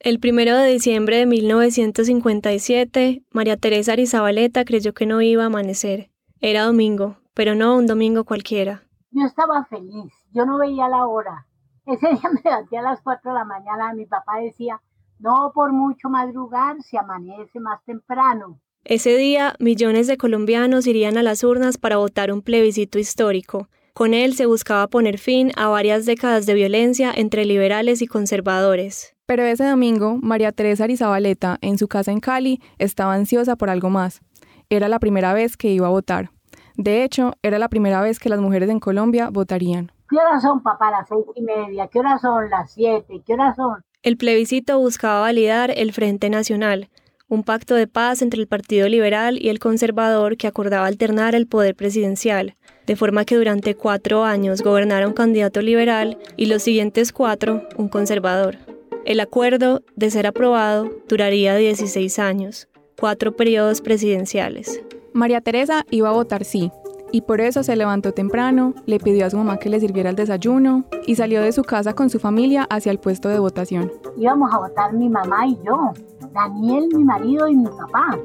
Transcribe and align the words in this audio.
El 0.00 0.20
primero 0.20 0.56
de 0.56 0.70
diciembre 0.70 1.16
de 1.16 1.26
1957, 1.26 3.24
María 3.32 3.56
Teresa 3.56 3.94
Arizabaleta 3.94 4.64
creyó 4.64 4.94
que 4.94 5.06
no 5.06 5.20
iba 5.22 5.42
a 5.42 5.46
amanecer. 5.46 6.12
Era 6.40 6.62
domingo, 6.62 7.16
pero 7.34 7.56
no 7.56 7.76
un 7.76 7.88
domingo 7.88 8.22
cualquiera. 8.22 8.84
Yo 9.10 9.26
estaba 9.26 9.64
feliz, 9.64 10.12
yo 10.32 10.46
no 10.46 10.56
veía 10.56 10.88
la 10.88 11.04
hora. 11.04 11.48
Ese 11.84 12.06
día 12.10 12.30
me 12.32 12.40
levanté 12.44 12.78
a 12.78 12.82
las 12.82 13.00
4 13.02 13.32
de 13.32 13.38
la 13.38 13.44
mañana, 13.44 13.92
mi 13.92 14.06
papá 14.06 14.38
decía, 14.40 14.80
no 15.18 15.50
por 15.52 15.72
mucho 15.72 16.08
madrugar, 16.08 16.80
se 16.80 16.96
amanece 16.96 17.58
más 17.58 17.84
temprano. 17.84 18.60
Ese 18.84 19.16
día, 19.16 19.56
millones 19.58 20.06
de 20.06 20.16
colombianos 20.16 20.86
irían 20.86 21.18
a 21.18 21.24
las 21.24 21.42
urnas 21.42 21.76
para 21.76 21.96
votar 21.96 22.30
un 22.30 22.42
plebiscito 22.42 23.00
histórico. 23.00 23.68
Con 23.94 24.14
él 24.14 24.34
se 24.34 24.46
buscaba 24.46 24.86
poner 24.86 25.18
fin 25.18 25.50
a 25.56 25.66
varias 25.66 26.06
décadas 26.06 26.46
de 26.46 26.54
violencia 26.54 27.12
entre 27.12 27.44
liberales 27.44 28.00
y 28.00 28.06
conservadores. 28.06 29.17
Pero 29.28 29.42
ese 29.42 29.68
domingo, 29.68 30.16
María 30.22 30.52
Teresa 30.52 30.84
Arizabaleta, 30.84 31.58
en 31.60 31.76
su 31.76 31.86
casa 31.86 32.10
en 32.10 32.18
Cali, 32.18 32.62
estaba 32.78 33.12
ansiosa 33.12 33.56
por 33.56 33.68
algo 33.68 33.90
más. 33.90 34.22
Era 34.70 34.88
la 34.88 34.98
primera 34.98 35.34
vez 35.34 35.58
que 35.58 35.68
iba 35.68 35.86
a 35.86 35.90
votar. 35.90 36.30
De 36.78 37.04
hecho, 37.04 37.34
era 37.42 37.58
la 37.58 37.68
primera 37.68 38.00
vez 38.00 38.18
que 38.18 38.30
las 38.30 38.40
mujeres 38.40 38.70
en 38.70 38.80
Colombia 38.80 39.28
votarían. 39.30 39.92
¿Qué 40.08 40.16
horas 40.16 40.40
son, 40.40 40.62
papá? 40.62 40.90
Las 40.90 41.08
seis 41.08 41.26
y 41.36 41.42
media. 41.42 41.88
¿Qué 41.88 41.98
horas 41.98 42.22
son? 42.22 42.48
Las 42.48 42.72
siete. 42.72 43.20
¿Qué 43.26 43.34
horas 43.34 43.54
son? 43.56 43.82
El 44.02 44.16
plebiscito 44.16 44.78
buscaba 44.78 45.20
validar 45.20 45.72
el 45.76 45.92
Frente 45.92 46.30
Nacional, 46.30 46.88
un 47.28 47.42
pacto 47.42 47.74
de 47.74 47.86
paz 47.86 48.22
entre 48.22 48.40
el 48.40 48.48
Partido 48.48 48.88
Liberal 48.88 49.36
y 49.38 49.50
el 49.50 49.58
Conservador 49.58 50.38
que 50.38 50.46
acordaba 50.46 50.86
alternar 50.86 51.34
el 51.34 51.46
poder 51.46 51.76
presidencial, 51.76 52.56
de 52.86 52.96
forma 52.96 53.26
que 53.26 53.36
durante 53.36 53.74
cuatro 53.74 54.24
años 54.24 54.62
gobernara 54.62 55.06
un 55.06 55.12
candidato 55.12 55.60
liberal 55.60 56.16
y 56.38 56.46
los 56.46 56.62
siguientes 56.62 57.12
cuatro 57.12 57.68
un 57.76 57.90
conservador. 57.90 58.56
El 59.04 59.20
acuerdo, 59.20 59.82
de 59.96 60.10
ser 60.10 60.26
aprobado, 60.26 60.90
duraría 61.08 61.56
16 61.56 62.18
años, 62.18 62.68
cuatro 62.98 63.36
periodos 63.36 63.80
presidenciales. 63.80 64.82
María 65.12 65.40
Teresa 65.40 65.84
iba 65.90 66.10
a 66.10 66.12
votar 66.12 66.44
sí, 66.44 66.70
y 67.10 67.22
por 67.22 67.40
eso 67.40 67.62
se 67.62 67.76
levantó 67.76 68.12
temprano, 68.12 68.74
le 68.86 68.98
pidió 68.98 69.26
a 69.26 69.30
su 69.30 69.38
mamá 69.38 69.58
que 69.58 69.70
le 69.70 69.80
sirviera 69.80 70.10
el 70.10 70.16
desayuno 70.16 70.84
y 71.06 71.16
salió 71.16 71.42
de 71.42 71.52
su 71.52 71.62
casa 71.62 71.94
con 71.94 72.10
su 72.10 72.18
familia 72.18 72.66
hacia 72.70 72.92
el 72.92 72.98
puesto 72.98 73.28
de 73.28 73.38
votación. 73.38 73.90
Íbamos 74.16 74.52
a 74.52 74.58
votar 74.58 74.92
mi 74.92 75.08
mamá 75.08 75.46
y 75.46 75.56
yo, 75.64 75.92
Daniel, 76.32 76.88
mi 76.94 77.04
marido 77.04 77.48
y 77.48 77.56
mi 77.56 77.66
papá. 77.66 78.18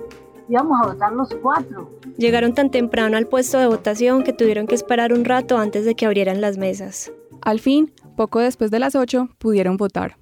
Íbamos 0.49 0.81
a 0.81 0.87
votar 0.87 1.13
los 1.13 1.33
cuatro. 1.35 1.89
Llegaron 2.17 2.53
tan 2.53 2.69
temprano 2.69 3.15
al 3.15 3.27
puesto 3.27 3.57
de 3.57 3.67
votación 3.67 4.23
que 4.23 4.33
tuvieron 4.33 4.67
que 4.67 4.75
esperar 4.75 5.13
un 5.13 5.23
rato 5.23 5.57
antes 5.57 5.85
de 5.85 5.95
que 5.95 6.05
abrieran 6.05 6.41
las 6.41 6.57
mesas. 6.57 7.11
Al 7.41 7.59
fin, 7.59 7.93
poco 8.15 8.39
después 8.39 8.69
de 8.69 8.79
las 8.79 8.95
8, 8.95 9.29
pudieron 9.37 9.77
votar. 9.77 10.17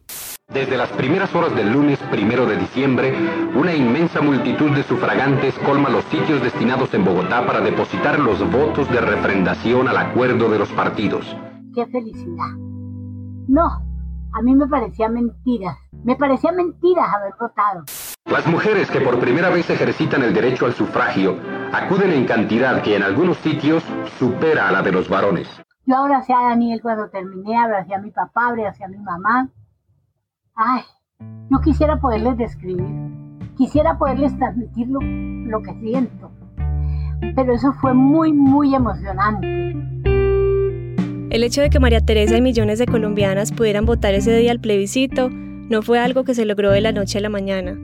Desde 0.54 0.76
las 0.76 0.90
primeras 0.90 1.34
horas 1.34 1.56
del 1.56 1.72
lunes 1.72 1.98
primero 2.12 2.46
de 2.46 2.58
diciembre, 2.58 3.16
una 3.56 3.74
inmensa 3.74 4.22
multitud 4.22 4.72
de 4.72 4.84
sufragantes 4.84 5.58
colma 5.60 5.90
los 5.90 6.04
sitios 6.06 6.44
destinados 6.44 6.94
en 6.94 7.06
Bogotá 7.06 7.46
para 7.46 7.62
depositar 7.62 8.20
los 8.20 8.40
votos 8.52 8.90
de 8.92 9.00
refrendación 9.00 9.88
al 9.88 9.96
acuerdo 9.96 10.50
de 10.50 10.60
los 10.60 10.70
partidos. 10.74 11.26
¡Qué 11.74 11.86
felicidad! 11.86 12.50
No, 13.48 13.64
a 14.34 14.42
mí 14.42 14.54
me 14.54 14.68
parecía 14.68 15.08
mentira. 15.08 15.78
Me 16.04 16.18
parecía 16.18 16.52
mentira 16.52 17.06
haber 17.10 17.34
votado. 17.40 17.86
Las 18.26 18.46
mujeres 18.46 18.92
que 18.92 19.00
por 19.00 19.20
primera 19.20 19.50
vez 19.50 19.70
ejercitan 19.70 20.22
el 20.22 20.34
derecho 20.34 20.66
al 20.66 20.74
sufragio 20.74 21.38
acuden 21.72 22.12
en 22.12 22.26
cantidad 22.26 22.82
que 22.82 22.98
en 22.98 23.04
algunos 23.04 23.38
sitios 23.38 23.84
supera 24.20 24.68
a 24.68 24.74
la 24.74 24.82
de 24.82 24.92
los 24.92 25.08
varones. 25.08 25.48
Yo 25.86 25.96
abracé 25.96 26.34
a 26.34 26.50
Daniel 26.50 26.82
cuando 26.82 27.10
terminé, 27.10 27.58
abracé 27.58 27.96
a 27.96 28.00
mi 28.00 28.12
papá, 28.12 28.48
abracé 28.50 28.84
a 28.84 28.90
mi 28.90 28.98
mamá. 28.98 29.48
Ay, 30.64 30.84
yo 31.50 31.60
quisiera 31.60 32.00
poderles 32.00 32.38
describir, 32.38 32.86
quisiera 33.58 33.98
poderles 33.98 34.38
transmitir 34.38 34.90
lo, 34.90 35.00
lo 35.02 35.64
que 35.64 35.74
siento, 35.80 36.30
pero 37.36 37.54
eso 37.54 37.74
fue 37.82 37.96
muy, 37.96 38.32
muy 38.32 38.76
emocionante. 38.76 39.48
El 41.32 41.44
hecho 41.44 41.62
de 41.62 41.72
que 41.72 41.80
María 41.80 42.02
Teresa 42.02 42.38
y 42.38 42.42
millones 42.42 42.78
de 42.78 42.86
colombianas 42.86 43.52
pudieran 43.52 43.88
votar 43.88 44.14
ese 44.14 44.38
día 44.38 44.52
al 44.52 44.60
plebiscito 44.60 45.30
no 45.32 45.82
fue 45.82 45.98
algo 45.98 46.26
que 46.26 46.36
se 46.36 46.46
logró 46.46 46.70
de 46.70 46.82
la 46.82 46.92
noche 46.92 47.18
a 47.18 47.22
la 47.22 47.30
mañana. 47.30 47.76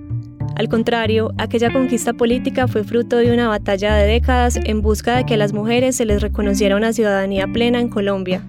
Al 0.56 0.70
contrario, 0.70 1.32
aquella 1.40 1.74
conquista 1.74 2.14
política 2.14 2.68
fue 2.68 2.84
fruto 2.84 3.18
de 3.18 3.34
una 3.34 3.48
batalla 3.48 3.96
de 3.96 4.06
décadas 4.06 4.60
en 4.64 4.84
busca 4.84 5.18
de 5.18 5.26
que 5.26 5.34
a 5.34 5.38
las 5.38 5.52
mujeres 5.52 5.96
se 5.96 6.06
les 6.06 6.22
reconociera 6.22 6.76
una 6.76 6.94
ciudadanía 6.94 7.48
plena 7.48 7.80
en 7.80 7.90
Colombia. 7.90 8.44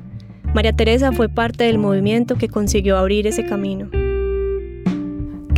María 0.54 0.74
Teresa 0.74 1.12
fue 1.12 1.30
parte 1.30 1.64
del 1.64 1.78
movimiento 1.78 2.34
que 2.34 2.48
consiguió 2.48 2.98
abrir 2.98 3.26
ese 3.26 3.46
camino. 3.46 3.88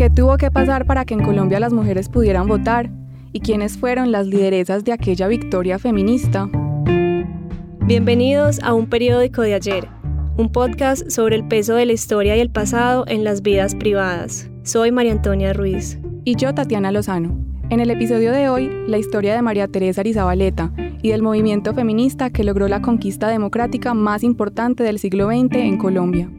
¿Qué 0.01 0.09
tuvo 0.09 0.39
que 0.39 0.51
pasar 0.51 0.87
para 0.87 1.05
que 1.05 1.13
en 1.13 1.23
Colombia 1.23 1.61
las 1.61 1.75
mujeres 1.75 2.09
pudieran 2.09 2.49
votar? 2.49 2.89
¿Y 3.35 3.41
quiénes 3.41 3.77
fueron 3.77 4.13
las 4.13 4.27
lideresas 4.27 4.83
de 4.83 4.93
aquella 4.93 5.29
victoria 5.29 5.79
feminista? 5.79 6.49
Bienvenidos 7.85 8.61
a 8.63 8.73
Un 8.73 8.87
Periódico 8.87 9.43
de 9.43 9.53
Ayer, 9.53 9.89
un 10.39 10.51
podcast 10.51 11.11
sobre 11.11 11.37
el 11.37 11.47
peso 11.47 11.75
de 11.75 11.85
la 11.85 11.93
historia 11.93 12.35
y 12.35 12.41
el 12.41 12.49
pasado 12.49 13.05
en 13.09 13.25
las 13.25 13.43
vidas 13.43 13.75
privadas. 13.75 14.51
Soy 14.63 14.91
María 14.91 15.13
Antonia 15.13 15.53
Ruiz. 15.53 15.99
Y 16.25 16.37
yo, 16.37 16.55
Tatiana 16.55 16.93
Lozano. 16.93 17.39
En 17.69 17.81
el 17.81 17.91
episodio 17.91 18.33
de 18.33 18.49
hoy, 18.49 18.71
la 18.87 18.97
historia 18.97 19.35
de 19.35 19.43
María 19.43 19.69
Teresa 19.69 20.01
Arizabaleta 20.01 20.73
y 21.03 21.11
del 21.11 21.21
movimiento 21.21 21.75
feminista 21.75 22.31
que 22.31 22.43
logró 22.43 22.69
la 22.69 22.81
conquista 22.81 23.29
democrática 23.29 23.93
más 23.93 24.23
importante 24.23 24.83
del 24.83 24.99
siglo 24.99 25.27
XX 25.27 25.57
en 25.57 25.77
Colombia. 25.77 26.31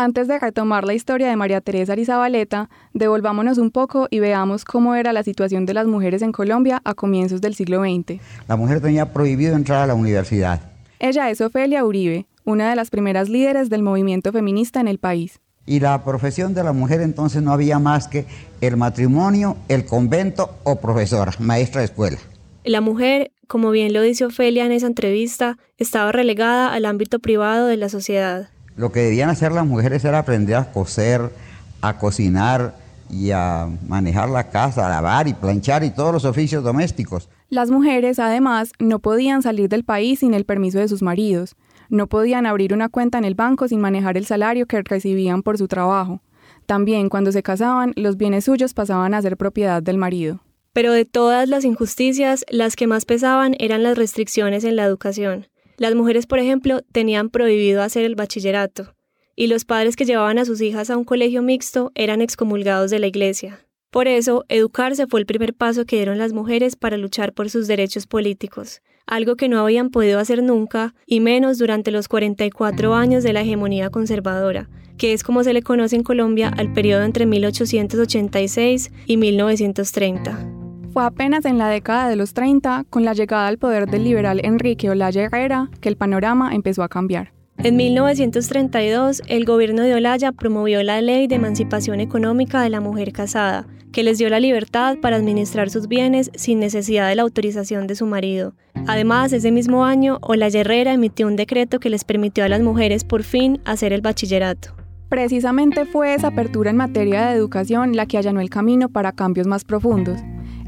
Antes 0.00 0.28
de 0.28 0.38
retomar 0.38 0.84
la 0.84 0.94
historia 0.94 1.28
de 1.28 1.34
María 1.34 1.60
Teresa 1.60 1.94
Arizabaleta, 1.94 2.70
devolvámonos 2.94 3.58
un 3.58 3.72
poco 3.72 4.06
y 4.12 4.20
veamos 4.20 4.64
cómo 4.64 4.94
era 4.94 5.12
la 5.12 5.24
situación 5.24 5.66
de 5.66 5.74
las 5.74 5.88
mujeres 5.88 6.22
en 6.22 6.30
Colombia 6.30 6.80
a 6.84 6.94
comienzos 6.94 7.40
del 7.40 7.56
siglo 7.56 7.80
XX. 7.80 8.20
La 8.46 8.54
mujer 8.54 8.80
tenía 8.80 9.12
prohibido 9.12 9.56
entrar 9.56 9.82
a 9.82 9.86
la 9.88 9.94
universidad. 9.94 10.60
Ella 11.00 11.30
es 11.30 11.40
Ofelia 11.40 11.84
Uribe, 11.84 12.26
una 12.44 12.70
de 12.70 12.76
las 12.76 12.90
primeras 12.90 13.28
líderes 13.28 13.70
del 13.70 13.82
movimiento 13.82 14.30
feminista 14.30 14.78
en 14.78 14.86
el 14.86 15.00
país. 15.00 15.40
Y 15.66 15.80
la 15.80 16.04
profesión 16.04 16.54
de 16.54 16.62
la 16.62 16.72
mujer 16.72 17.00
entonces 17.00 17.42
no 17.42 17.52
había 17.52 17.80
más 17.80 18.06
que 18.06 18.24
el 18.60 18.76
matrimonio, 18.76 19.56
el 19.66 19.84
convento 19.84 20.60
o 20.62 20.76
profesora, 20.76 21.32
maestra 21.40 21.80
de 21.80 21.86
escuela. 21.86 22.18
La 22.62 22.80
mujer, 22.80 23.32
como 23.48 23.72
bien 23.72 23.92
lo 23.92 24.02
dice 24.02 24.26
Ofelia 24.26 24.64
en 24.64 24.70
esa 24.70 24.86
entrevista, 24.86 25.58
estaba 25.76 26.12
relegada 26.12 26.72
al 26.72 26.84
ámbito 26.84 27.18
privado 27.18 27.66
de 27.66 27.76
la 27.76 27.88
sociedad. 27.88 28.50
Lo 28.78 28.92
que 28.92 29.00
debían 29.00 29.28
hacer 29.28 29.50
las 29.50 29.66
mujeres 29.66 30.04
era 30.04 30.20
aprender 30.20 30.54
a 30.54 30.70
coser, 30.70 31.32
a 31.80 31.98
cocinar 31.98 32.76
y 33.10 33.32
a 33.32 33.68
manejar 33.88 34.28
la 34.28 34.50
casa, 34.50 34.86
a 34.86 34.88
lavar 34.88 35.26
y 35.26 35.34
planchar 35.34 35.82
y 35.82 35.90
todos 35.90 36.12
los 36.12 36.24
oficios 36.24 36.62
domésticos. 36.62 37.28
Las 37.50 37.72
mujeres, 37.72 38.20
además, 38.20 38.70
no 38.78 39.00
podían 39.00 39.42
salir 39.42 39.68
del 39.68 39.82
país 39.82 40.20
sin 40.20 40.32
el 40.32 40.44
permiso 40.44 40.78
de 40.78 40.86
sus 40.86 41.02
maridos. 41.02 41.56
No 41.88 42.06
podían 42.06 42.46
abrir 42.46 42.72
una 42.72 42.88
cuenta 42.88 43.18
en 43.18 43.24
el 43.24 43.34
banco 43.34 43.66
sin 43.66 43.80
manejar 43.80 44.16
el 44.16 44.26
salario 44.26 44.66
que 44.66 44.80
recibían 44.80 45.42
por 45.42 45.58
su 45.58 45.66
trabajo. 45.66 46.20
También, 46.66 47.08
cuando 47.08 47.32
se 47.32 47.42
casaban, 47.42 47.92
los 47.96 48.16
bienes 48.16 48.44
suyos 48.44 48.74
pasaban 48.74 49.12
a 49.12 49.22
ser 49.22 49.36
propiedad 49.36 49.82
del 49.82 49.98
marido. 49.98 50.38
Pero 50.72 50.92
de 50.92 51.04
todas 51.04 51.48
las 51.48 51.64
injusticias, 51.64 52.44
las 52.48 52.76
que 52.76 52.86
más 52.86 53.06
pesaban 53.06 53.56
eran 53.58 53.82
las 53.82 53.98
restricciones 53.98 54.62
en 54.62 54.76
la 54.76 54.84
educación. 54.84 55.48
Las 55.78 55.94
mujeres, 55.94 56.26
por 56.26 56.40
ejemplo, 56.40 56.82
tenían 56.92 57.30
prohibido 57.30 57.82
hacer 57.82 58.04
el 58.04 58.16
bachillerato, 58.16 58.96
y 59.36 59.46
los 59.46 59.64
padres 59.64 59.94
que 59.94 60.04
llevaban 60.04 60.38
a 60.38 60.44
sus 60.44 60.60
hijas 60.60 60.90
a 60.90 60.96
un 60.96 61.04
colegio 61.04 61.40
mixto 61.40 61.92
eran 61.94 62.20
excomulgados 62.20 62.90
de 62.90 62.98
la 62.98 63.06
iglesia. 63.06 63.60
Por 63.90 64.08
eso, 64.08 64.44
educarse 64.48 65.06
fue 65.06 65.20
el 65.20 65.26
primer 65.26 65.54
paso 65.54 65.86
que 65.86 65.96
dieron 65.96 66.18
las 66.18 66.32
mujeres 66.32 66.74
para 66.74 66.96
luchar 66.96 67.32
por 67.32 67.48
sus 67.48 67.68
derechos 67.68 68.08
políticos, 68.08 68.82
algo 69.06 69.36
que 69.36 69.48
no 69.48 69.60
habían 69.60 69.90
podido 69.90 70.18
hacer 70.18 70.42
nunca, 70.42 70.96
y 71.06 71.20
menos 71.20 71.58
durante 71.58 71.92
los 71.92 72.08
44 72.08 72.94
años 72.94 73.22
de 73.22 73.32
la 73.32 73.42
hegemonía 73.42 73.88
conservadora, 73.88 74.68
que 74.98 75.12
es 75.12 75.22
como 75.22 75.44
se 75.44 75.52
le 75.52 75.62
conoce 75.62 75.94
en 75.94 76.02
Colombia 76.02 76.48
al 76.48 76.72
periodo 76.72 77.04
entre 77.04 77.24
1886 77.24 78.90
y 79.06 79.16
1930. 79.16 80.57
Fue 80.98 81.06
apenas 81.06 81.44
en 81.44 81.58
la 81.58 81.68
década 81.68 82.08
de 82.08 82.16
los 82.16 82.34
30, 82.34 82.86
con 82.90 83.04
la 83.04 83.12
llegada 83.12 83.46
al 83.46 83.56
poder 83.56 83.86
del 83.86 84.02
liberal 84.02 84.40
Enrique 84.42 84.90
Olaya 84.90 85.22
Herrera, 85.22 85.70
que 85.80 85.88
el 85.88 85.96
panorama 85.96 86.52
empezó 86.52 86.82
a 86.82 86.88
cambiar. 86.88 87.32
En 87.58 87.76
1932, 87.76 89.22
el 89.28 89.44
gobierno 89.44 89.82
de 89.82 89.94
Olaya 89.94 90.32
promovió 90.32 90.82
la 90.82 91.00
Ley 91.00 91.28
de 91.28 91.36
Emancipación 91.36 92.00
Económica 92.00 92.62
de 92.62 92.70
la 92.70 92.80
Mujer 92.80 93.12
Casada, 93.12 93.68
que 93.92 94.02
les 94.02 94.18
dio 94.18 94.28
la 94.28 94.40
libertad 94.40 94.96
para 95.00 95.14
administrar 95.14 95.70
sus 95.70 95.86
bienes 95.86 96.32
sin 96.34 96.58
necesidad 96.58 97.08
de 97.08 97.14
la 97.14 97.22
autorización 97.22 97.86
de 97.86 97.94
su 97.94 98.04
marido. 98.04 98.54
Además, 98.88 99.32
ese 99.32 99.52
mismo 99.52 99.84
año, 99.84 100.18
Olaya 100.20 100.62
Herrera 100.62 100.94
emitió 100.94 101.28
un 101.28 101.36
decreto 101.36 101.78
que 101.78 101.90
les 101.90 102.02
permitió 102.02 102.42
a 102.42 102.48
las 102.48 102.60
mujeres 102.60 103.04
por 103.04 103.22
fin 103.22 103.60
hacer 103.64 103.92
el 103.92 104.00
bachillerato. 104.00 104.74
Precisamente 105.08 105.84
fue 105.84 106.14
esa 106.14 106.26
apertura 106.26 106.70
en 106.70 106.76
materia 106.76 107.28
de 107.28 107.36
educación 107.36 107.94
la 107.94 108.06
que 108.06 108.18
allanó 108.18 108.40
el 108.40 108.50
camino 108.50 108.88
para 108.88 109.12
cambios 109.12 109.46
más 109.46 109.62
profundos. 109.62 110.18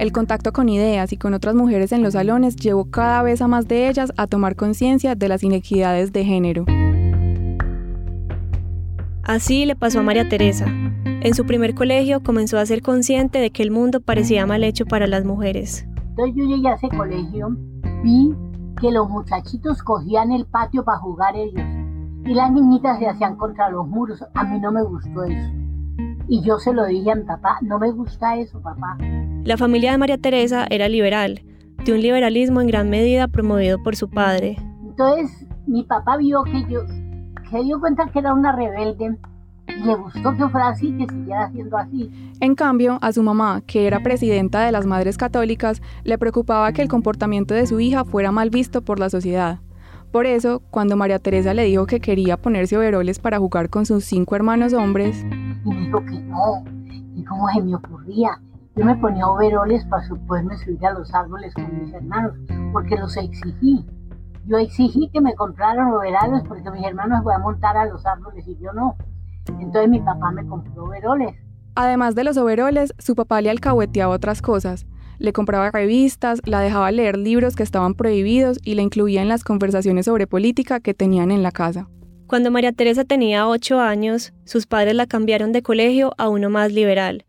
El 0.00 0.12
contacto 0.12 0.54
con 0.54 0.70
ideas 0.70 1.12
y 1.12 1.18
con 1.18 1.34
otras 1.34 1.54
mujeres 1.54 1.92
en 1.92 2.02
los 2.02 2.14
salones 2.14 2.56
llevó 2.56 2.86
cada 2.86 3.22
vez 3.22 3.42
a 3.42 3.48
más 3.48 3.68
de 3.68 3.86
ellas 3.86 4.14
a 4.16 4.26
tomar 4.26 4.56
conciencia 4.56 5.14
de 5.14 5.28
las 5.28 5.42
inequidades 5.42 6.10
de 6.10 6.24
género. 6.24 6.64
Así 9.22 9.66
le 9.66 9.76
pasó 9.76 10.00
a 10.00 10.02
María 10.02 10.26
Teresa. 10.26 10.64
En 11.04 11.34
su 11.34 11.44
primer 11.44 11.74
colegio 11.74 12.22
comenzó 12.22 12.58
a 12.58 12.64
ser 12.64 12.80
consciente 12.80 13.40
de 13.40 13.50
que 13.50 13.62
el 13.62 13.70
mundo 13.70 14.00
parecía 14.00 14.46
mal 14.46 14.64
hecho 14.64 14.86
para 14.86 15.06
las 15.06 15.26
mujeres. 15.26 15.86
Entonces 16.08 16.34
yo 16.34 16.44
llegué 16.46 16.68
a 16.68 16.76
ese 16.76 16.88
colegio, 16.88 17.54
vi 18.02 18.34
que 18.80 18.90
los 18.92 19.06
muchachitos 19.06 19.82
cogían 19.82 20.32
el 20.32 20.46
patio 20.46 20.82
para 20.82 20.96
jugar 20.96 21.36
ellos 21.36 21.62
y 22.24 22.32
las 22.32 22.50
niñitas 22.50 22.98
se 23.00 23.06
hacían 23.06 23.36
contra 23.36 23.68
los 23.68 23.86
muros. 23.86 24.24
A 24.32 24.44
mí 24.44 24.58
no 24.60 24.72
me 24.72 24.82
gustó 24.82 25.24
eso. 25.24 25.59
Y 26.32 26.42
yo 26.42 26.60
se 26.60 26.72
lo 26.72 26.86
dije 26.86 27.10
a 27.10 27.16
mi 27.16 27.24
papá, 27.24 27.58
no 27.60 27.80
me 27.80 27.90
gusta 27.90 28.36
eso, 28.36 28.62
papá. 28.62 28.96
La 29.42 29.56
familia 29.56 29.90
de 29.90 29.98
María 29.98 30.16
Teresa 30.16 30.64
era 30.70 30.88
liberal, 30.88 31.42
de 31.84 31.92
un 31.92 32.00
liberalismo 32.00 32.60
en 32.60 32.68
gran 32.68 32.88
medida 32.88 33.26
promovido 33.26 33.82
por 33.82 33.96
su 33.96 34.08
padre. 34.08 34.56
Entonces 34.84 35.44
mi 35.66 35.82
papá 35.82 36.18
vio 36.18 36.44
que 36.44 36.64
yo, 36.68 36.82
se 37.50 37.64
dio 37.64 37.80
cuenta 37.80 38.06
que 38.12 38.20
era 38.20 38.32
una 38.32 38.52
rebelde 38.52 39.18
y 39.66 39.84
le 39.84 39.96
gustó 39.96 40.36
que 40.36 40.48
fuera 40.48 40.68
así, 40.68 40.96
que 40.96 41.12
siguiera 41.12 41.50
siendo 41.50 41.76
así. 41.76 42.12
En 42.38 42.54
cambio, 42.54 43.00
a 43.02 43.10
su 43.10 43.24
mamá, 43.24 43.62
que 43.66 43.88
era 43.88 43.98
presidenta 43.98 44.64
de 44.64 44.70
las 44.70 44.86
Madres 44.86 45.18
Católicas, 45.18 45.82
le 46.04 46.16
preocupaba 46.16 46.72
que 46.72 46.82
el 46.82 46.88
comportamiento 46.88 47.54
de 47.54 47.66
su 47.66 47.80
hija 47.80 48.04
fuera 48.04 48.30
mal 48.30 48.50
visto 48.50 48.82
por 48.82 49.00
la 49.00 49.10
sociedad. 49.10 49.58
Por 50.12 50.26
eso, 50.26 50.62
cuando 50.70 50.96
María 50.96 51.18
Teresa 51.18 51.54
le 51.54 51.64
dijo 51.64 51.86
que 51.86 51.98
quería 51.98 52.36
ponerse 52.36 52.76
overoles 52.76 53.18
para 53.18 53.38
jugar 53.38 53.68
con 53.68 53.84
sus 53.84 54.04
cinco 54.04 54.36
hermanos 54.36 54.72
hombres, 54.72 55.24
y 55.64 55.74
dijo 55.74 56.04
que 56.04 56.18
no, 56.20 56.64
y 57.14 57.24
cómo 57.24 57.48
se 57.48 57.62
me 57.62 57.74
ocurría. 57.74 58.40
Yo 58.76 58.84
me 58.84 58.96
ponía 58.96 59.26
overoles 59.26 59.84
para 59.86 60.08
poderme 60.26 60.56
subir 60.58 60.84
a 60.86 60.92
los 60.92 61.12
árboles 61.12 61.52
con 61.54 61.82
mis 61.82 61.92
hermanos, 61.92 62.32
porque 62.72 62.96
los 62.96 63.16
exigí. 63.16 63.84
Yo 64.46 64.58
exigí 64.58 65.10
que 65.12 65.20
me 65.20 65.34
compraran 65.34 65.92
overoles 65.92 66.42
porque 66.48 66.70
mis 66.70 66.84
hermanos 66.84 67.20
iban 67.22 67.40
a 67.40 67.44
montar 67.44 67.76
a 67.76 67.86
los 67.86 68.04
árboles 68.06 68.46
y 68.48 68.56
yo 68.58 68.72
no. 68.72 68.96
Entonces 69.58 69.90
mi 69.90 70.00
papá 70.00 70.30
me 70.30 70.46
compró 70.46 70.84
overoles. 70.84 71.36
Además 71.74 72.14
de 72.14 72.24
los 72.24 72.36
overoles, 72.36 72.94
su 72.98 73.14
papá 73.14 73.40
le 73.40 73.50
alcahueteaba 73.50 74.14
otras 74.14 74.42
cosas. 74.42 74.86
Le 75.18 75.32
compraba 75.32 75.70
revistas, 75.70 76.40
la 76.46 76.60
dejaba 76.60 76.90
leer 76.90 77.18
libros 77.18 77.54
que 77.54 77.62
estaban 77.62 77.94
prohibidos 77.94 78.58
y 78.64 78.74
la 78.74 78.82
incluía 78.82 79.20
en 79.20 79.28
las 79.28 79.44
conversaciones 79.44 80.06
sobre 80.06 80.26
política 80.26 80.80
que 80.80 80.94
tenían 80.94 81.30
en 81.30 81.42
la 81.42 81.52
casa. 81.52 81.88
Cuando 82.30 82.52
María 82.52 82.70
Teresa 82.70 83.02
tenía 83.02 83.48
ocho 83.48 83.80
años, 83.80 84.32
sus 84.44 84.68
padres 84.68 84.94
la 84.94 85.08
cambiaron 85.08 85.50
de 85.50 85.64
colegio 85.64 86.12
a 86.16 86.28
uno 86.28 86.48
más 86.48 86.72
liberal. 86.72 87.24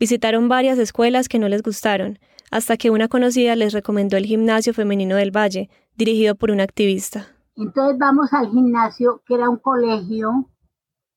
Visitaron 0.00 0.48
varias 0.48 0.78
escuelas 0.78 1.28
que 1.28 1.38
no 1.38 1.46
les 1.46 1.62
gustaron, 1.62 2.18
hasta 2.50 2.78
que 2.78 2.88
una 2.88 3.08
conocida 3.08 3.54
les 3.54 3.74
recomendó 3.74 4.16
el 4.16 4.24
Gimnasio 4.24 4.72
Femenino 4.72 5.16
del 5.16 5.30
Valle, 5.30 5.68
dirigido 5.94 6.36
por 6.36 6.50
una 6.50 6.62
activista. 6.62 7.26
Entonces 7.54 7.98
vamos 7.98 8.32
al 8.32 8.48
gimnasio, 8.48 9.20
que 9.26 9.34
era 9.34 9.50
un 9.50 9.58
colegio 9.58 10.48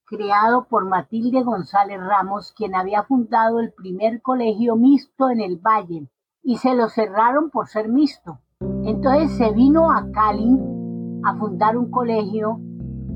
creado 0.05 0.67
por 0.69 0.89
Matilde 0.89 1.41
González 1.41 1.97
Ramos, 1.97 2.51
quien 2.57 2.75
había 2.75 3.03
fundado 3.03 3.61
el 3.61 3.71
primer 3.71 4.21
colegio 4.21 4.75
mixto 4.75 5.29
en 5.29 5.39
el 5.39 5.55
Valle, 5.55 6.09
y 6.43 6.57
se 6.57 6.75
lo 6.75 6.89
cerraron 6.89 7.51
por 7.51 7.69
ser 7.69 7.87
mixto. 7.87 8.41
Entonces 8.83 9.31
se 9.37 9.53
vino 9.53 9.93
a 9.93 10.11
Cali 10.11 10.57
a 11.23 11.37
fundar 11.37 11.77
un 11.77 11.89
colegio 11.89 12.59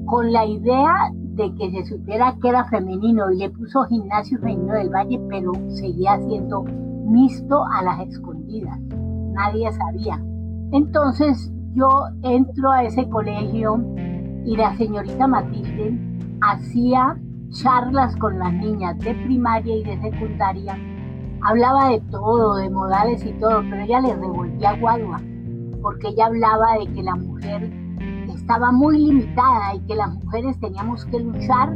con 0.05 0.31
la 0.31 0.45
idea 0.45 1.09
de 1.13 1.53
que 1.55 1.71
se 1.71 1.85
supiera 1.85 2.35
que 2.41 2.49
era 2.49 2.65
femenino 2.65 3.31
y 3.31 3.37
le 3.37 3.49
puso 3.49 3.83
gimnasio 3.85 4.39
femenino 4.39 4.73
del 4.73 4.89
Valle, 4.89 5.19
pero 5.29 5.51
seguía 5.69 6.19
siendo 6.27 6.63
mixto 6.63 7.63
a 7.65 7.83
las 7.83 8.07
escondidas. 8.07 8.79
Nadie 9.33 9.71
sabía. 9.71 10.21
Entonces 10.71 11.51
yo 11.73 11.89
entro 12.21 12.71
a 12.71 12.83
ese 12.83 13.07
colegio 13.09 13.83
y 14.45 14.55
la 14.55 14.75
señorita 14.77 15.27
Matilde 15.27 15.97
hacía 16.41 17.17
charlas 17.49 18.15
con 18.17 18.37
las 18.39 18.53
niñas 18.53 18.97
de 18.99 19.13
primaria 19.15 19.75
y 19.75 19.83
de 19.83 20.01
secundaria. 20.01 20.77
Hablaba 21.41 21.89
de 21.89 22.01
todo, 22.11 22.55
de 22.55 22.69
modales 22.69 23.25
y 23.25 23.33
todo, 23.33 23.61
pero 23.69 23.81
ella 23.83 24.01
le 24.01 24.15
revolvía 24.15 24.77
guagua, 24.79 25.21
porque 25.81 26.09
ella 26.09 26.27
hablaba 26.27 26.77
de 26.79 26.93
que 26.93 27.03
la 27.03 27.15
mujer 27.15 27.82
estaba 28.35 28.71
muy 28.71 28.97
limitada 28.97 29.75
y 29.75 29.79
que 29.81 29.95
las 29.95 30.13
mujeres 30.13 30.59
teníamos 30.59 31.05
que 31.05 31.19
luchar 31.19 31.75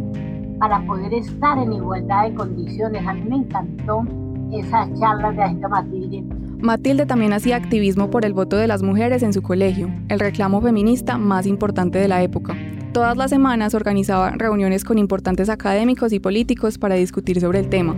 para 0.59 0.85
poder 0.85 1.13
estar 1.13 1.57
en 1.57 1.73
igualdad 1.73 2.29
de 2.29 2.35
condiciones. 2.35 3.05
A 3.07 3.13
mí 3.13 3.23
me 3.29 3.35
encantó 3.37 4.03
esas 4.51 4.89
charlas 4.99 5.35
de 5.35 5.59
la 5.59 5.67
Matilde. 5.67 6.23
Matilde 6.59 7.05
también 7.05 7.33
hacía 7.33 7.55
activismo 7.55 8.09
por 8.09 8.25
el 8.25 8.33
voto 8.33 8.57
de 8.57 8.67
las 8.67 8.81
mujeres 8.81 9.21
en 9.21 9.31
su 9.31 9.43
colegio, 9.43 9.91
el 10.09 10.19
reclamo 10.19 10.59
feminista 10.61 11.17
más 11.17 11.45
importante 11.45 11.99
de 11.99 12.07
la 12.07 12.23
época. 12.23 12.55
Todas 12.93 13.15
las 13.15 13.29
semanas 13.29 13.75
organizaba 13.75 14.31
reuniones 14.31 14.83
con 14.83 14.97
importantes 14.97 15.49
académicos 15.49 16.13
y 16.13 16.19
políticos 16.19 16.79
para 16.79 16.95
discutir 16.95 17.39
sobre 17.39 17.59
el 17.59 17.69
tema. 17.69 17.95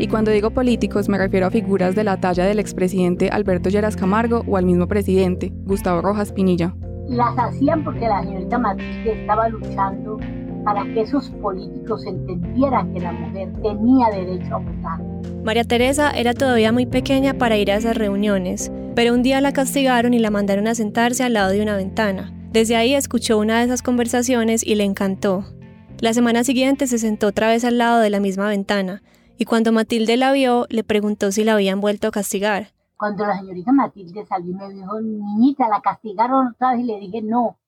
Y 0.00 0.08
cuando 0.08 0.32
digo 0.32 0.50
políticos 0.50 1.08
me 1.08 1.18
refiero 1.18 1.46
a 1.46 1.50
figuras 1.50 1.94
de 1.94 2.02
la 2.02 2.18
talla 2.18 2.44
del 2.44 2.58
expresidente 2.58 3.28
Alberto 3.28 3.68
Lleras 3.68 3.94
Camargo 3.94 4.42
o 4.48 4.56
al 4.56 4.66
mismo 4.66 4.88
presidente, 4.88 5.52
Gustavo 5.64 6.02
Rojas 6.02 6.32
Pinilla. 6.32 6.74
Las 7.12 7.36
hacían 7.36 7.84
porque 7.84 8.08
la 8.08 8.22
señorita 8.22 8.56
Matilde 8.56 9.20
estaba 9.20 9.46
luchando 9.50 10.18
para 10.64 10.82
que 10.84 11.02
esos 11.02 11.28
políticos 11.42 12.06
entendieran 12.06 12.94
que 12.94 13.00
la 13.00 13.12
mujer 13.12 13.52
tenía 13.62 14.08
derecho 14.10 14.54
a 14.54 14.58
votar. 14.58 15.00
María 15.44 15.64
Teresa 15.64 16.10
era 16.10 16.32
todavía 16.32 16.72
muy 16.72 16.86
pequeña 16.86 17.34
para 17.34 17.58
ir 17.58 17.70
a 17.70 17.76
esas 17.76 17.98
reuniones, 17.98 18.72
pero 18.94 19.12
un 19.12 19.22
día 19.22 19.42
la 19.42 19.52
castigaron 19.52 20.14
y 20.14 20.20
la 20.20 20.30
mandaron 20.30 20.66
a 20.68 20.74
sentarse 20.74 21.22
al 21.22 21.34
lado 21.34 21.50
de 21.50 21.60
una 21.60 21.76
ventana. 21.76 22.32
Desde 22.50 22.76
ahí 22.76 22.94
escuchó 22.94 23.38
una 23.38 23.58
de 23.58 23.66
esas 23.66 23.82
conversaciones 23.82 24.66
y 24.66 24.74
le 24.74 24.84
encantó. 24.84 25.44
La 26.00 26.14
semana 26.14 26.44
siguiente 26.44 26.86
se 26.86 26.98
sentó 26.98 27.26
otra 27.26 27.48
vez 27.48 27.66
al 27.66 27.76
lado 27.76 28.00
de 28.00 28.08
la 28.08 28.20
misma 28.20 28.48
ventana, 28.48 29.02
y 29.36 29.44
cuando 29.44 29.70
Matilde 29.70 30.16
la 30.16 30.32
vio, 30.32 30.66
le 30.70 30.82
preguntó 30.82 31.30
si 31.30 31.44
la 31.44 31.52
habían 31.52 31.82
vuelto 31.82 32.08
a 32.08 32.10
castigar. 32.10 32.71
Cuando 33.02 33.26
la 33.26 33.36
señorita 33.36 33.72
Matilde 33.72 34.24
salió 34.26 34.54
me 34.54 34.72
dijo, 34.72 35.00
niñita, 35.00 35.68
¿la 35.68 35.80
castigaron 35.80 36.52
otra 36.54 36.70
vez? 36.70 36.82
Y 36.82 36.84
le 36.84 37.00
dije, 37.00 37.20
no, 37.20 37.58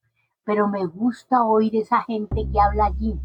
pero 0.45 0.69
me 0.69 0.87
gusta 0.87 1.43
oír 1.43 1.75
esa 1.75 2.03
gente 2.03 2.47
que 2.53 2.61
habla 2.61 2.85
allí, 2.85 3.19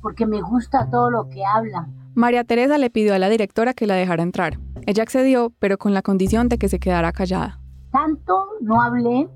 porque 0.00 0.26
me 0.26 0.40
gusta 0.42 0.88
todo 0.88 1.10
lo 1.10 1.28
que 1.28 1.44
hablan. 1.44 1.92
María 2.14 2.44
Teresa 2.44 2.78
le 2.78 2.88
pidió 2.88 3.16
a 3.16 3.18
la 3.18 3.28
directora 3.28 3.74
que 3.74 3.88
la 3.88 3.96
dejara 3.96 4.22
entrar. 4.22 4.60
Ella 4.86 5.02
accedió, 5.02 5.52
pero 5.58 5.76
con 5.76 5.92
la 5.92 6.02
condición 6.02 6.48
de 6.48 6.56
que 6.56 6.68
se 6.68 6.78
quedara 6.78 7.10
callada. 7.10 7.58
Tanto 7.90 8.50
no 8.60 8.80
hablé 8.80 9.28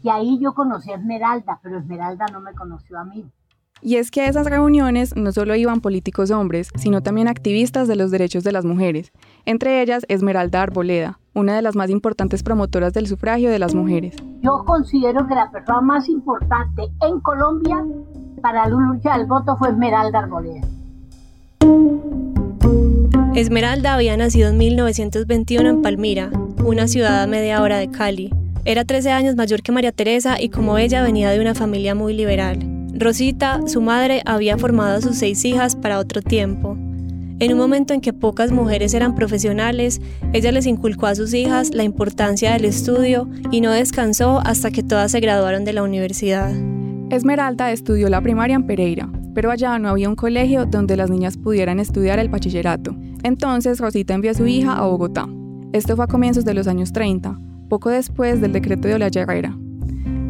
y 0.00 0.10
ahí 0.10 0.38
yo 0.40 0.54
conocí 0.54 0.92
a 0.92 0.94
Esmeralda, 0.94 1.58
pero 1.60 1.78
Esmeralda 1.78 2.26
no 2.32 2.40
me 2.40 2.54
conoció 2.54 3.00
a 3.00 3.04
mí. 3.04 3.28
Y 3.84 3.96
es 3.96 4.12
que 4.12 4.20
a 4.20 4.28
esas 4.28 4.46
reuniones 4.46 5.16
no 5.16 5.32
solo 5.32 5.56
iban 5.56 5.80
políticos 5.80 6.30
hombres, 6.30 6.68
sino 6.76 7.02
también 7.02 7.26
activistas 7.26 7.88
de 7.88 7.96
los 7.96 8.12
derechos 8.12 8.44
de 8.44 8.52
las 8.52 8.64
mujeres, 8.64 9.10
entre 9.46 9.82
ellas 9.82 10.04
Esmeralda 10.08 10.62
Arboleda, 10.62 11.18
una 11.34 11.54
de 11.56 11.62
las 11.62 11.76
más 11.76 11.90
importantes 11.90 12.42
promotoras 12.42 12.92
del 12.92 13.06
sufragio 13.06 13.50
de 13.50 13.58
las 13.58 13.74
mujeres. 13.74 14.16
Yo 14.42 14.64
considero 14.64 15.26
que 15.26 15.34
la 15.34 15.50
persona 15.50 15.80
más 15.80 16.08
importante 16.08 16.90
en 17.00 17.20
Colombia 17.20 17.84
para 18.40 18.68
la 18.68 18.76
lucha 18.76 19.16
del 19.16 19.26
voto 19.26 19.56
fue 19.56 19.70
Esmeralda 19.70 20.18
Arboleda. 20.18 20.66
Esmeralda 23.34 23.94
había 23.94 24.16
nacido 24.16 24.50
en 24.50 24.58
1921 24.58 25.68
en 25.68 25.82
Palmira, 25.82 26.30
una 26.64 26.86
ciudad 26.86 27.22
a 27.22 27.26
media 27.26 27.62
hora 27.62 27.78
de 27.78 27.90
Cali. 27.90 28.30
Era 28.64 28.84
13 28.84 29.10
años 29.10 29.36
mayor 29.36 29.62
que 29.62 29.72
María 29.72 29.90
Teresa 29.90 30.40
y 30.40 30.50
como 30.50 30.76
ella 30.76 31.02
venía 31.02 31.30
de 31.30 31.40
una 31.40 31.54
familia 31.54 31.94
muy 31.94 32.14
liberal. 32.14 32.58
Rosita, 32.94 33.66
su 33.66 33.80
madre, 33.80 34.22
había 34.26 34.58
formado 34.58 34.98
a 34.98 35.00
sus 35.00 35.16
seis 35.16 35.44
hijas 35.46 35.76
para 35.76 35.98
otro 35.98 36.20
tiempo. 36.20 36.76
En 37.38 37.52
un 37.52 37.58
momento 37.58 37.92
en 37.94 38.00
que 38.00 38.12
pocas 38.12 38.52
mujeres 38.52 38.94
eran 38.94 39.14
profesionales, 39.14 40.00
ella 40.32 40.52
les 40.52 40.66
inculcó 40.66 41.06
a 41.06 41.14
sus 41.14 41.34
hijas 41.34 41.74
la 41.74 41.82
importancia 41.82 42.52
del 42.52 42.64
estudio 42.64 43.28
y 43.50 43.60
no 43.60 43.70
descansó 43.72 44.40
hasta 44.44 44.70
que 44.70 44.82
todas 44.82 45.10
se 45.10 45.20
graduaron 45.20 45.64
de 45.64 45.72
la 45.72 45.82
universidad. 45.82 46.52
Esmeralda 47.10 47.72
estudió 47.72 48.08
la 48.08 48.20
primaria 48.20 48.56
en 48.56 48.66
Pereira, 48.66 49.10
pero 49.34 49.50
allá 49.50 49.78
no 49.78 49.88
había 49.88 50.08
un 50.08 50.16
colegio 50.16 50.66
donde 50.66 50.96
las 50.96 51.10
niñas 51.10 51.36
pudieran 51.36 51.80
estudiar 51.80 52.18
el 52.18 52.28
bachillerato. 52.28 52.94
Entonces 53.22 53.80
Rosita 53.80 54.14
envió 54.14 54.30
a 54.30 54.34
su 54.34 54.46
hija 54.46 54.74
a 54.74 54.86
Bogotá. 54.86 55.28
Esto 55.72 55.96
fue 55.96 56.04
a 56.04 56.08
comienzos 56.08 56.44
de 56.44 56.54
los 56.54 56.68
años 56.68 56.92
30, 56.92 57.38
poco 57.68 57.90
después 57.90 58.40
del 58.40 58.52
decreto 58.52 58.88
de 58.88 58.94
Olaya 58.94 59.22
Herrera. 59.22 59.56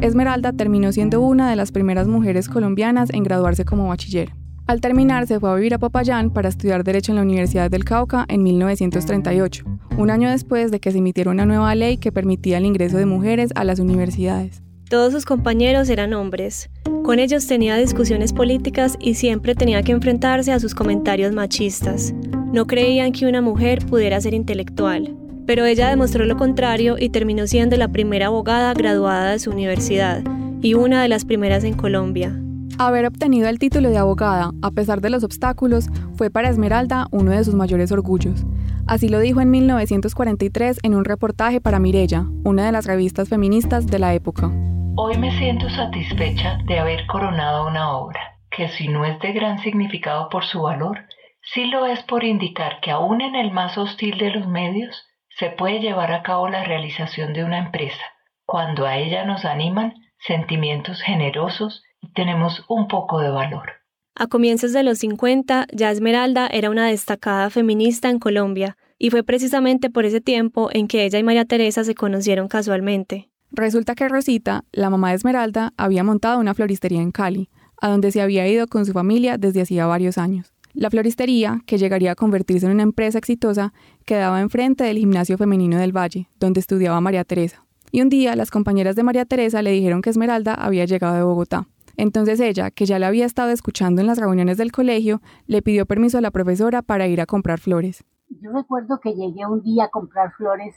Esmeralda 0.00 0.52
terminó 0.52 0.90
siendo 0.92 1.21
una 1.21 1.49
de 1.49 1.56
las 1.56 1.71
primeras 1.71 2.09
mujeres 2.09 2.49
colombianas 2.49 3.11
en 3.11 3.23
graduarse 3.23 3.64
como 3.64 3.88
bachiller. 3.88 4.32
Al 4.66 4.81
terminar 4.81 5.26
se 5.26 5.40
fue 5.40 5.50
a 5.50 5.54
vivir 5.54 5.75
a 5.75 5.78
Popayán 5.78 6.31
para 6.31 6.49
estudiar 6.49 6.85
Derecho 6.85 7.12
en 7.12 7.16
la 7.16 7.23
Universidad 7.23 7.71
del 7.71 7.85
Cauca 7.85 8.25
en 8.28 8.45
1938, 8.45 9.64
un 9.99 10.11
año 10.11 10.31
después 10.31 10.71
de 10.71 10.78
que 10.78 10.92
se 10.92 10.99
emitiera 10.99 11.33
una 11.33 11.47
nueva 11.47 11.75
ley 11.75 11.97
que 11.97 12.12
permitía 12.12 12.59
el 12.59 12.66
ingreso 12.66 12.97
de 12.97 13.07
mujeres 13.07 13.50
a 13.57 13.64
las 13.64 13.81
universidades. 13.81 14.62
Todos 14.88 15.12
sus 15.12 15.25
compañeros 15.25 15.88
eran 15.88 16.14
hombres. 16.14 16.71
Con 17.02 17.19
ellos 17.19 17.47
tenía 17.47 17.76
discusiones 17.76 18.33
políticas 18.33 18.97
y 19.00 19.14
siempre 19.14 19.57
tenía 19.57 19.83
que 19.83 19.92
enfrentarse 19.92 20.52
a 20.52 20.61
sus 20.61 20.75
comentarios 20.75 21.33
machistas. 21.33 22.14
No 22.52 22.66
creían 22.66 23.12
que 23.12 23.26
una 23.26 23.40
mujer 23.40 23.85
pudiera 23.85 24.21
ser 24.21 24.35
intelectual. 24.35 25.16
Pero 25.45 25.64
ella 25.64 25.88
demostró 25.88 26.25
lo 26.25 26.37
contrario 26.37 26.97
y 26.99 27.09
terminó 27.09 27.49
siendo 27.49 27.76
la 27.76 27.88
primera 27.88 28.26
abogada 28.26 28.75
graduada 28.75 29.33
de 29.33 29.38
su 29.40 29.50
universidad 29.50 30.23
y 30.61 30.75
una 30.75 31.02
de 31.02 31.09
las 31.09 31.25
primeras 31.25 31.64
en 31.64 31.75
Colombia. 31.75 32.38
Haber 32.85 33.07
obtenido 33.07 33.49
el 33.49 33.61
título 33.61 33.91
de 33.91 33.99
abogada, 33.99 34.51
a 34.61 34.73
pesar 34.73 35.01
de 35.01 35.09
los 35.09 35.23
obstáculos, 35.23 35.87
fue 36.17 36.31
para 36.31 36.49
Esmeralda 36.49 37.07
uno 37.12 37.31
de 37.31 37.45
sus 37.45 37.55
mayores 37.55 37.93
orgullos. 37.93 38.45
Así 38.89 39.09
lo 39.09 39.21
dijo 39.21 39.41
en 39.41 39.53
1943 39.53 40.81
en 40.83 40.97
un 40.97 41.05
reportaje 41.05 41.61
para 41.61 41.79
Mirella, 41.79 42.25
una 42.43 42.67
de 42.67 42.73
las 42.73 42.87
revistas 42.87 43.29
feministas 43.29 43.87
de 43.87 44.01
la 44.01 44.15
época. 44.15 44.51
Hoy 44.97 45.17
me 45.17 45.31
siento 45.39 45.71
satisfecha 45.71 46.59
de 46.67 46.81
haber 46.81 47.07
coronado 47.07 47.69
una 47.69 47.93
obra, 47.93 48.41
que 48.51 48.67
si 48.67 48.89
no 48.89 49.05
es 49.05 49.17
de 49.21 49.33
gran 49.33 49.61
significado 49.61 50.29
por 50.29 50.45
su 50.45 50.62
valor, 50.62 50.99
sí 51.41 51.67
lo 51.67 51.87
es 51.87 52.03
por 52.03 52.25
indicar 52.25 52.81
que 52.81 52.91
aún 52.91 53.21
en 53.21 53.37
el 53.37 53.53
más 53.53 53.79
hostil 53.79 54.19
de 54.19 54.31
los 54.31 54.49
medios 54.49 55.07
se 55.39 55.51
puede 55.51 55.79
llevar 55.79 56.12
a 56.12 56.25
cabo 56.25 56.49
la 56.49 56.65
realización 56.65 57.33
de 57.33 57.45
una 57.45 57.59
empresa, 57.59 58.03
cuando 58.45 58.87
a 58.87 58.97
ella 58.97 59.25
nos 59.25 59.45
animan 59.45 59.95
sentimientos 60.19 61.01
generosos 61.01 61.85
tenemos 62.14 62.64
un 62.69 62.88
poco 62.88 63.21
de 63.21 63.31
valor. 63.31 63.83
A 64.14 64.26
comienzos 64.26 64.73
de 64.73 64.83
los 64.83 64.99
50, 64.99 65.66
ya 65.73 65.90
Esmeralda 65.90 66.47
era 66.47 66.71
una 66.71 66.87
destacada 66.87 67.49
feminista 67.50 68.11
en 68.11 68.19
Colombia, 68.19 68.76
y 68.99 69.11
fue 69.11 69.25
precisamente 69.25 69.90
por 69.90 70.04
ese 70.04 70.21
tiempo 70.21 70.69
en 70.73 70.87
que 70.87 71.04
ella 71.04 71.19
y 71.19 71.25
María 71.25 71.45
Teresa 71.45 71.83
se 71.83 71.95
conocieron 71.95 72.47
casualmente. 72.47 73.31
Resulta 73.50 73.95
que 73.95 74.09
Rosita, 74.09 74.64
la 74.73 74.90
mamá 74.90 75.11
de 75.11 75.16
Esmeralda, 75.16 75.73
había 75.76 76.04
montado 76.04 76.38
una 76.38 76.54
floristería 76.54 77.02
en 77.02 77.11
Cali, 77.11 77.50
a 77.81 77.88
donde 77.88 78.12
se 78.12 78.23
había 78.23 78.47
ido 78.47 78.66
con 78.66 78.87
su 78.87 78.92
familia 78.92 79.38
desde 79.38 79.62
hacía 79.62 79.87
varios 79.87 80.19
años. 80.19 80.52
La 80.73 80.88
floristería, 80.88 81.61
que 81.66 81.76
llegaría 81.76 82.12
a 82.12 82.14
convertirse 82.14 82.66
en 82.66 82.73
una 82.73 82.83
empresa 82.83 83.19
exitosa, 83.19 83.75
quedaba 84.07 84.40
enfrente 84.40 84.85
del 84.85 84.99
gimnasio 84.99 85.37
femenino 85.37 85.78
del 85.78 85.95
Valle, 85.95 86.28
donde 86.38 86.61
estudiaba 86.61 87.00
María 87.00 87.25
Teresa. 87.25 87.64
Y 87.90 88.00
un 88.00 88.09
día 88.09 88.37
las 88.37 88.50
compañeras 88.50 88.97
de 88.97 89.02
María 89.02 89.26
Teresa 89.26 89.61
le 89.61 89.71
dijeron 89.73 90.00
que 90.00 90.11
Esmeralda 90.11 90.54
había 90.54 90.87
llegado 90.87 91.16
de 91.16 91.23
Bogotá. 91.23 91.66
Entonces 91.97 92.41
ella, 92.41 92.71
que 92.71 92.87
ya 92.87 92.99
la 92.99 93.09
había 93.09 93.27
estado 93.27 93.51
escuchando 93.51 94.01
en 94.01 94.07
las 94.07 94.19
reuniones 94.19 94.57
del 94.57 94.73
colegio, 94.73 95.21
le 95.47 95.63
pidió 95.63 95.87
permiso 95.87 96.19
a 96.19 96.21
la 96.21 96.31
profesora 96.31 96.83
para 96.83 97.07
ir 97.07 97.21
a 97.21 97.27
comprar 97.27 97.61
flores. 97.61 98.05
Yo 98.29 98.51
recuerdo 98.53 98.99
que 99.01 99.15
llegué 99.15 99.47
un 99.47 99.63
día 99.63 99.85
a 99.85 99.91
comprar 99.91 100.33
flores 100.33 100.75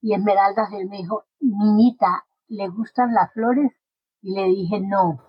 y 0.00 0.14
Esmeralda 0.14 0.68
se 0.68 0.84
me 0.84 0.98
dijo, 0.98 1.24
niñita, 1.40 2.24
¿le 2.48 2.68
gustan 2.68 3.14
las 3.14 3.32
flores? 3.32 3.72
Y 4.22 4.34
le 4.34 4.44
dije, 4.48 4.80
no, 4.80 5.20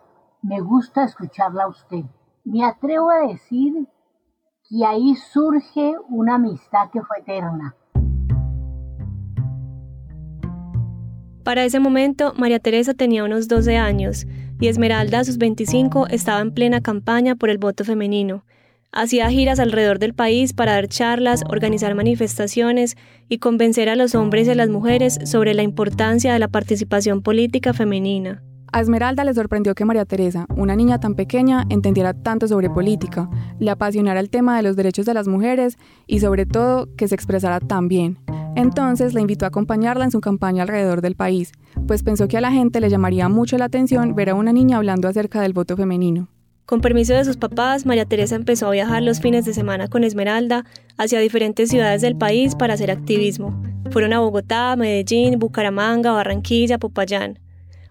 me 0.41 0.61
gusta 0.61 1.03
escucharla 1.03 1.63
a 1.63 1.69
usted. 1.69 2.03
Me 2.43 2.63
atrevo 2.63 3.09
a 3.09 3.27
decir 3.27 3.87
y 4.69 4.83
ahí 4.83 5.15
surge 5.15 5.95
una 6.09 6.35
amistad 6.35 6.89
que 6.91 7.01
fue 7.01 7.19
eterna. 7.19 7.75
Para 11.43 11.63
ese 11.63 11.79
momento, 11.79 12.33
María 12.37 12.59
Teresa 12.59 12.93
tenía 12.95 13.23
unos 13.23 13.47
12 13.47 13.77
años 13.77 14.25
y 14.59 14.67
Esmeralda, 14.67 15.19
a 15.19 15.23
sus 15.25 15.37
25, 15.37 16.07
estaba 16.07 16.41
en 16.41 16.51
plena 16.51 16.81
campaña 16.81 17.35
por 17.35 17.49
el 17.49 17.57
voto 17.57 17.83
femenino. 17.83 18.45
Hacía 18.91 19.29
giras 19.29 19.59
alrededor 19.59 19.99
del 19.99 20.13
país 20.13 20.53
para 20.53 20.73
dar 20.73 20.87
charlas, 20.87 21.43
organizar 21.49 21.95
manifestaciones 21.95 22.95
y 23.27 23.39
convencer 23.39 23.89
a 23.89 23.95
los 23.95 24.15
hombres 24.15 24.47
y 24.47 24.51
a 24.51 24.55
las 24.55 24.69
mujeres 24.69 25.19
sobre 25.25 25.53
la 25.53 25.63
importancia 25.63 26.31
de 26.31 26.39
la 26.39 26.47
participación 26.47 27.21
política 27.21 27.73
femenina. 27.73 28.41
A 28.71 28.81
Esmeralda 28.81 29.23
le 29.23 29.33
sorprendió 29.33 29.73
que 29.75 29.85
María 29.85 30.05
Teresa, 30.05 30.47
una 30.55 30.75
niña 30.75 30.99
tan 30.99 31.15
pequeña, 31.15 31.65
entendiera 31.69 32.13
tanto 32.13 32.47
sobre 32.47 32.69
política, 32.69 33.29
le 33.59 33.71
apasionara 33.71 34.19
el 34.19 34.29
tema 34.29 34.57
de 34.57 34.63
los 34.63 34.75
derechos 34.75 35.05
de 35.05 35.13
las 35.13 35.27
mujeres 35.27 35.77
y 36.07 36.19
sobre 36.19 36.45
todo 36.45 36.87
que 36.95 37.07
se 37.07 37.15
expresara 37.15 37.59
tan 37.59 37.87
bien. 37.87 38.19
Entonces 38.55 39.13
la 39.13 39.21
invitó 39.21 39.45
a 39.45 39.49
acompañarla 39.49 40.05
en 40.05 40.11
su 40.11 40.21
campaña 40.21 40.63
alrededor 40.63 41.01
del 41.01 41.15
país, 41.15 41.51
pues 41.87 42.03
pensó 42.03 42.27
que 42.27 42.37
a 42.37 42.41
la 42.41 42.51
gente 42.51 42.79
le 42.79 42.89
llamaría 42.89 43.29
mucho 43.29 43.57
la 43.57 43.65
atención 43.65 44.15
ver 44.15 44.29
a 44.29 44.35
una 44.35 44.53
niña 44.53 44.77
hablando 44.77 45.07
acerca 45.07 45.41
del 45.41 45.53
voto 45.53 45.75
femenino. 45.77 46.29
Con 46.65 46.81
permiso 46.81 47.13
de 47.13 47.23
sus 47.23 47.37
papás, 47.37 47.85
María 47.85 48.05
Teresa 48.05 48.35
empezó 48.35 48.67
a 48.67 48.71
viajar 48.71 49.03
los 49.03 49.21
fines 49.21 49.45
de 49.45 49.53
semana 49.53 49.87
con 49.87 50.03
Esmeralda 50.03 50.65
hacia 50.97 51.19
diferentes 51.19 51.69
ciudades 51.69 52.01
del 52.01 52.17
país 52.17 52.55
para 52.55 52.73
hacer 52.73 52.89
activismo. 52.89 53.61
Fueron 53.91 54.13
a 54.13 54.19
Bogotá, 54.19 54.75
Medellín, 54.75 55.37
Bucaramanga, 55.37 56.11
Barranquilla, 56.11 56.79
Popayán. 56.79 57.39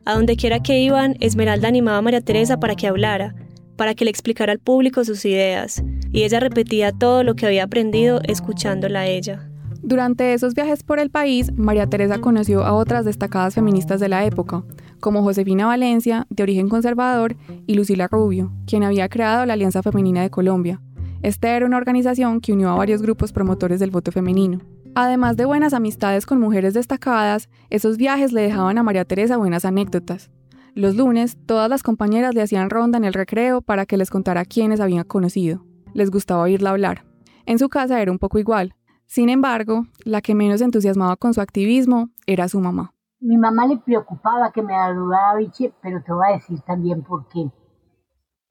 A 0.07 0.15
donde 0.15 0.37
quiera 0.37 0.61
que 0.61 0.81
iban, 0.81 1.17
Esmeralda 1.21 1.69
animaba 1.69 1.99
a 1.99 2.03
María 2.03 2.21
Teresa 2.21 2.61
para 2.61 2.75
que 2.75 2.87
hablara, 2.87 3.35
para 3.77 3.95
que 3.95 4.05
le 4.05 4.11
explicara 4.11 4.53
al 4.53 4.59
público 4.59 5.03
sus 5.05 5.25
ideas, 5.25 5.83
y 6.13 6.25
ella 6.25 6.41
repetía 6.41 6.93
todo 6.93 7.25
lo 7.25 7.35
que 7.35 7.47
había 7.47 7.65
aprendido 7.65 8.21
escuchándola 8.25 9.01
a 9.01 9.07
ella. 9.07 9.49
Durante 9.83 10.33
esos 10.33 10.55
viajes 10.55 10.83
por 10.83 10.99
el 10.99 11.11
país, 11.11 11.53
María 11.57 11.87
Teresa 11.87 12.19
conoció 12.19 12.65
a 12.65 12.75
otras 12.75 13.05
destacadas 13.05 13.55
feministas 13.55 14.01
de 14.01 14.09
la 14.09 14.25
época, 14.25 14.63
como 15.01 15.23
Josefina 15.23 15.67
Valencia, 15.67 16.27
de 16.31 16.43
origen 16.43 16.69
conservador, 16.69 17.37
y 17.67 17.75
Lucila 17.75 18.07
Rubio, 18.07 18.53
quien 18.67 18.83
había 18.83 19.09
creado 19.09 19.45
la 19.47 19.55
Alianza 19.55 19.83
Femenina 19.83 20.23
de 20.23 20.31
Colombia. 20.31 20.81
Esta 21.23 21.57
era 21.57 21.67
una 21.67 21.79
organización 21.79 22.41
que 22.41 22.53
unió 22.53 22.71
a 22.71 22.77
varios 22.77 23.01
grupos 23.03 23.33
promotores 23.33 23.81
del 23.81 23.91
voto 23.91 24.13
femenino. 24.13 24.61
Además 24.97 25.37
de 25.37 25.45
buenas 25.45 25.75
amistades 25.75 26.25
con 26.25 26.39
mujeres 26.39 26.73
destacadas, 26.73 27.49
esos 27.69 27.97
viajes 27.97 28.33
le 28.33 28.43
dejaban 28.43 28.79
a 28.79 28.85
María 28.85 29.05
Teresa 29.05 29.37
buenas 29.37 29.65
anécdotas. 29.65 30.31
Los 30.77 30.95
lunes, 30.95 31.37
todas 31.47 31.69
las 31.69 31.83
compañeras 31.83 32.33
le 32.33 32.43
hacían 32.43 32.71
ronda 32.71 32.99
en 32.99 33.05
el 33.05 33.13
recreo 33.13 33.61
para 33.61 33.87
que 33.87 33.97
les 33.97 34.09
contara 34.09 34.45
quiénes 34.45 34.79
habían 34.79 35.03
conocido. 35.03 35.65
Les 35.95 36.13
gustaba 36.13 36.43
oírla 36.43 36.71
hablar. 36.71 37.05
En 37.45 37.59
su 37.59 37.69
casa 37.69 38.01
era 38.01 38.13
un 38.13 38.21
poco 38.21 38.39
igual. 38.39 38.77
Sin 39.07 39.31
embargo, 39.31 39.85
la 40.05 40.21
que 40.21 40.37
menos 40.37 40.61
entusiasmaba 40.61 41.17
con 41.17 41.35
su 41.35 41.41
activismo 41.41 42.11
era 42.27 42.49
su 42.49 42.61
mamá. 42.61 42.95
Mi 43.19 43.37
mamá 43.37 43.67
le 43.67 43.79
preocupaba 43.79 44.53
que 44.53 44.63
me 44.63 44.77
ayudara 44.77 45.35
Vichy, 45.35 45.73
pero 45.83 46.05
te 46.05 46.13
voy 46.13 46.29
a 46.29 46.35
decir 46.35 46.61
también 46.61 47.03
por 47.03 47.27
qué. 47.27 47.51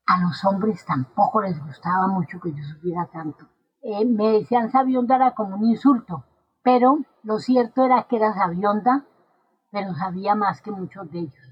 A 0.08 0.22
los 0.22 0.44
hombres 0.44 0.86
tampoco 0.86 1.42
les 1.42 1.58
gustaba 1.66 2.08
mucho 2.08 2.38
que 2.42 2.52
yo 2.52 2.64
supiera 2.64 3.08
tanto. 3.14 3.48
Eh, 3.82 4.06
me 4.06 4.34
decían 4.34 4.70
sabionda 4.72 5.16
era 5.16 5.34
como 5.34 5.56
un 5.56 5.68
insulto. 5.68 6.26
Pero 6.64 7.00
lo 7.24 7.40
cierto 7.40 7.86
era 7.86 8.08
que 8.10 8.16
era 8.16 8.34
sabionda, 8.34 9.06
pero 9.72 9.94
sabía 9.96 10.36
más 10.36 10.62
que 10.62 10.72
muchos 10.72 11.12
de 11.12 11.20
ellos. 11.20 11.50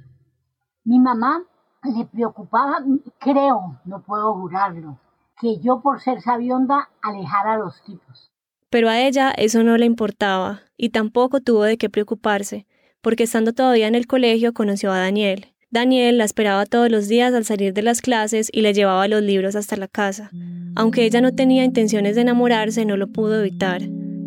Mi 0.84 1.00
mamá 1.00 1.44
le 1.84 2.06
preocupaba, 2.06 2.78
creo, 3.20 3.80
no 3.86 4.04
puedo 4.04 4.34
jurarlo, 4.34 5.00
que 5.40 5.60
yo 5.60 5.82
por 5.82 6.02
ser 6.02 6.22
sabionda 6.22 6.90
alejara 7.02 7.54
a 7.54 7.58
los 7.58 7.82
tipos. 7.84 8.32
Pero 8.70 8.90
a 8.90 9.00
ella 9.02 9.32
eso 9.32 9.64
no 9.64 9.78
le 9.78 9.86
importaba 9.86 10.62
y 10.78 10.90
tampoco 10.90 11.42
tuvo 11.42 11.64
de 11.64 11.78
qué 11.78 11.90
preocuparse, 11.90 12.68
porque 13.02 13.24
estando 13.24 13.52
todavía 13.52 13.88
en 13.88 13.96
el 13.96 14.08
colegio 14.08 14.54
conoció 14.54 14.92
a 14.92 15.00
Daniel. 15.00 15.54
Daniel 15.72 16.18
la 16.18 16.26
esperaba 16.26 16.66
todos 16.66 16.90
los 16.90 17.08
días 17.08 17.34
al 17.34 17.46
salir 17.46 17.74
de 17.74 17.82
las 17.82 18.02
clases 18.02 18.50
y 18.52 18.62
le 18.62 18.74
llevaba 18.74 19.08
los 19.08 19.22
libros 19.22 19.56
hasta 19.56 19.78
la 19.78 19.88
casa. 19.88 20.30
Aunque 20.76 21.06
ella 21.06 21.22
no 21.22 21.34
tenía 21.34 21.64
intenciones 21.64 22.16
de 22.16 22.22
enamorarse, 22.22 22.86
no 22.86 22.98
lo 22.98 23.08
pudo 23.08 23.40
evitar. 23.40 23.82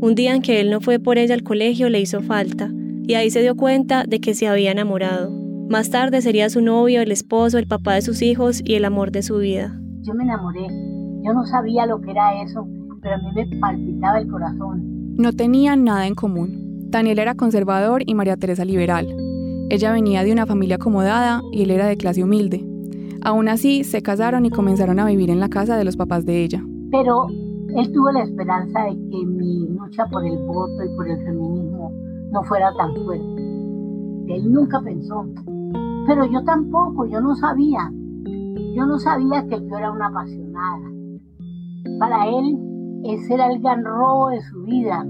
Un 0.05 0.15
día 0.15 0.35
en 0.35 0.43
que 0.43 0.61
él 0.61 0.71
no 0.71 0.83
fue 0.83 0.99
por 0.99 1.17
ella 1.17 1.35
al 1.35 1.43
colegio 1.43 1.89
le 1.89 1.99
hizo 1.99 2.21
falta, 2.21 2.71
y 3.07 3.15
ahí 3.15 3.31
se 3.31 3.41
dio 3.41 3.57
cuenta 3.57 4.05
de 4.05 4.21
que 4.21 4.35
se 4.35 4.47
había 4.47 4.71
enamorado. 4.71 5.31
Más 5.71 5.89
tarde 5.89 6.21
sería 6.21 6.51
su 6.51 6.61
novio, 6.61 7.01
el 7.01 7.11
esposo, 7.11 7.57
el 7.57 7.67
papá 7.67 7.95
de 7.95 8.03
sus 8.03 8.21
hijos 8.21 8.61
y 8.63 8.75
el 8.75 8.85
amor 8.85 9.13
de 9.13 9.23
su 9.23 9.39
vida. 9.39 9.81
Yo 10.03 10.13
me 10.13 10.25
enamoré. 10.25 10.67
Yo 11.25 11.33
no 11.33 11.43
sabía 11.47 11.87
lo 11.87 12.03
que 12.03 12.11
era 12.11 12.43
eso, 12.43 12.69
pero 13.01 13.15
a 13.15 13.17
mí 13.17 13.29
me 13.35 13.59
palpitaba 13.59 14.19
el 14.19 14.29
corazón. 14.29 15.17
No 15.17 15.33
tenían 15.33 15.85
nada 15.85 16.07
en 16.07 16.15
común. 16.15 16.91
Daniel 16.91 17.19
era 17.19 17.35
conservador 17.35 18.03
y 18.05 18.13
María 18.13 18.37
Teresa 18.37 18.67
liberal. 18.67 19.07
Ella 19.71 19.91
venía 19.91 20.23
de 20.23 20.33
una 20.33 20.45
familia 20.45 20.77
acomodada 20.77 21.41
y 21.51 21.63
él 21.63 21.71
era 21.71 21.87
de 21.87 21.97
clase 21.97 22.23
humilde. 22.23 22.63
Aún 23.23 23.49
así, 23.49 23.85
se 23.85 24.03
casaron 24.03 24.45
y 24.45 24.51
comenzaron 24.51 25.01
a 25.01 25.07
vivir 25.07 25.31
en 25.31 25.41
la 25.41 25.49
casa 25.49 25.79
de 25.79 25.85
los 25.85 25.97
papás 25.97 26.27
de 26.27 26.45
ella. 26.45 26.63
Pero 26.91 27.27
él 27.75 27.93
tuvo 27.93 28.13
la 28.13 28.23
esperanza 28.23 28.85
de 28.85 28.91
que 29.11 29.27
mi 29.27 29.67
lucha 29.69 30.07
por 30.07 30.25
el 30.25 30.39
voto 30.47 30.85
y 30.85 30.97
por 30.97 31.09
el 31.09 31.19
feminismo 31.25 31.93
no 32.31 32.43
fuera 32.45 32.73
tan 32.77 32.95
fuerte. 33.05 33.43
Él 34.29 34.53
nunca 34.53 34.81
pensó. 34.81 35.27
Pero 36.07 36.25
yo 36.27 36.45
tampoco, 36.45 37.05
yo 37.07 37.21
no 37.21 37.35
sabía. 37.35 37.91
Yo 38.77 38.87
no 38.87 38.99
sabía 39.01 39.45
que 39.49 39.61
yo 39.69 39.77
era 39.77 39.91
una 39.91 40.07
apasionada. 40.07 40.89
Para 41.99 42.29
él, 42.29 42.59
ese 43.05 43.35
era 43.35 43.51
el 43.53 43.61
gran 43.61 43.85
robo 43.85 44.29
de 44.31 44.41
su 44.43 44.63
vida. 44.63 45.05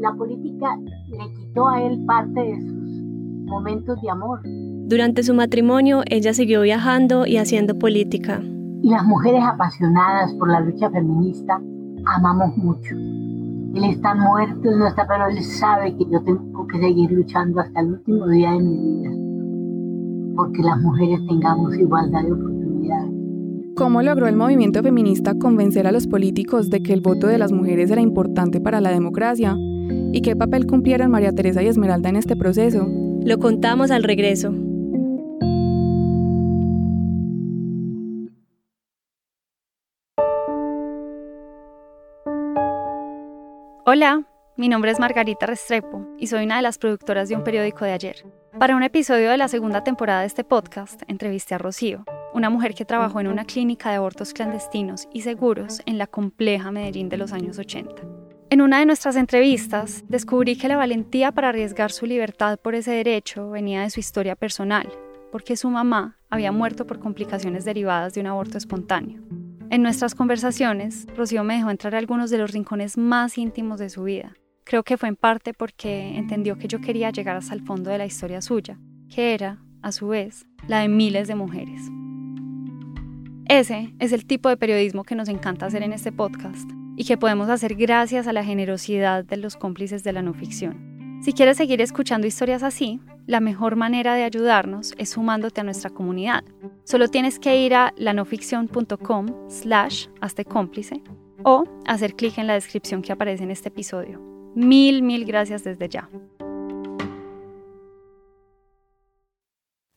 la 0.00 0.12
política 0.12 0.76
le 1.08 1.34
quitó 1.34 1.66
a 1.66 1.82
él 1.82 2.04
parte 2.04 2.40
de 2.40 2.60
sus 2.60 3.02
momentos 3.46 3.98
de 4.02 4.10
amor. 4.10 4.40
Durante 4.86 5.22
su 5.22 5.32
matrimonio, 5.32 6.02
ella 6.10 6.34
siguió 6.34 6.60
viajando 6.60 7.24
y 7.24 7.38
haciendo 7.38 7.78
política. 7.78 8.42
Y 8.82 8.90
las 8.90 9.04
mujeres 9.04 9.42
apasionadas 9.44 10.34
por 10.34 10.50
la 10.50 10.60
lucha 10.60 10.90
feminista 10.90 11.60
amamos 12.06 12.56
mucho. 12.56 12.94
Él 12.94 13.84
está 13.84 14.14
muerto, 14.14 14.70
no 14.76 14.86
está, 14.86 15.06
pero 15.06 15.28
él 15.28 15.42
sabe 15.42 15.96
que 15.96 16.04
yo 16.10 16.20
tengo 16.22 16.66
que 16.66 16.78
seguir 16.78 17.12
luchando 17.12 17.60
hasta 17.60 17.80
el 17.80 17.92
último 17.92 18.28
día 18.28 18.52
de 18.52 18.60
mi 18.60 18.76
vida. 18.76 19.10
Porque 20.36 20.62
las 20.62 20.80
mujeres 20.80 21.20
tengamos 21.28 21.76
igualdad 21.76 22.22
de 22.22 22.32
oportunidades. 22.32 23.10
¿Cómo 23.76 24.02
logró 24.02 24.26
el 24.26 24.36
movimiento 24.36 24.82
feminista 24.82 25.34
convencer 25.34 25.86
a 25.86 25.92
los 25.92 26.06
políticos 26.06 26.68
de 26.68 26.82
que 26.82 26.92
el 26.92 27.00
voto 27.00 27.28
de 27.28 27.38
las 27.38 27.52
mujeres 27.52 27.90
era 27.90 28.00
importante 28.00 28.60
para 28.60 28.80
la 28.80 28.90
democracia? 28.90 29.56
¿Y 30.12 30.20
qué 30.22 30.34
papel 30.34 30.66
cumplieron 30.66 31.10
María 31.10 31.32
Teresa 31.32 31.62
y 31.62 31.68
Esmeralda 31.68 32.08
en 32.08 32.16
este 32.16 32.36
proceso? 32.36 32.86
Lo 33.24 33.38
contamos 33.38 33.90
al 33.90 34.02
regreso. 34.02 34.52
Hola, 43.92 44.22
mi 44.56 44.68
nombre 44.68 44.92
es 44.92 45.00
Margarita 45.00 45.46
Restrepo 45.46 46.06
y 46.16 46.28
soy 46.28 46.44
una 46.44 46.54
de 46.54 46.62
las 46.62 46.78
productoras 46.78 47.28
de 47.28 47.34
un 47.34 47.42
periódico 47.42 47.84
de 47.84 47.90
ayer. 47.90 48.24
Para 48.56 48.76
un 48.76 48.84
episodio 48.84 49.30
de 49.30 49.36
la 49.36 49.48
segunda 49.48 49.82
temporada 49.82 50.20
de 50.20 50.28
este 50.28 50.44
podcast, 50.44 51.02
entrevisté 51.08 51.56
a 51.56 51.58
Rocío, 51.58 52.04
una 52.32 52.50
mujer 52.50 52.74
que 52.74 52.84
trabajó 52.84 53.18
en 53.18 53.26
una 53.26 53.44
clínica 53.44 53.90
de 53.90 53.96
abortos 53.96 54.32
clandestinos 54.32 55.08
y 55.12 55.22
seguros 55.22 55.82
en 55.86 55.98
la 55.98 56.06
compleja 56.06 56.70
Medellín 56.70 57.08
de 57.08 57.16
los 57.16 57.32
años 57.32 57.58
80. 57.58 58.00
En 58.50 58.60
una 58.60 58.78
de 58.78 58.86
nuestras 58.86 59.16
entrevistas, 59.16 60.04
descubrí 60.06 60.56
que 60.56 60.68
la 60.68 60.76
valentía 60.76 61.32
para 61.32 61.48
arriesgar 61.48 61.90
su 61.90 62.06
libertad 62.06 62.60
por 62.60 62.76
ese 62.76 62.92
derecho 62.92 63.50
venía 63.50 63.82
de 63.82 63.90
su 63.90 63.98
historia 63.98 64.36
personal, 64.36 64.88
porque 65.32 65.56
su 65.56 65.68
mamá 65.68 66.16
había 66.28 66.52
muerto 66.52 66.86
por 66.86 67.00
complicaciones 67.00 67.64
derivadas 67.64 68.14
de 68.14 68.20
un 68.20 68.28
aborto 68.28 68.56
espontáneo. 68.56 69.20
En 69.70 69.82
nuestras 69.82 70.16
conversaciones, 70.16 71.06
Rocío 71.16 71.44
me 71.44 71.54
dejó 71.54 71.70
entrar 71.70 71.94
a 71.94 71.98
algunos 71.98 72.28
de 72.30 72.38
los 72.38 72.50
rincones 72.50 72.98
más 72.98 73.38
íntimos 73.38 73.78
de 73.78 73.88
su 73.88 74.02
vida. 74.02 74.34
Creo 74.64 74.82
que 74.82 74.96
fue 74.96 75.08
en 75.08 75.14
parte 75.14 75.54
porque 75.54 76.18
entendió 76.18 76.58
que 76.58 76.66
yo 76.66 76.80
quería 76.80 77.10
llegar 77.10 77.36
hasta 77.36 77.54
el 77.54 77.62
fondo 77.62 77.88
de 77.88 77.98
la 77.98 78.04
historia 78.04 78.42
suya, 78.42 78.80
que 79.08 79.32
era, 79.32 79.62
a 79.80 79.92
su 79.92 80.08
vez, 80.08 80.44
la 80.66 80.80
de 80.80 80.88
miles 80.88 81.28
de 81.28 81.36
mujeres. 81.36 81.82
Ese 83.46 83.94
es 84.00 84.10
el 84.10 84.26
tipo 84.26 84.48
de 84.48 84.56
periodismo 84.56 85.04
que 85.04 85.14
nos 85.14 85.28
encanta 85.28 85.66
hacer 85.66 85.84
en 85.84 85.92
este 85.92 86.10
podcast 86.10 86.68
y 86.96 87.04
que 87.04 87.16
podemos 87.16 87.48
hacer 87.48 87.76
gracias 87.76 88.26
a 88.26 88.32
la 88.32 88.42
generosidad 88.42 89.24
de 89.24 89.36
los 89.36 89.56
cómplices 89.56 90.02
de 90.02 90.12
la 90.12 90.22
no 90.22 90.34
ficción. 90.34 91.20
Si 91.22 91.32
quieres 91.32 91.58
seguir 91.58 91.80
escuchando 91.80 92.26
historias 92.26 92.64
así, 92.64 92.98
la 93.30 93.38
mejor 93.38 93.76
manera 93.76 94.16
de 94.16 94.24
ayudarnos 94.24 94.92
es 94.98 95.10
sumándote 95.10 95.60
a 95.60 95.64
nuestra 95.64 95.88
comunidad. 95.88 96.42
Solo 96.82 97.06
tienes 97.06 97.38
que 97.38 97.64
ir 97.64 97.74
a 97.74 97.94
lanoficción.com 97.96 99.48
slash 99.48 100.08
hazte 100.20 100.44
cómplice 100.44 101.00
o 101.44 101.62
hacer 101.86 102.14
clic 102.14 102.38
en 102.38 102.48
la 102.48 102.54
descripción 102.54 103.02
que 103.02 103.12
aparece 103.12 103.44
en 103.44 103.52
este 103.52 103.68
episodio. 103.68 104.20
Mil, 104.56 105.02
mil 105.02 105.24
gracias 105.24 105.62
desde 105.62 105.88
ya. 105.88 106.10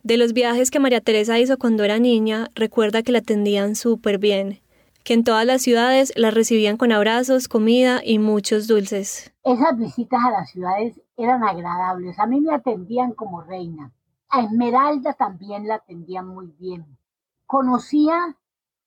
De 0.03 0.17
los 0.17 0.33
viajes 0.33 0.69
que 0.69 0.79
María 0.79 1.01
Teresa 1.01 1.39
hizo 1.39 1.57
cuando 1.57 1.83
era 1.83 1.97
niña, 1.97 2.49
recuerda 2.53 3.01
que 3.01 3.11
la 3.11 3.19
atendían 3.19 3.73
súper 3.73 4.19
bien, 4.19 4.59
que 5.03 5.15
en 5.15 5.23
todas 5.23 5.47
las 5.47 5.63
ciudades 5.63 6.13
la 6.15 6.29
recibían 6.29 6.77
con 6.77 6.91
abrazos, 6.91 7.47
comida 7.47 7.99
y 8.03 8.19
muchos 8.19 8.67
dulces. 8.67 9.33
Esas 9.43 9.75
visitas 9.79 10.19
a 10.23 10.29
las 10.29 10.51
ciudades 10.51 10.99
eran 11.17 11.43
agradables. 11.43 12.20
A 12.20 12.25
mí 12.25 12.41
me 12.41 12.53
atendían 12.53 13.13
como 13.13 13.41
reina. 13.41 13.91
A 14.29 14.41
Esmeralda 14.41 15.13
también 15.13 15.67
la 15.67 15.75
atendían 15.75 16.27
muy 16.27 16.48
bien. 16.60 16.98
Conocía 17.46 18.38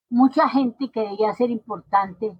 mucha 0.08 0.48
gente 0.48 0.90
que 0.90 1.00
debía 1.00 1.32
ser 1.34 1.50
importante, 1.50 2.36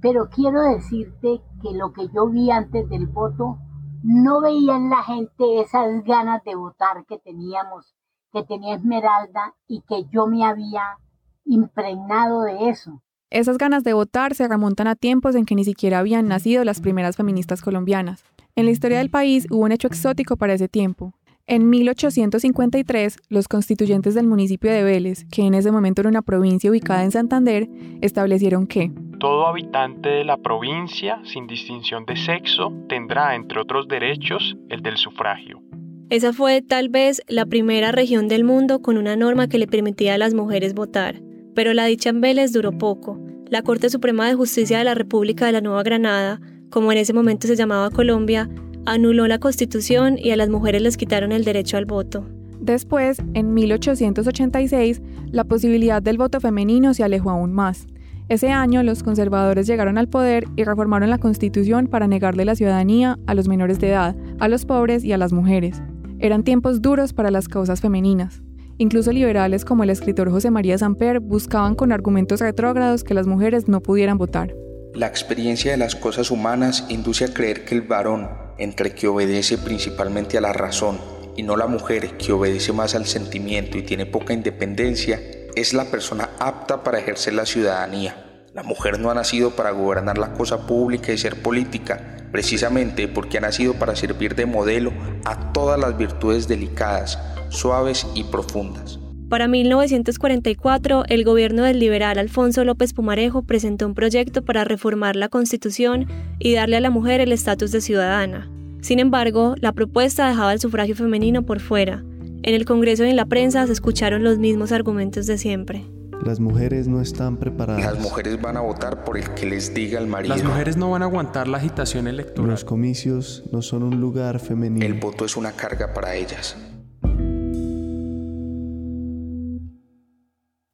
pero 0.00 0.28
quiero 0.28 0.62
decirte 0.62 1.42
que 1.62 1.72
lo 1.74 1.92
que 1.92 2.08
yo 2.14 2.28
vi 2.28 2.50
antes 2.50 2.88
del 2.88 3.06
voto, 3.06 3.58
no 4.02 4.40
veía 4.40 4.76
en 4.76 4.90
la 4.90 5.02
gente 5.02 5.60
esas 5.60 6.04
ganas 6.04 6.44
de 6.44 6.54
votar 6.54 7.04
que 7.06 7.18
teníamos, 7.18 7.94
que 8.32 8.44
tenía 8.44 8.76
Esmeralda 8.76 9.54
y 9.66 9.82
que 9.82 10.04
yo 10.12 10.26
me 10.26 10.44
había 10.44 10.98
impregnado 11.44 12.42
de 12.42 12.68
eso. 12.68 13.02
Esas 13.30 13.58
ganas 13.58 13.82
de 13.82 13.92
votar 13.92 14.34
se 14.34 14.46
remontan 14.46 14.86
a 14.86 14.94
tiempos 14.94 15.34
en 15.34 15.44
que 15.44 15.56
ni 15.56 15.64
siquiera 15.64 15.98
habían 15.98 16.28
nacido 16.28 16.62
las 16.64 16.80
primeras 16.80 17.16
feministas 17.16 17.60
colombianas. 17.60 18.24
En 18.58 18.64
la 18.64 18.70
historia 18.70 18.96
del 18.96 19.10
país 19.10 19.46
hubo 19.50 19.64
un 19.64 19.72
hecho 19.72 19.86
exótico 19.86 20.38
para 20.38 20.54
ese 20.54 20.66
tiempo. 20.66 21.12
En 21.46 21.68
1853, 21.68 23.18
los 23.28 23.48
constituyentes 23.48 24.14
del 24.14 24.26
municipio 24.26 24.72
de 24.72 24.82
Vélez, 24.82 25.26
que 25.30 25.42
en 25.42 25.52
ese 25.52 25.70
momento 25.70 26.00
era 26.00 26.08
una 26.08 26.22
provincia 26.22 26.70
ubicada 26.70 27.04
en 27.04 27.10
Santander, 27.10 27.68
establecieron 28.00 28.66
que 28.66 28.90
todo 29.20 29.46
habitante 29.46 30.08
de 30.08 30.24
la 30.24 30.38
provincia, 30.38 31.20
sin 31.24 31.46
distinción 31.46 32.06
de 32.06 32.16
sexo, 32.16 32.72
tendrá, 32.88 33.34
entre 33.34 33.60
otros 33.60 33.88
derechos, 33.88 34.56
el 34.70 34.80
del 34.80 34.96
sufragio. 34.96 35.60
Esa 36.08 36.32
fue 36.32 36.62
tal 36.62 36.88
vez 36.88 37.20
la 37.28 37.44
primera 37.44 37.92
región 37.92 38.26
del 38.26 38.44
mundo 38.44 38.80
con 38.80 38.96
una 38.96 39.16
norma 39.16 39.48
que 39.48 39.58
le 39.58 39.66
permitía 39.66 40.14
a 40.14 40.18
las 40.18 40.32
mujeres 40.32 40.72
votar, 40.72 41.20
pero 41.54 41.74
la 41.74 41.84
dicha 41.84 42.08
en 42.08 42.22
Vélez 42.22 42.52
duró 42.52 42.72
poco. 42.72 43.20
La 43.50 43.60
Corte 43.60 43.90
Suprema 43.90 44.26
de 44.26 44.34
Justicia 44.34 44.78
de 44.78 44.84
la 44.84 44.94
República 44.94 45.44
de 45.44 45.52
la 45.52 45.60
Nueva 45.60 45.82
Granada 45.82 46.40
como 46.70 46.92
en 46.92 46.98
ese 46.98 47.12
momento 47.12 47.46
se 47.46 47.56
llamaba 47.56 47.90
Colombia, 47.90 48.48
anuló 48.84 49.26
la 49.26 49.38
constitución 49.38 50.16
y 50.18 50.30
a 50.30 50.36
las 50.36 50.48
mujeres 50.48 50.82
les 50.82 50.96
quitaron 50.96 51.32
el 51.32 51.44
derecho 51.44 51.76
al 51.76 51.86
voto. 51.86 52.26
Después, 52.60 53.18
en 53.34 53.54
1886, 53.54 55.02
la 55.30 55.44
posibilidad 55.44 56.02
del 56.02 56.18
voto 56.18 56.40
femenino 56.40 56.94
se 56.94 57.04
alejó 57.04 57.30
aún 57.30 57.52
más. 57.52 57.86
Ese 58.28 58.50
año 58.50 58.82
los 58.82 59.02
conservadores 59.02 59.66
llegaron 59.66 59.98
al 59.98 60.08
poder 60.08 60.46
y 60.56 60.64
reformaron 60.64 61.10
la 61.10 61.18
constitución 61.18 61.86
para 61.86 62.08
negarle 62.08 62.44
la 62.44 62.56
ciudadanía 62.56 63.18
a 63.26 63.34
los 63.34 63.46
menores 63.46 63.78
de 63.78 63.90
edad, 63.90 64.16
a 64.40 64.48
los 64.48 64.64
pobres 64.64 65.04
y 65.04 65.12
a 65.12 65.18
las 65.18 65.32
mujeres. 65.32 65.80
Eran 66.18 66.42
tiempos 66.42 66.82
duros 66.82 67.12
para 67.12 67.30
las 67.30 67.46
causas 67.46 67.80
femeninas. 67.80 68.42
Incluso 68.78 69.12
liberales 69.12 69.64
como 69.64 69.84
el 69.84 69.90
escritor 69.90 70.30
José 70.30 70.50
María 70.50 70.76
Samper 70.76 71.20
buscaban 71.20 71.74
con 71.74 71.92
argumentos 71.92 72.40
retrógrados 72.40 73.04
que 73.04 73.14
las 73.14 73.26
mujeres 73.26 73.68
no 73.68 73.80
pudieran 73.80 74.18
votar. 74.18 74.54
La 74.96 75.08
experiencia 75.08 75.72
de 75.72 75.76
las 75.76 75.94
cosas 75.94 76.30
humanas 76.30 76.86
induce 76.88 77.26
a 77.26 77.34
creer 77.34 77.66
que 77.66 77.74
el 77.74 77.82
varón, 77.82 78.30
entre 78.56 78.94
que 78.94 79.08
obedece 79.08 79.58
principalmente 79.58 80.38
a 80.38 80.40
la 80.40 80.54
razón, 80.54 80.98
y 81.36 81.42
no 81.42 81.54
la 81.58 81.66
mujer, 81.66 82.16
que 82.16 82.32
obedece 82.32 82.72
más 82.72 82.94
al 82.94 83.04
sentimiento 83.04 83.76
y 83.76 83.82
tiene 83.82 84.06
poca 84.06 84.32
independencia, 84.32 85.20
es 85.54 85.74
la 85.74 85.84
persona 85.90 86.30
apta 86.38 86.82
para 86.82 86.98
ejercer 86.98 87.34
la 87.34 87.44
ciudadanía. 87.44 88.46
La 88.54 88.62
mujer 88.62 88.98
no 88.98 89.10
ha 89.10 89.14
nacido 89.14 89.50
para 89.50 89.72
gobernar 89.72 90.16
la 90.16 90.32
cosa 90.32 90.66
pública 90.66 91.12
y 91.12 91.18
ser 91.18 91.42
política, 91.42 92.16
precisamente 92.32 93.06
porque 93.06 93.36
ha 93.36 93.42
nacido 93.42 93.74
para 93.74 93.96
servir 93.96 94.34
de 94.34 94.46
modelo 94.46 94.94
a 95.26 95.52
todas 95.52 95.78
las 95.78 95.98
virtudes 95.98 96.48
delicadas, 96.48 97.18
suaves 97.50 98.06
y 98.14 98.24
profundas. 98.24 98.98
Para 99.28 99.48
1944, 99.48 101.02
el 101.08 101.24
gobierno 101.24 101.64
del 101.64 101.80
liberal 101.80 102.16
Alfonso 102.18 102.64
López 102.64 102.92
Pumarejo 102.92 103.42
presentó 103.42 103.84
un 103.84 103.94
proyecto 103.94 104.44
para 104.44 104.62
reformar 104.62 105.16
la 105.16 105.28
Constitución 105.28 106.06
y 106.38 106.54
darle 106.54 106.76
a 106.76 106.80
la 106.80 106.90
mujer 106.90 107.20
el 107.20 107.32
estatus 107.32 107.72
de 107.72 107.80
ciudadana. 107.80 108.48
Sin 108.82 109.00
embargo, 109.00 109.56
la 109.58 109.72
propuesta 109.72 110.28
dejaba 110.28 110.52
el 110.52 110.60
sufragio 110.60 110.94
femenino 110.94 111.42
por 111.42 111.58
fuera. 111.58 112.04
En 112.44 112.54
el 112.54 112.64
Congreso 112.64 113.04
y 113.04 113.10
en 113.10 113.16
la 113.16 113.26
prensa 113.26 113.66
se 113.66 113.72
escucharon 113.72 114.22
los 114.22 114.38
mismos 114.38 114.70
argumentos 114.70 115.26
de 115.26 115.38
siempre. 115.38 115.84
Las 116.24 116.38
mujeres 116.38 116.86
no 116.86 117.00
están 117.00 117.36
preparadas. 117.36 117.84
Las 117.84 117.98
mujeres 117.98 118.40
van 118.40 118.56
a 118.56 118.60
votar 118.60 119.02
por 119.02 119.18
el 119.18 119.28
que 119.34 119.46
les 119.46 119.74
diga 119.74 119.98
el 119.98 120.06
marido. 120.06 120.36
Las 120.36 120.44
mujeres 120.44 120.76
no 120.76 120.88
van 120.90 121.02
a 121.02 121.06
aguantar 121.06 121.48
la 121.48 121.58
agitación 121.58 122.06
electoral. 122.06 122.48
Los 122.48 122.64
comicios 122.64 123.42
no 123.50 123.60
son 123.60 123.82
un 123.82 124.00
lugar 124.00 124.38
femenino. 124.38 124.86
El 124.86 124.94
voto 124.94 125.24
es 125.24 125.36
una 125.36 125.50
carga 125.50 125.92
para 125.92 126.14
ellas. 126.14 126.56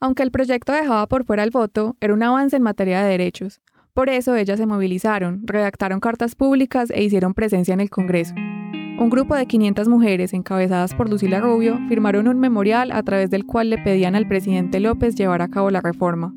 Aunque 0.02 0.24
el 0.24 0.32
proyecto 0.32 0.72
dejaba 0.72 1.06
por 1.06 1.24
fuera 1.24 1.44
el 1.44 1.50
voto, 1.50 1.96
era 2.00 2.12
un 2.12 2.24
avance 2.24 2.56
en 2.56 2.62
materia 2.64 3.00
de 3.00 3.08
derechos. 3.08 3.60
Por 3.94 4.08
eso 4.08 4.34
ellas 4.34 4.58
se 4.58 4.66
movilizaron, 4.66 5.42
redactaron 5.46 6.00
cartas 6.00 6.34
públicas 6.34 6.90
e 6.90 7.04
hicieron 7.04 7.34
presencia 7.34 7.72
en 7.72 7.78
el 7.78 7.88
Congreso. 7.88 8.34
Un 8.34 9.10
grupo 9.10 9.36
de 9.36 9.46
500 9.46 9.86
mujeres, 9.86 10.34
encabezadas 10.34 10.92
por 10.96 11.08
Lucila 11.08 11.38
Rubio, 11.38 11.78
firmaron 11.88 12.26
un 12.26 12.40
memorial 12.40 12.90
a 12.90 13.04
través 13.04 13.30
del 13.30 13.46
cual 13.46 13.70
le 13.70 13.78
pedían 13.78 14.16
al 14.16 14.26
presidente 14.26 14.80
López 14.80 15.14
llevar 15.14 15.40
a 15.40 15.46
cabo 15.46 15.70
la 15.70 15.80
reforma. 15.80 16.34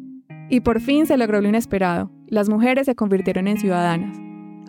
Y 0.48 0.60
por 0.60 0.80
fin 0.80 1.08
se 1.08 1.18
logró 1.18 1.42
lo 1.42 1.50
inesperado. 1.50 2.12
Las 2.28 2.50
mujeres 2.50 2.86
se 2.86 2.94
convirtieron 2.94 3.48
en 3.48 3.58
ciudadanas. 3.58 4.16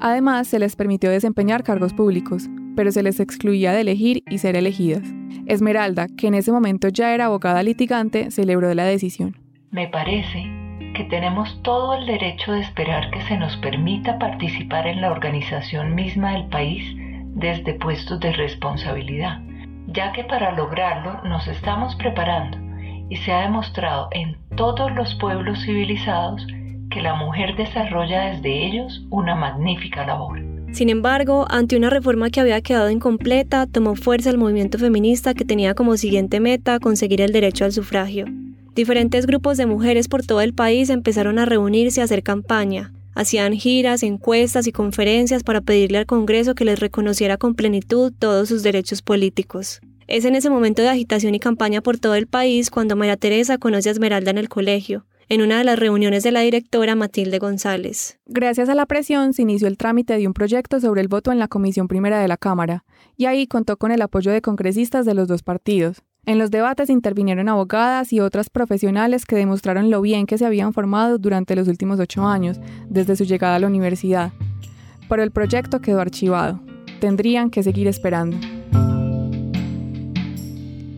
Además, 0.01 0.49
se 0.49 0.59
les 0.59 0.75
permitió 0.75 1.11
desempeñar 1.11 1.65
cargos 1.65 1.93
públicos, 1.93 2.49
pero 2.75 2.91
se 2.91 3.03
les 3.03 3.21
excluía 3.21 3.73
de 3.73 3.83
elegir 3.83 4.23
y 4.31 4.39
ser 4.39 4.57
elegidas. 4.57 5.03
Esmeralda, 5.47 6.09
que 6.17 6.27
en 6.29 6.35
ese 6.35 6.53
momento 6.53 6.89
ya 6.89 7.15
era 7.15 7.27
abogada 7.27 7.63
litigante, 7.63 8.31
celebró 8.31 8.73
la 8.75 8.85
decisión. 8.85 9.37
Me 9.71 9.89
parece 9.89 10.45
que 10.95 11.05
tenemos 11.05 11.61
todo 11.63 11.95
el 11.95 12.07
derecho 12.07 12.53
de 12.53 12.61
esperar 12.61 13.11
que 13.11 13.21
se 13.23 13.37
nos 13.37 13.57
permita 13.59 14.19
participar 14.19 14.87
en 14.87 15.01
la 15.01 15.11
organización 15.11 15.95
misma 15.95 16.33
del 16.33 16.47
país 16.47 16.97
desde 17.35 17.75
puestos 17.75 18.19
de 18.21 18.33
responsabilidad, 18.33 19.41
ya 19.89 20.13
que 20.13 20.25
para 20.25 20.53
lograrlo 20.53 21.23
nos 21.25 21.47
estamos 21.49 21.95
preparando 21.97 22.59
y 23.11 23.17
se 23.17 23.33
ha 23.33 23.43
demostrado 23.43 24.09
en 24.13 24.39
todos 24.57 24.91
los 24.93 25.15
pueblos 25.17 25.63
civilizados 25.65 26.47
que 26.91 27.03
la 27.03 27.15
mujer 27.15 27.57
desarrolla 27.57 28.31
desde 28.31 28.67
ellos 28.67 29.07
una 29.11 29.35
magnífica 29.35 30.07
labor. 30.07 30.56
Sin 30.73 30.91
embargo, 30.91 31.47
ante 31.49 31.77
una 31.77 31.91
reforma 31.91 32.31
que 32.31 32.41
había 32.41 32.61
quedado 32.61 32.91
incompleta, 32.91 33.67
tomó 33.67 33.95
fuerza 33.95 34.31
el 34.31 34.39
movimiento 34.39 34.79
feminista 34.79 35.33
que 35.33 35.45
tenía 35.45 35.75
como 35.75 35.97
siguiente 35.97 36.41
meta 36.41 36.79
conseguir 36.81 37.21
el 37.21 37.33
derecho 37.33 37.65
al 37.65 37.73
sufragio. 37.73 38.27
Diferentes 38.75 39.27
grupos 39.27 39.57
de 39.57 39.65
mujeres 39.65 40.07
por 40.07 40.23
todo 40.23 40.43
el 40.43 40.53
país 40.53 40.91
empezaron 40.91 41.39
a 41.39 41.47
reunirse 41.47 42.03
a 42.03 42.05
hacer 42.05 42.23
campaña. 42.23 42.93
Hacían 43.15 43.55
giras, 43.55 44.03
encuestas 44.03 44.67
y 44.67 44.73
conferencias 44.73 45.43
para 45.43 45.63
pedirle 45.63 45.97
al 45.97 46.05
Congreso 46.05 46.55
que 46.55 46.67
les 46.67 46.79
reconociera 46.79 47.39
con 47.39 47.55
plenitud 47.55 48.13
todos 48.19 48.51
sus 48.51 48.63
derechos 48.63 49.01
políticos. 49.01 49.81
Es 50.07 50.27
en 50.27 50.35
ese 50.35 50.51
momento 50.51 50.83
de 50.83 50.91
agitación 50.91 51.35
y 51.35 51.41
campaña 51.41 51.81
por 51.81 51.97
todo 51.99 52.15
el 52.15 52.27
país 52.27 52.69
cuando 52.69 52.95
María 52.95 53.17
Teresa 53.17 53.57
conoce 53.57 53.89
a 53.89 53.93
Esmeralda 53.93 54.31
en 54.31 54.39
el 54.39 54.51
colegio, 54.51 55.07
en 55.29 55.43
una 55.43 55.59
de 55.59 55.65
las 55.65 55.79
reuniones 55.79 56.23
de 56.23 56.31
la 56.31 56.41
directora 56.41 56.95
Matilde 56.95 57.39
González. 57.39 58.19
Gracias 58.27 58.69
a 58.69 58.75
la 58.75 58.87
presión 58.87 59.33
se 59.33 59.43
inició 59.43 59.67
el 59.67 59.77
trámite 59.77 60.17
de 60.17 60.27
un 60.27 60.35
proyecto 60.35 60.81
sobre 60.81 61.01
el 61.01 61.09
voto 61.09 61.33
en 61.33 61.39
la 61.39 61.49
Comisión 61.49 61.89
Primera 61.89 62.21
de 62.21 62.29
la 62.29 62.37
Cámara, 62.37 62.85
y 63.17 63.27
ahí 63.27 63.47
contó 63.47 63.77
con 63.77 63.91
el 63.91 64.03
apoyo 64.03 64.31
de 64.31 64.41
congresistas 64.41 65.05
de 65.05 65.15
los 65.15 65.27
dos 65.27 65.43
partidos. 65.43 66.03
En 66.27 66.39
los 66.39 66.51
debates 66.51 66.91
intervinieron 66.91 67.49
abogadas 67.49 68.13
y 68.13 68.21
otras 68.21 68.51
profesionales 68.51 69.25
que 69.25 69.37
demostraron 69.37 69.91
lo 69.91 70.01
bien 70.01 70.27
que 70.27 70.39
se 70.39 70.47
habían 70.47 70.73
formado 70.73 71.19
durante 71.19 71.55
los 71.55 71.69
últimos 71.69 72.01
ocho 72.01 72.27
años, 72.27 72.61
desde 72.89 73.17
su 73.17 73.25
llegada 73.25 73.57
a 73.57 73.61
la 73.61 73.69
universidad. 73.69 74.33
Pero 75.09 75.23
el 75.23 75.31
proyecto 75.31 75.81
quedó 75.81 76.01
archivado. 76.01 76.61
Tendrían 77.01 77.51
que 77.51 77.63
seguir 77.63 77.87
esperando. 77.87 78.37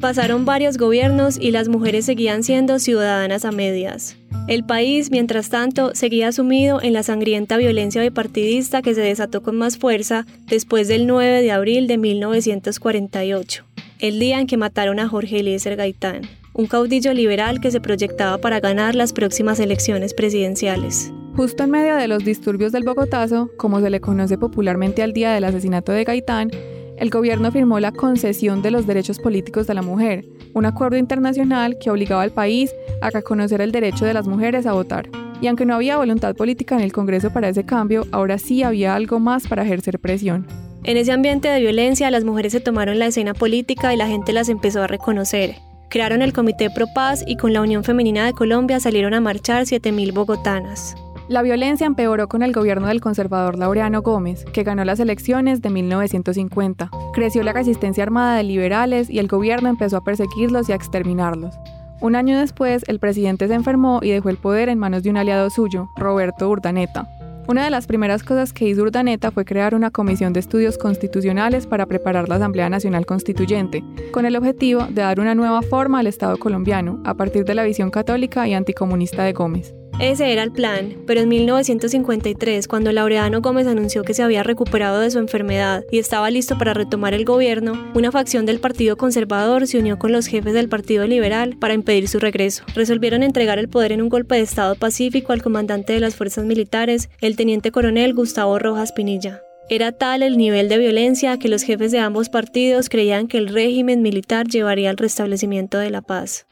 Pasaron 0.00 0.44
varios 0.44 0.78
gobiernos 0.78 1.38
y 1.40 1.50
las 1.50 1.68
mujeres 1.68 2.04
seguían 2.04 2.44
siendo 2.44 2.78
ciudadanas 2.78 3.44
a 3.44 3.50
medias. 3.50 4.16
El 4.46 4.64
país, 4.64 5.10
mientras 5.10 5.50
tanto, 5.50 5.92
seguía 5.94 6.30
sumido 6.30 6.80
en 6.80 6.92
la 6.92 7.02
sangrienta 7.02 7.56
violencia 7.56 8.00
bipartidista 8.00 8.80
que 8.80 8.94
se 8.94 9.00
desató 9.00 9.42
con 9.42 9.56
más 9.56 9.76
fuerza 9.76 10.24
después 10.46 10.86
del 10.86 11.08
9 11.08 11.42
de 11.42 11.50
abril 11.50 11.88
de 11.88 11.98
1948, 11.98 13.64
el 13.98 14.20
día 14.20 14.38
en 14.38 14.46
que 14.46 14.56
mataron 14.56 15.00
a 15.00 15.08
Jorge 15.08 15.40
Eliezer 15.40 15.74
Gaitán, 15.74 16.22
un 16.54 16.66
caudillo 16.66 17.12
liberal 17.12 17.60
que 17.60 17.72
se 17.72 17.80
proyectaba 17.80 18.38
para 18.38 18.60
ganar 18.60 18.94
las 18.94 19.12
próximas 19.12 19.58
elecciones 19.58 20.14
presidenciales. 20.14 21.12
Justo 21.34 21.64
en 21.64 21.70
medio 21.70 21.96
de 21.96 22.06
los 22.06 22.24
disturbios 22.24 22.70
del 22.70 22.84
Bogotazo, 22.84 23.50
como 23.56 23.80
se 23.80 23.90
le 23.90 24.00
conoce 24.00 24.38
popularmente 24.38 25.02
al 25.02 25.12
día 25.12 25.32
del 25.32 25.44
asesinato 25.44 25.90
de 25.90 26.04
Gaitán, 26.04 26.50
el 26.98 27.10
gobierno 27.10 27.50
firmó 27.52 27.80
la 27.80 27.92
concesión 27.92 28.62
de 28.62 28.70
los 28.70 28.86
derechos 28.86 29.18
políticos 29.18 29.66
de 29.66 29.74
la 29.74 29.82
mujer, 29.82 30.24
un 30.54 30.66
acuerdo 30.66 30.96
internacional 30.96 31.78
que 31.78 31.90
obligaba 31.90 32.22
al 32.22 32.32
país 32.32 32.70
a 33.00 33.10
reconocer 33.10 33.60
el 33.60 33.72
derecho 33.72 34.04
de 34.04 34.14
las 34.14 34.26
mujeres 34.26 34.66
a 34.66 34.72
votar. 34.72 35.08
Y 35.40 35.46
aunque 35.46 35.64
no 35.64 35.74
había 35.74 35.96
voluntad 35.96 36.34
política 36.34 36.74
en 36.74 36.82
el 36.82 36.92
Congreso 36.92 37.32
para 37.32 37.48
ese 37.48 37.64
cambio, 37.64 38.06
ahora 38.10 38.38
sí 38.38 38.62
había 38.62 38.94
algo 38.94 39.20
más 39.20 39.46
para 39.46 39.62
ejercer 39.62 40.00
presión. 40.00 40.46
En 40.84 40.96
ese 40.96 41.12
ambiente 41.12 41.48
de 41.48 41.60
violencia, 41.60 42.10
las 42.10 42.24
mujeres 42.24 42.52
se 42.52 42.60
tomaron 42.60 42.98
la 42.98 43.06
escena 43.06 43.34
política 43.34 43.92
y 43.92 43.96
la 43.96 44.08
gente 44.08 44.32
las 44.32 44.48
empezó 44.48 44.82
a 44.82 44.86
reconocer. 44.86 45.56
Crearon 45.90 46.22
el 46.22 46.32
Comité 46.32 46.70
Pro 46.70 46.86
Paz 46.94 47.24
y 47.26 47.36
con 47.36 47.52
la 47.52 47.62
Unión 47.62 47.84
Femenina 47.84 48.26
de 48.26 48.32
Colombia 48.32 48.78
salieron 48.80 49.14
a 49.14 49.20
marchar 49.20 49.64
7.000 49.64 50.12
bogotanas. 50.12 50.94
La 51.28 51.42
violencia 51.42 51.86
empeoró 51.86 52.26
con 52.26 52.42
el 52.42 52.54
gobierno 52.54 52.86
del 52.86 53.02
conservador 53.02 53.58
Laureano 53.58 54.00
Gómez, 54.00 54.46
que 54.46 54.62
ganó 54.62 54.82
las 54.86 54.98
elecciones 54.98 55.60
de 55.60 55.68
1950. 55.68 56.90
Creció 57.12 57.42
la 57.42 57.52
resistencia 57.52 58.02
armada 58.02 58.38
de 58.38 58.44
liberales 58.44 59.10
y 59.10 59.18
el 59.18 59.28
gobierno 59.28 59.68
empezó 59.68 59.98
a 59.98 60.04
perseguirlos 60.04 60.68
y 60.68 60.72
a 60.72 60.76
exterminarlos. 60.76 61.54
Un 62.00 62.16
año 62.16 62.38
después, 62.38 62.82
el 62.86 62.98
presidente 62.98 63.46
se 63.46 63.52
enfermó 63.52 64.00
y 64.02 64.08
dejó 64.08 64.30
el 64.30 64.38
poder 64.38 64.70
en 64.70 64.78
manos 64.78 65.02
de 65.02 65.10
un 65.10 65.18
aliado 65.18 65.50
suyo, 65.50 65.90
Roberto 65.96 66.48
Urdaneta. 66.48 67.06
Una 67.46 67.64
de 67.64 67.70
las 67.70 67.86
primeras 67.86 68.22
cosas 68.22 68.54
que 68.54 68.66
hizo 68.66 68.82
Urdaneta 68.82 69.30
fue 69.30 69.44
crear 69.44 69.74
una 69.74 69.90
comisión 69.90 70.32
de 70.32 70.40
estudios 70.40 70.78
constitucionales 70.78 71.66
para 71.66 71.84
preparar 71.84 72.30
la 72.30 72.36
Asamblea 72.36 72.70
Nacional 72.70 73.04
Constituyente, 73.04 73.84
con 74.12 74.24
el 74.24 74.36
objetivo 74.36 74.84
de 74.84 75.02
dar 75.02 75.20
una 75.20 75.34
nueva 75.34 75.60
forma 75.60 75.98
al 75.98 76.06
Estado 76.06 76.38
colombiano, 76.38 77.02
a 77.04 77.14
partir 77.14 77.44
de 77.44 77.54
la 77.54 77.64
visión 77.64 77.90
católica 77.90 78.48
y 78.48 78.54
anticomunista 78.54 79.24
de 79.24 79.34
Gómez. 79.34 79.74
Ese 80.00 80.32
era 80.32 80.44
el 80.44 80.52
plan, 80.52 80.94
pero 81.08 81.20
en 81.20 81.28
1953, 81.28 82.68
cuando 82.68 82.92
Laureano 82.92 83.40
Gómez 83.40 83.66
anunció 83.66 84.04
que 84.04 84.14
se 84.14 84.22
había 84.22 84.44
recuperado 84.44 85.00
de 85.00 85.10
su 85.10 85.18
enfermedad 85.18 85.82
y 85.90 85.98
estaba 85.98 86.30
listo 86.30 86.56
para 86.56 86.72
retomar 86.72 87.14
el 87.14 87.24
gobierno, 87.24 87.90
una 87.94 88.12
facción 88.12 88.46
del 88.46 88.60
Partido 88.60 88.96
Conservador 88.96 89.66
se 89.66 89.76
unió 89.80 89.98
con 89.98 90.12
los 90.12 90.28
jefes 90.28 90.54
del 90.54 90.68
Partido 90.68 91.04
Liberal 91.04 91.56
para 91.58 91.74
impedir 91.74 92.06
su 92.06 92.20
regreso. 92.20 92.62
Resolvieron 92.76 93.24
entregar 93.24 93.58
el 93.58 93.68
poder 93.68 93.90
en 93.90 94.00
un 94.00 94.08
golpe 94.08 94.36
de 94.36 94.42
Estado 94.42 94.76
pacífico 94.76 95.32
al 95.32 95.42
comandante 95.42 95.94
de 95.94 96.00
las 96.00 96.14
fuerzas 96.14 96.44
militares, 96.44 97.10
el 97.20 97.34
teniente 97.34 97.72
coronel 97.72 98.14
Gustavo 98.14 98.56
Rojas 98.60 98.92
Pinilla. 98.92 99.42
Era 99.70 99.92
tal 99.92 100.22
el 100.22 100.38
nivel 100.38 100.70
de 100.70 100.78
violencia 100.78 101.38
que 101.38 101.50
los 101.50 101.62
jefes 101.62 101.92
de 101.92 101.98
ambos 101.98 102.30
partidos 102.30 102.88
creían 102.88 103.28
que 103.28 103.36
el 103.36 103.48
régimen 103.48 104.00
militar 104.00 104.46
llevaría 104.46 104.88
al 104.88 104.96
restablecimiento 104.96 105.76
de 105.76 105.90
la 105.90 106.00
paz. 106.00 106.46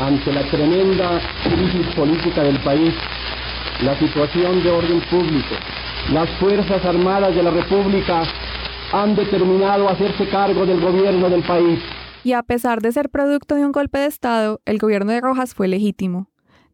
Ante 0.00 0.32
la 0.32 0.50
tremenda 0.50 1.20
crisis 1.44 1.94
política 1.94 2.42
del 2.42 2.60
país, 2.64 2.92
la 3.84 3.96
situación 4.00 4.64
de 4.64 4.70
orden 4.70 5.00
público, 5.08 5.54
las 6.12 6.28
Fuerzas 6.40 6.84
Armadas 6.84 7.36
de 7.36 7.42
la 7.44 7.52
República 7.52 8.24
han 8.92 9.14
determinado 9.14 9.88
hacerse 9.88 10.28
cargo 10.28 10.66
del 10.66 10.80
gobierno 10.80 11.30
del 11.30 11.44
país. 11.44 11.78
Y 12.24 12.32
a 12.32 12.42
pesar 12.42 12.82
de 12.82 12.90
ser 12.90 13.10
producto 13.10 13.54
de 13.54 13.64
un 13.64 13.70
golpe 13.70 14.00
de 14.00 14.06
Estado, 14.06 14.60
el 14.64 14.78
gobierno 14.78 15.12
de 15.12 15.20
Rojas 15.20 15.54
fue 15.54 15.68
legítimo. 15.68 16.26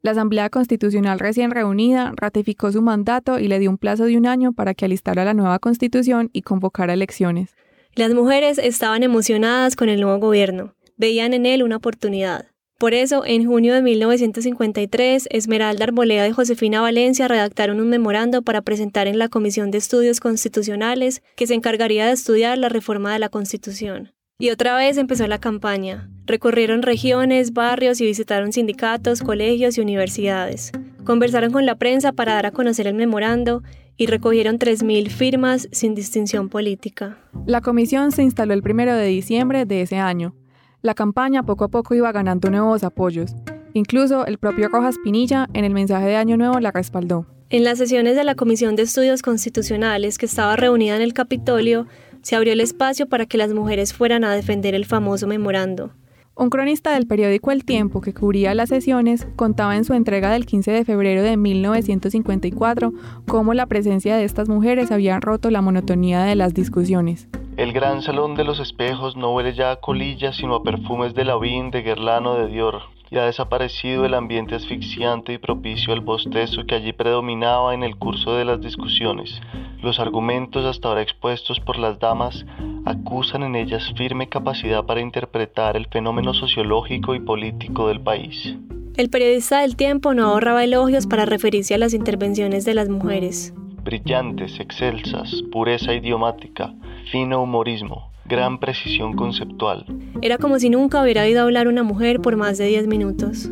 La 0.03 0.11
Asamblea 0.11 0.51
Constitucional 0.51 1.21
recién 1.21 1.53
reunida 1.53 2.13
ratificó 2.17 2.73
su 2.73 2.83
mandato 2.83 3.39
y 3.39 3.47
le 3.47 3.61
dio 3.61 3.71
un 3.71 3.79
plazo 3.79 4.05
de 4.07 4.17
un 4.17 4.27
año 4.27 4.53
para 4.53 4.75
que 4.75 4.85
alistara 4.85 5.25
la 5.25 5.33
nueva 5.33 5.61
constitución 5.61 6.29
y 6.33 6.43
convocara 6.43 6.93
elecciones. 6.93 7.55
Las 7.95 8.13
mujeres 8.13 8.59
estaban 8.59 9.05
emocionadas 9.05 9.77
con 9.77 9.89
el 9.89 10.01
nuevo 10.01 10.19
gobierno, 10.19 10.75
veían 10.97 11.35
en 11.35 11.47
él 11.47 11.63
una 11.63 11.77
oportunidad. 11.77 12.47
Por 12.79 12.95
eso, 12.95 13.25
en 13.25 13.47
junio 13.47 13.75
de 13.75 13.83
1953, 13.83 15.29
Esmeralda 15.31 15.85
Arboleda 15.85 16.27
y 16.27 16.33
Josefina 16.33 16.81
Valencia 16.81 17.29
redactaron 17.29 17.79
un 17.79 17.89
memorando 17.89 18.43
para 18.43 18.61
presentar 18.61 19.07
en 19.07 19.21
la 19.21 19.29
Comisión 19.29 19.71
de 19.71 19.79
Estudios 19.79 20.19
Constitucionales 20.19 21.23
que 21.37 21.47
se 21.47 21.55
encargaría 21.55 22.07
de 22.07 22.13
estudiar 22.13 22.59
la 22.59 22.69
reforma 22.69 23.13
de 23.13 23.21
la 23.21 23.29
Constitución. 23.29 24.13
Y 24.37 24.51
otra 24.51 24.75
vez 24.75 24.97
empezó 24.97 25.29
la 25.29 25.39
campaña. 25.39 26.11
Recorrieron 26.27 26.83
regiones, 26.83 27.53
barrios 27.53 28.01
y 28.01 28.07
visitaron 28.07 28.53
sindicatos, 28.53 29.23
colegios 29.23 29.77
y 29.77 29.81
universidades. 29.81 30.73
Conversaron 31.05 31.53
con 31.53 31.67
la 31.67 31.77
prensa 31.77 32.13
para 32.13 32.35
dar 32.35 32.47
a 32.47 32.53
conocer 32.53 32.87
el 32.87 32.95
memorando 32.95 33.63
y 33.97 34.07
recogieron 34.07 34.59
3.000 34.59 35.11
firmas 35.11 35.69
sin 35.73 35.95
distinción 35.95 36.49
política. 36.49 37.19
La 37.47 37.61
comisión 37.61 38.13
se 38.13 38.23
instaló 38.23 38.55
el 38.55 38.63
1 38.65 38.95
de 38.95 39.07
diciembre 39.07 39.67
de 39.67 39.83
ese 39.83 39.97
año. 39.97 40.35
La 40.81 40.95
campaña 40.95 41.43
poco 41.43 41.65
a 41.65 41.69
poco 41.69 41.95
iba 41.95 42.13
ganando 42.13 42.51
nuevos 42.51 42.85
apoyos. 42.85 43.35
Incluso 43.75 44.27
el 44.27 44.39
propio 44.39 44.69
Rojas 44.69 44.97
Pinilla 45.03 45.49
en 45.55 45.65
el 45.65 45.73
mensaje 45.73 46.07
de 46.07 46.17
Año 46.17 46.37
Nuevo 46.37 46.61
la 46.61 46.71
respaldó. 46.71 47.27
En 47.51 47.65
las 47.65 47.79
sesiones 47.79 48.17
de 48.17 48.25
la 48.25 48.35
Comisión 48.35 48.77
de 48.77 48.83
Estudios 48.83 49.23
Constitucionales 49.23 50.19
que 50.19 50.27
estaba 50.27 50.57
reunida 50.57 50.97
en 50.97 51.03
el 51.03 51.15
Capitolio, 51.15 51.87
se 52.23 52.37
abrió 52.37 52.53
el 52.53 52.61
espacio 52.61 53.09
para 53.09 53.27
que 53.27 53.39
las 53.39 53.53
mujeres 53.53 53.93
fueran 53.93 54.25
a 54.25 54.33
defender 54.33 54.75
el 54.75 54.87
famoso 54.87 55.27
memorando. 55.27 55.93
Un 56.35 56.49
cronista 56.49 56.93
del 56.95 57.07
periódico 57.07 57.51
El 57.51 57.67
Tiempo 57.67 58.01
que 58.01 58.15
cubría 58.15 58.55
las 58.55 58.71
sesiones 58.71 59.29
contaba 59.37 59.77
en 59.77 59.85
su 59.85 59.93
entrega 59.93 60.31
del 60.31 60.47
15 60.47 60.71
de 60.71 60.85
febrero 60.85 61.23
de 61.23 61.37
1954 61.37 62.93
cómo 63.29 63.53
la 63.53 63.67
presencia 63.67 64.17
de 64.17 64.25
estas 64.25 64.49
mujeres 64.49 64.91
había 64.91 65.21
roto 65.21 65.51
la 65.51 65.61
monotonía 65.61 66.23
de 66.23 66.35
las 66.35 66.55
discusiones. 66.55 67.29
El 67.59 67.75
gran 67.75 68.01
salón 68.01 68.35
de 68.35 68.45
los 68.45 68.61
espejos 68.61 69.15
no 69.15 69.35
huele 69.35 69.53
ya 69.53 69.73
a 69.73 69.77
colillas 69.77 70.37
sino 70.37 70.55
a 70.55 70.63
perfumes 70.63 71.13
de 71.13 71.27
Lavín, 71.27 71.71
de 71.71 71.83
Guerlano, 71.83 72.35
de 72.37 72.47
Dior 72.49 72.81
y 73.13 73.19
ha 73.19 73.27
desaparecido 73.27 74.07
el 74.07 74.15
ambiente 74.15 74.55
asfixiante 74.55 75.35
y 75.35 75.39
propicio 75.39 75.93
al 75.93 76.01
bostezo 76.01 76.65
que 76.65 76.77
allí 76.77 76.95
predominaba 76.95 77.75
en 77.75 77.83
el 77.83 77.97
curso 77.97 78.35
de 78.37 78.47
las 78.47 78.63
discusiones. 78.63 79.39
Los 79.83 80.01
argumentos 80.01 80.65
hasta 80.65 80.89
ahora 80.89 81.03
expuestos 81.03 81.61
por 81.61 81.79
las 81.79 81.99
damas 81.99 82.47
acusan 82.87 83.43
en 83.43 83.55
ellas 83.55 83.93
firme 83.99 84.31
capacidad 84.31 84.87
para 84.87 85.03
interpretar 85.03 85.77
el 85.77 85.89
fenómeno 85.89 86.33
sociológico 86.33 87.15
y 87.15 87.21
político 87.21 87.89
del 87.89 88.01
país. 88.01 88.57
El 88.97 89.11
periodista 89.11 89.61
del 89.61 89.77
tiempo 89.77 90.15
no 90.15 90.29
ahorraba 90.29 90.65
elogios 90.65 91.07
para 91.07 91.27
referirse 91.27 91.75
a 91.75 91.79
las 91.79 91.93
intervenciones 91.93 92.65
de 92.65 92.75
las 92.75 92.89
mujeres. 92.89 93.53
Brillantes, 93.85 94.59
excelsas, 94.59 95.43
pureza 95.51 95.93
idiomática, 95.93 96.73
fino 97.11 97.43
humorismo, 97.43 98.12
gran 98.25 98.59
precisión 98.59 99.15
conceptual. 99.15 99.87
Era 100.23 100.39
como 100.39 100.59
si 100.59 100.71
nunca 100.71 101.03
hubiera 101.03 101.23
oído 101.23 101.43
hablar 101.43 101.69
una 101.69 101.83
mujer 101.83 102.21
por 102.21 102.37
más 102.37 102.59
de 102.59 102.67
10 102.67 102.87
minutos. 102.87 103.51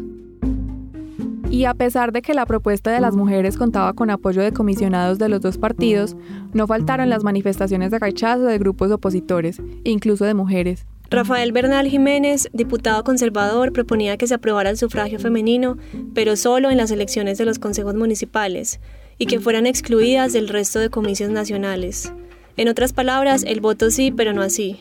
Y 1.51 1.65
a 1.65 1.75
pesar 1.75 2.13
de 2.13 2.23
que 2.23 2.33
la 2.33 2.47
propuesta 2.47 2.93
de 2.93 3.01
las 3.01 3.17
mujeres 3.17 3.57
contaba 3.57 3.93
con 3.93 4.09
apoyo 4.11 4.41
de 4.41 4.53
comisionados 4.53 5.19
de 5.19 5.29
los 5.29 5.41
dos 5.41 5.59
partidos, 5.59 6.17
no 6.53 6.69
faltaron 6.69 7.11
las 7.11 7.25
manifestaciones 7.25 7.91
de 7.91 7.99
rechazo 7.99 8.45
de 8.45 8.59
grupos 8.59 8.93
opositores, 8.93 9.61
incluso 9.83 10.25
de 10.25 10.35
mujeres. 10.35 10.87
Rafael 11.11 11.51
Bernal 11.51 11.89
Jiménez, 11.89 12.49
diputado 12.53 13.03
conservador, 13.03 13.73
proponía 13.73 14.17
que 14.17 14.29
se 14.29 14.35
aprobara 14.35 14.71
el 14.71 14.77
sufragio 14.77 15.19
femenino, 15.19 15.77
pero 16.15 16.37
solo 16.37 16.71
en 16.71 16.77
las 16.77 16.93
elecciones 16.93 17.37
de 17.37 17.47
los 17.47 17.59
consejos 17.59 17.97
municipales, 17.97 18.79
y 19.19 19.27
que 19.27 19.41
fueran 19.41 19.67
excluidas 19.67 20.33
del 20.33 20.49
resto 20.49 20.79
de 20.79 20.89
comicios 20.89 21.31
nacionales. 21.31 22.13
En 22.57 22.69
otras 22.69 22.93
palabras, 22.93 23.43
el 23.47 23.61
voto 23.61 23.91
sí, 23.91 24.11
pero 24.11 24.33
no 24.33 24.43
así. 24.43 24.79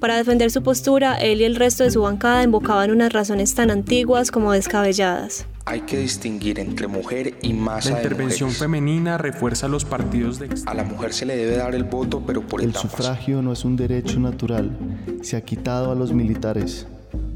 Para 0.00 0.16
defender 0.16 0.50
su 0.50 0.62
postura, 0.62 1.14
él 1.16 1.40
y 1.40 1.44
el 1.44 1.56
resto 1.56 1.82
de 1.84 1.90
su 1.90 2.02
bancada 2.02 2.42
invocaban 2.42 2.90
unas 2.90 3.12
razones 3.12 3.54
tan 3.54 3.70
antiguas 3.70 4.30
como 4.30 4.52
descabelladas. 4.52 5.46
Hay 5.64 5.80
que 5.80 5.96
distinguir 5.98 6.60
entre 6.60 6.86
mujer 6.86 7.34
y 7.42 7.52
masa 7.52 7.90
La 7.90 7.96
intervención 8.02 8.48
de 8.50 8.52
mujeres. 8.52 8.58
femenina 8.58 9.18
refuerza 9.18 9.68
los 9.68 9.84
partidos 9.84 10.38
de 10.38 10.48
A 10.66 10.74
la 10.74 10.84
mujer 10.84 11.12
se 11.12 11.26
le 11.26 11.34
debe 11.36 11.56
dar 11.56 11.74
el 11.74 11.84
voto, 11.84 12.22
pero 12.26 12.42
por 12.42 12.60
El 12.60 12.70
etapas. 12.70 12.90
sufragio 12.90 13.42
no 13.42 13.52
es 13.52 13.64
un 13.64 13.74
derecho 13.76 14.20
natural. 14.20 14.76
Se 15.22 15.36
ha 15.36 15.40
quitado 15.40 15.90
a 15.90 15.94
los 15.94 16.12
militares. 16.12 16.86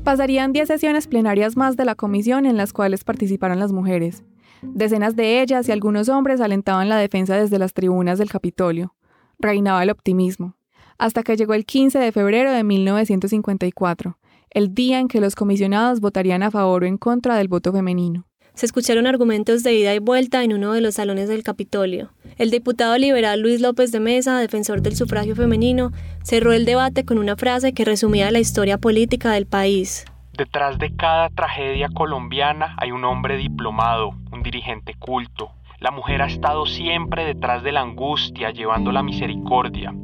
Pasarían 0.05 0.53
10 0.53 0.69
sesiones 0.69 1.07
plenarias 1.07 1.57
más 1.57 1.77
de 1.77 1.85
la 1.85 1.95
comisión 1.95 2.47
en 2.47 2.57
las 2.57 2.73
cuales 2.73 3.05
participaron 3.05 3.59
las 3.59 3.73
mujeres. 3.73 4.23
Decenas 4.63 5.17
de 5.17 5.41
ellas 5.41 5.69
y 5.69 5.73
algunos 5.73 6.09
hombres 6.09 6.41
alentaban 6.41 6.89
la 6.89 6.99
defensa 6.99 7.35
desde 7.37 7.59
las 7.59 7.73
tribunas 7.73 8.19
del 8.19 8.31
Capitolio. 8.31 8.95
Reinaba 9.41 9.83
el 9.83 9.91
optimismo. 9.91 10.55
Hasta 10.99 11.23
que 11.23 11.37
llegó 11.37 11.55
el 11.55 11.65
15 11.65 11.99
de 11.99 12.13
febrero 12.13 12.53
de 12.53 12.63
1954, 12.63 14.19
el 14.51 14.75
día 14.75 14.99
en 14.99 15.09
que 15.09 15.21
los 15.21 15.35
comisionados 15.35 16.01
votarían 16.01 16.43
a 16.43 16.51
favor 16.51 16.85
o 16.85 16.87
en 16.87 16.99
contra 16.99 17.37
del 17.37 17.49
voto 17.49 17.73
femenino. 17.73 18.27
Se 18.53 18.67
escucharon 18.67 19.07
argumentos 19.07 19.63
de 19.63 19.73
ida 19.73 19.95
y 19.95 19.99
vuelta 19.99 20.45
en 20.45 20.53
uno 20.53 20.75
de 20.75 20.83
los 20.83 20.97
salones 20.97 21.31
del 21.31 21.43
Capitolio. 21.43 22.11
El 22.37 22.51
diputado 22.51 22.99
liberal 22.99 23.41
Luis 23.41 23.63
López 23.63 23.93
de 23.93 24.01
Mesa, 24.01 24.39
defensor 24.39 24.83
del 24.83 24.95
sufragio 24.95 25.35
femenino, 25.35 25.93
cerró 26.23 26.53
el 26.53 26.67
debate 26.67 27.07
con 27.07 27.17
una 27.17 27.37
frase 27.37 27.73
que 27.73 27.87
resumía 27.87 28.31
la 28.31 28.41
historia 28.41 28.77
política 28.77 29.31
del 29.31 29.47
país. 29.47 30.05
Detrás 30.35 30.79
de 30.79 30.95
cada 30.95 31.31
tragedia 31.31 31.89
colombiana 31.89 32.77
hay 32.79 32.93
un 32.93 33.05
hombre 33.05 33.39
diplomado, 33.39 34.11
un 34.31 34.43
dirigente 34.43 34.95
culto. 34.99 35.53
La 35.81 35.91
mujer 35.91 36.21
ha 36.21 36.27
estado 36.27 36.67
siempre 36.67 37.25
detrás 37.25 37.63
de 37.63 37.73
la 37.73 37.81
angustia, 37.81 38.51
llevando 38.51 38.93
la 38.93 39.03
misericordia. 39.03 39.95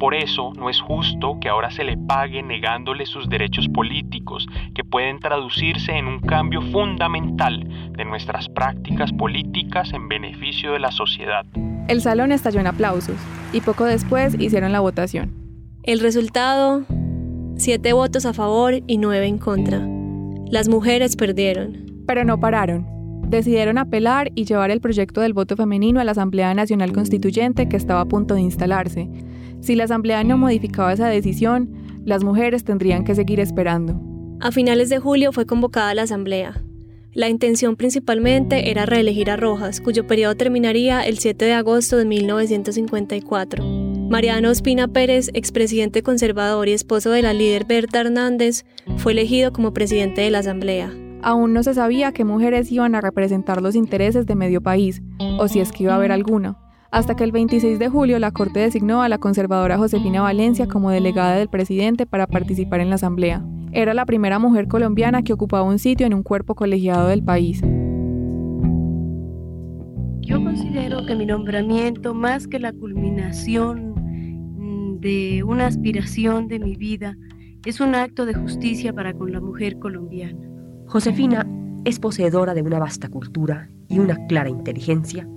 Por 0.00 0.14
eso 0.14 0.54
no 0.56 0.70
es 0.70 0.80
justo 0.80 1.36
que 1.38 1.50
ahora 1.50 1.70
se 1.70 1.84
le 1.84 1.98
pague 1.98 2.42
negándole 2.42 3.04
sus 3.04 3.28
derechos 3.28 3.68
políticos, 3.68 4.46
que 4.74 4.84
pueden 4.84 5.18
traducirse 5.18 5.92
en 5.92 6.06
un 6.06 6.20
cambio 6.20 6.62
fundamental 6.62 7.92
de 7.92 8.04
nuestras 8.06 8.48
prácticas 8.48 9.12
políticas 9.12 9.92
en 9.92 10.08
beneficio 10.08 10.72
de 10.72 10.78
la 10.78 10.92
sociedad. 10.92 11.44
El 11.88 12.00
salón 12.00 12.32
estalló 12.32 12.60
en 12.60 12.66
aplausos 12.66 13.16
y 13.52 13.60
poco 13.60 13.84
después 13.84 14.34
hicieron 14.40 14.72
la 14.72 14.80
votación. 14.80 15.34
El 15.82 16.00
resultado, 16.00 16.84
siete 17.56 17.92
votos 17.92 18.24
a 18.24 18.32
favor 18.32 18.76
y 18.86 18.96
nueve 18.96 19.26
en 19.26 19.36
contra. 19.36 19.86
Las 20.50 20.70
mujeres 20.70 21.16
perdieron. 21.16 21.86
Pero 22.06 22.24
no 22.24 22.40
pararon. 22.40 22.97
Decidieron 23.28 23.76
apelar 23.76 24.32
y 24.34 24.44
llevar 24.44 24.70
el 24.70 24.80
proyecto 24.80 25.20
del 25.20 25.34
voto 25.34 25.54
femenino 25.56 26.00
a 26.00 26.04
la 26.04 26.12
Asamblea 26.12 26.54
Nacional 26.54 26.92
Constituyente 26.92 27.68
que 27.68 27.76
estaba 27.76 28.00
a 28.00 28.08
punto 28.08 28.34
de 28.34 28.40
instalarse. 28.40 29.08
Si 29.60 29.74
la 29.74 29.84
Asamblea 29.84 30.24
no 30.24 30.38
modificaba 30.38 30.92
esa 30.92 31.08
decisión, 31.08 31.70
las 32.04 32.24
mujeres 32.24 32.64
tendrían 32.64 33.04
que 33.04 33.14
seguir 33.14 33.40
esperando. 33.40 34.00
A 34.40 34.50
finales 34.50 34.88
de 34.88 34.98
julio 34.98 35.32
fue 35.32 35.46
convocada 35.46 35.94
la 35.94 36.02
Asamblea. 36.02 36.62
La 37.12 37.28
intención 37.28 37.76
principalmente 37.76 38.70
era 38.70 38.86
reelegir 38.86 39.30
a 39.30 39.36
Rojas, 39.36 39.80
cuyo 39.80 40.06
periodo 40.06 40.36
terminaría 40.36 41.02
el 41.02 41.18
7 41.18 41.44
de 41.44 41.52
agosto 41.52 41.96
de 41.96 42.04
1954. 42.04 43.64
Mariano 44.08 44.50
Ospina 44.50 44.88
Pérez, 44.88 45.28
expresidente 45.34 46.02
conservador 46.02 46.68
y 46.68 46.72
esposo 46.72 47.10
de 47.10 47.22
la 47.22 47.34
líder 47.34 47.66
Berta 47.66 48.00
Hernández, 48.00 48.64
fue 48.96 49.12
elegido 49.12 49.52
como 49.52 49.74
presidente 49.74 50.22
de 50.22 50.30
la 50.30 50.38
Asamblea. 50.38 50.92
Aún 51.22 51.52
no 51.52 51.62
se 51.62 51.74
sabía 51.74 52.12
qué 52.12 52.24
mujeres 52.24 52.70
iban 52.70 52.94
a 52.94 53.00
representar 53.00 53.60
los 53.60 53.74
intereses 53.74 54.26
de 54.26 54.34
medio 54.34 54.60
país, 54.60 55.02
o 55.38 55.48
si 55.48 55.60
es 55.60 55.72
que 55.72 55.84
iba 55.84 55.92
a 55.92 55.96
haber 55.96 56.12
alguna, 56.12 56.56
hasta 56.90 57.16
que 57.16 57.24
el 57.24 57.32
26 57.32 57.78
de 57.78 57.88
julio 57.88 58.18
la 58.18 58.30
Corte 58.30 58.60
designó 58.60 59.02
a 59.02 59.08
la 59.08 59.18
conservadora 59.18 59.78
Josefina 59.78 60.22
Valencia 60.22 60.68
como 60.68 60.90
delegada 60.90 61.36
del 61.36 61.48
presidente 61.48 62.06
para 62.06 62.26
participar 62.26 62.80
en 62.80 62.88
la 62.88 62.94
Asamblea. 62.94 63.44
Era 63.72 63.94
la 63.94 64.06
primera 64.06 64.38
mujer 64.38 64.68
colombiana 64.68 65.22
que 65.22 65.32
ocupaba 65.32 65.62
un 65.62 65.78
sitio 65.78 66.06
en 66.06 66.14
un 66.14 66.22
cuerpo 66.22 66.54
colegiado 66.54 67.08
del 67.08 67.22
país. 67.22 67.62
Yo 70.20 70.42
considero 70.42 71.04
que 71.04 71.14
mi 71.14 71.26
nombramiento, 71.26 72.14
más 72.14 72.46
que 72.46 72.58
la 72.58 72.72
culminación 72.72 73.94
mm, 74.56 75.00
de 75.00 75.42
una 75.42 75.66
aspiración 75.66 76.48
de 76.48 76.58
mi 76.58 76.76
vida, 76.76 77.16
es 77.66 77.80
un 77.80 77.94
acto 77.94 78.24
de 78.24 78.34
justicia 78.34 78.92
para 78.92 79.12
con 79.12 79.32
la 79.32 79.40
mujer 79.40 79.78
colombiana. 79.78 80.47
Josefina 80.88 81.46
es 81.84 81.98
poseedora 81.98 82.54
de 82.54 82.62
una 82.62 82.78
vasta 82.78 83.10
cultura 83.10 83.68
y 83.90 83.98
una 83.98 84.26
clara 84.26 84.48
inteligencia 84.48 85.28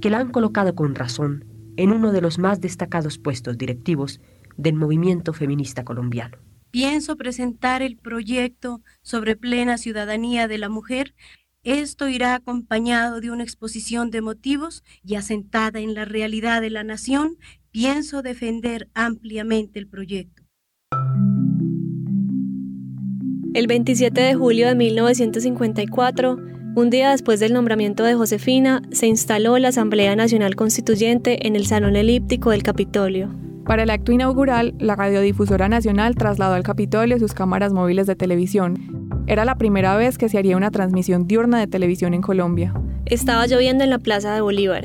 que 0.00 0.10
la 0.10 0.18
han 0.18 0.30
colocado 0.30 0.76
con 0.76 0.94
razón 0.94 1.44
en 1.76 1.90
uno 1.90 2.12
de 2.12 2.20
los 2.20 2.38
más 2.38 2.60
destacados 2.60 3.18
puestos 3.18 3.58
directivos 3.58 4.20
del 4.56 4.74
movimiento 4.74 5.32
feminista 5.32 5.84
colombiano. 5.84 6.38
Pienso 6.70 7.16
presentar 7.16 7.82
el 7.82 7.96
proyecto 7.96 8.80
sobre 9.02 9.34
plena 9.34 9.76
ciudadanía 9.76 10.46
de 10.46 10.58
la 10.58 10.68
mujer. 10.68 11.16
Esto 11.64 12.08
irá 12.08 12.36
acompañado 12.36 13.20
de 13.20 13.32
una 13.32 13.42
exposición 13.42 14.12
de 14.12 14.20
motivos 14.20 14.84
y 15.04 15.16
asentada 15.16 15.80
en 15.80 15.94
la 15.94 16.04
realidad 16.04 16.60
de 16.60 16.70
la 16.70 16.84
nación. 16.84 17.38
Pienso 17.72 18.22
defender 18.22 18.88
ampliamente 18.94 19.80
el 19.80 19.88
proyecto. 19.88 20.45
El 23.56 23.68
27 23.68 24.20
de 24.20 24.34
julio 24.34 24.68
de 24.68 24.74
1954, 24.74 26.36
un 26.74 26.90
día 26.90 27.12
después 27.12 27.40
del 27.40 27.54
nombramiento 27.54 28.04
de 28.04 28.14
Josefina, 28.14 28.82
se 28.92 29.06
instaló 29.06 29.56
la 29.56 29.68
Asamblea 29.68 30.14
Nacional 30.14 30.54
Constituyente 30.56 31.46
en 31.46 31.56
el 31.56 31.64
Salón 31.64 31.96
Elíptico 31.96 32.50
del 32.50 32.62
Capitolio. 32.62 33.34
Para 33.64 33.84
el 33.84 33.88
acto 33.88 34.12
inaugural, 34.12 34.74
la 34.78 34.94
Radiodifusora 34.94 35.70
Nacional 35.70 36.16
trasladó 36.16 36.52
al 36.52 36.64
Capitolio 36.64 37.18
sus 37.18 37.32
cámaras 37.32 37.72
móviles 37.72 38.06
de 38.06 38.14
televisión. 38.14 39.24
Era 39.26 39.46
la 39.46 39.56
primera 39.56 39.96
vez 39.96 40.18
que 40.18 40.28
se 40.28 40.36
haría 40.36 40.58
una 40.58 40.70
transmisión 40.70 41.26
diurna 41.26 41.58
de 41.58 41.66
televisión 41.66 42.12
en 42.12 42.20
Colombia. 42.20 42.74
Estaba 43.06 43.46
lloviendo 43.46 43.84
en 43.84 43.88
la 43.88 44.00
Plaza 44.00 44.34
de 44.34 44.42
Bolívar, 44.42 44.84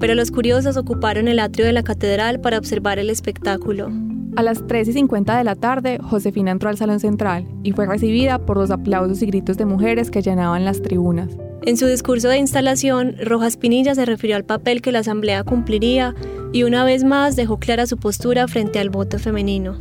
pero 0.00 0.16
los 0.16 0.32
curiosos 0.32 0.76
ocuparon 0.76 1.28
el 1.28 1.38
atrio 1.38 1.64
de 1.64 1.74
la 1.74 1.84
catedral 1.84 2.40
para 2.40 2.58
observar 2.58 2.98
el 2.98 3.08
espectáculo. 3.08 3.88
A 4.36 4.42
las 4.42 4.64
3 4.66 4.88
y 4.88 4.92
50 4.92 5.36
de 5.36 5.44
la 5.44 5.56
tarde, 5.56 5.98
Josefina 6.00 6.52
entró 6.52 6.68
al 6.68 6.76
salón 6.76 7.00
central 7.00 7.46
y 7.64 7.72
fue 7.72 7.86
recibida 7.86 8.38
por 8.38 8.56
los 8.56 8.70
aplausos 8.70 9.22
y 9.22 9.26
gritos 9.26 9.56
de 9.56 9.66
mujeres 9.66 10.10
que 10.10 10.22
llenaban 10.22 10.64
las 10.64 10.82
tribunas. 10.82 11.36
En 11.62 11.76
su 11.76 11.86
discurso 11.86 12.28
de 12.28 12.38
instalación, 12.38 13.16
Rojas 13.22 13.56
Pinilla 13.56 13.94
se 13.94 14.06
refirió 14.06 14.36
al 14.36 14.44
papel 14.44 14.82
que 14.82 14.92
la 14.92 15.00
Asamblea 15.00 15.42
cumpliría 15.42 16.14
y 16.52 16.62
una 16.62 16.84
vez 16.84 17.04
más 17.04 17.36
dejó 17.36 17.58
clara 17.58 17.86
su 17.86 17.96
postura 17.96 18.46
frente 18.46 18.78
al 18.78 18.88
voto 18.88 19.18
femenino. 19.18 19.76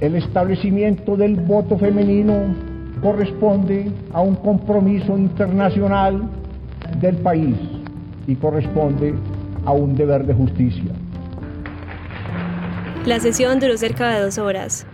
El 0.00 0.16
establecimiento 0.16 1.16
del 1.16 1.36
voto 1.36 1.78
femenino 1.78 2.34
corresponde 3.02 3.92
a 4.12 4.22
un 4.22 4.34
compromiso 4.36 5.16
internacional 5.16 6.22
del 7.00 7.16
país 7.16 7.54
y 8.26 8.34
corresponde 8.34 9.14
a 9.66 9.72
un 9.72 9.94
deber 9.94 10.26
de 10.26 10.34
justicia. 10.34 10.92
La 13.06 13.20
sesión 13.20 13.60
duró 13.60 13.76
cerca 13.76 14.14
de 14.14 14.22
dos 14.22 14.38
horas. 14.38 14.86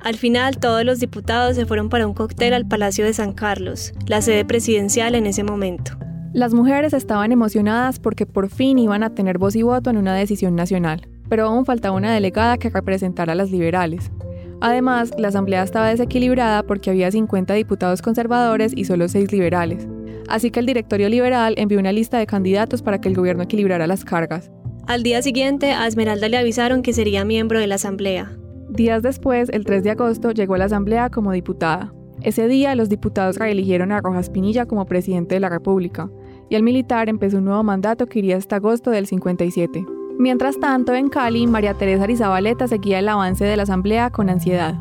Al 0.00 0.16
final, 0.16 0.56
todos 0.56 0.84
los 0.84 1.00
diputados 1.00 1.54
se 1.54 1.66
fueron 1.66 1.90
para 1.90 2.06
un 2.06 2.14
cóctel 2.14 2.54
al 2.54 2.66
Palacio 2.66 3.04
de 3.04 3.12
San 3.12 3.34
Carlos, 3.34 3.92
la 4.06 4.22
sede 4.22 4.46
presidencial 4.46 5.14
en 5.14 5.26
ese 5.26 5.44
momento. 5.44 5.92
Las 6.32 6.54
mujeres 6.54 6.94
estaban 6.94 7.30
emocionadas 7.30 7.98
porque 7.98 8.24
por 8.24 8.48
fin 8.48 8.78
iban 8.78 9.02
a 9.02 9.14
tener 9.14 9.36
voz 9.36 9.54
y 9.54 9.62
voto 9.62 9.90
en 9.90 9.98
una 9.98 10.14
decisión 10.14 10.56
nacional, 10.56 11.06
pero 11.28 11.44
aún 11.44 11.66
faltaba 11.66 11.94
una 11.94 12.14
delegada 12.14 12.56
que 12.56 12.70
representara 12.70 13.32
a 13.32 13.36
las 13.36 13.50
liberales. 13.50 14.10
Además, 14.62 15.12
la 15.18 15.28
asamblea 15.28 15.62
estaba 15.62 15.90
desequilibrada 15.90 16.62
porque 16.62 16.88
había 16.88 17.10
50 17.10 17.52
diputados 17.52 18.00
conservadores 18.00 18.72
y 18.74 18.86
solo 18.86 19.08
6 19.08 19.30
liberales. 19.30 19.86
Así 20.26 20.50
que 20.50 20.60
el 20.60 20.66
directorio 20.66 21.10
liberal 21.10 21.54
envió 21.58 21.78
una 21.78 21.92
lista 21.92 22.18
de 22.18 22.26
candidatos 22.26 22.80
para 22.80 22.98
que 22.98 23.08
el 23.10 23.14
gobierno 23.14 23.42
equilibrara 23.42 23.86
las 23.86 24.06
cargas. 24.06 24.50
Al 24.88 25.02
día 25.02 25.20
siguiente, 25.20 25.72
a 25.72 25.86
Esmeralda 25.86 26.30
le 26.30 26.38
avisaron 26.38 26.80
que 26.80 26.94
sería 26.94 27.22
miembro 27.22 27.60
de 27.60 27.66
la 27.66 27.74
asamblea. 27.74 28.32
Días 28.70 29.02
después, 29.02 29.50
el 29.50 29.66
3 29.66 29.84
de 29.84 29.90
agosto, 29.90 30.30
llegó 30.30 30.54
a 30.54 30.58
la 30.58 30.64
asamblea 30.64 31.10
como 31.10 31.32
diputada. 31.32 31.92
Ese 32.22 32.48
día, 32.48 32.74
los 32.74 32.88
diputados 32.88 33.36
reeligieron 33.36 33.92
a 33.92 34.00
Rojas 34.00 34.30
Pinilla 34.30 34.64
como 34.64 34.86
presidente 34.86 35.34
de 35.34 35.40
la 35.40 35.50
República, 35.50 36.08
y 36.48 36.54
el 36.54 36.62
militar 36.62 37.10
empezó 37.10 37.36
un 37.36 37.44
nuevo 37.44 37.62
mandato 37.62 38.06
que 38.06 38.20
iría 38.20 38.38
hasta 38.38 38.56
agosto 38.56 38.90
del 38.90 39.06
57. 39.06 39.84
Mientras 40.18 40.58
tanto, 40.58 40.94
en 40.94 41.10
Cali, 41.10 41.46
María 41.46 41.74
Teresa 41.74 42.04
Arizabaleta 42.04 42.66
seguía 42.66 43.00
el 43.00 43.10
avance 43.10 43.44
de 43.44 43.58
la 43.58 43.64
asamblea 43.64 44.08
con 44.08 44.30
ansiedad. 44.30 44.74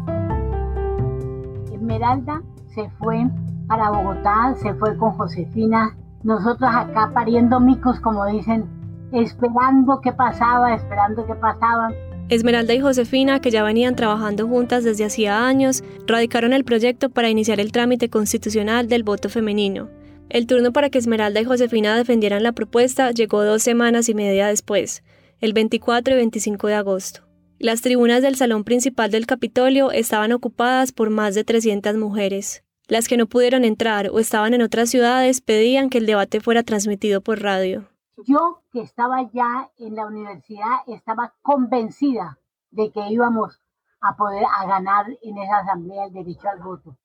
Esmeralda 1.74 2.44
se 2.74 2.90
fue 3.00 3.26
para 3.68 3.90
Bogotá, 3.90 4.56
se 4.56 4.74
fue 4.76 4.96
con 4.96 5.12
Josefina. 5.18 5.98
Nosotros 6.24 6.70
acá 6.74 7.12
pariendo 7.14 7.60
micos, 7.60 8.00
como 8.00 8.26
dicen, 8.28 8.77
esperando 9.12 10.00
qué 10.02 10.12
pasaba, 10.12 10.76
esperando 10.76 11.26
qué 11.26 11.36
pasaba. 11.36 11.92
Esmeralda 12.30 12.74
y 12.74 12.82
Josefina, 12.82 13.40
que 13.40 13.52
ya 13.52 13.64
venían 13.64 13.96
trabajando 13.96 14.48
juntas 14.48 14.84
desde 14.84 15.06
hacía 15.06 15.48
años, 15.48 15.84
radicaron 16.08 16.52
el 16.52 16.66
proyecto 16.66 17.10
para 17.10 17.30
iniciar 17.30 17.60
el 17.62 17.72
trámite 17.72 18.10
constitucional 18.10 18.90
del 18.90 19.04
voto 19.04 19.30
femenino. 19.30 19.90
El 20.30 20.46
turno 20.46 20.74
para 20.74 20.90
que 20.90 20.98
Esmeralda 20.98 21.40
y 21.40 21.46
Josefina 21.46 21.96
defendieran 21.96 22.44
la 22.44 22.52
propuesta 22.52 23.12
llegó 23.12 23.46
dos 23.46 23.64
semanas 23.64 24.10
y 24.10 24.14
media 24.14 24.48
después, 24.48 25.04
el 25.40 25.54
24 25.54 26.16
y 26.16 26.18
25 26.18 26.68
de 26.68 26.74
agosto. 26.74 27.22
Las 27.60 27.82
tribunas 27.82 28.22
del 28.22 28.36
salón 28.36 28.66
principal 28.66 29.10
del 29.10 29.26
Capitolio 29.26 29.92
estaban 29.92 30.34
ocupadas 30.34 30.92
por 30.92 31.10
más 31.10 31.34
de 31.34 31.46
300 31.46 31.96
mujeres. 31.96 32.64
Las 32.90 33.08
que 33.08 33.18
no 33.18 33.28
pudieron 33.28 33.64
entrar 33.64 34.10
o 34.12 34.20
estaban 34.20 34.54
en 34.54 34.62
otras 34.62 34.90
ciudades 34.90 35.42
pedían 35.42 35.90
que 35.90 35.98
el 35.98 36.06
debate 36.06 36.42
fuera 36.42 36.64
transmitido 36.64 37.22
por 37.22 37.42
radio. 37.42 37.88
Yo, 38.26 38.64
que 38.72 38.82
estaba 38.82 39.22
ya 39.32 39.70
en 39.78 39.96
la 39.96 40.08
universidad, 40.08 40.80
estaba 40.88 41.34
convencida 41.44 42.40
de 42.72 42.92
que 42.92 43.10
íbamos 43.10 43.62
a 44.02 44.16
poder 44.16 44.44
a 44.44 44.66
ganar 44.66 45.06
en 45.22 45.38
esa 45.38 45.60
asamblea 45.60 46.06
el 46.06 46.14
derecho 46.14 46.50
al 46.50 46.60
voto. 46.60 46.98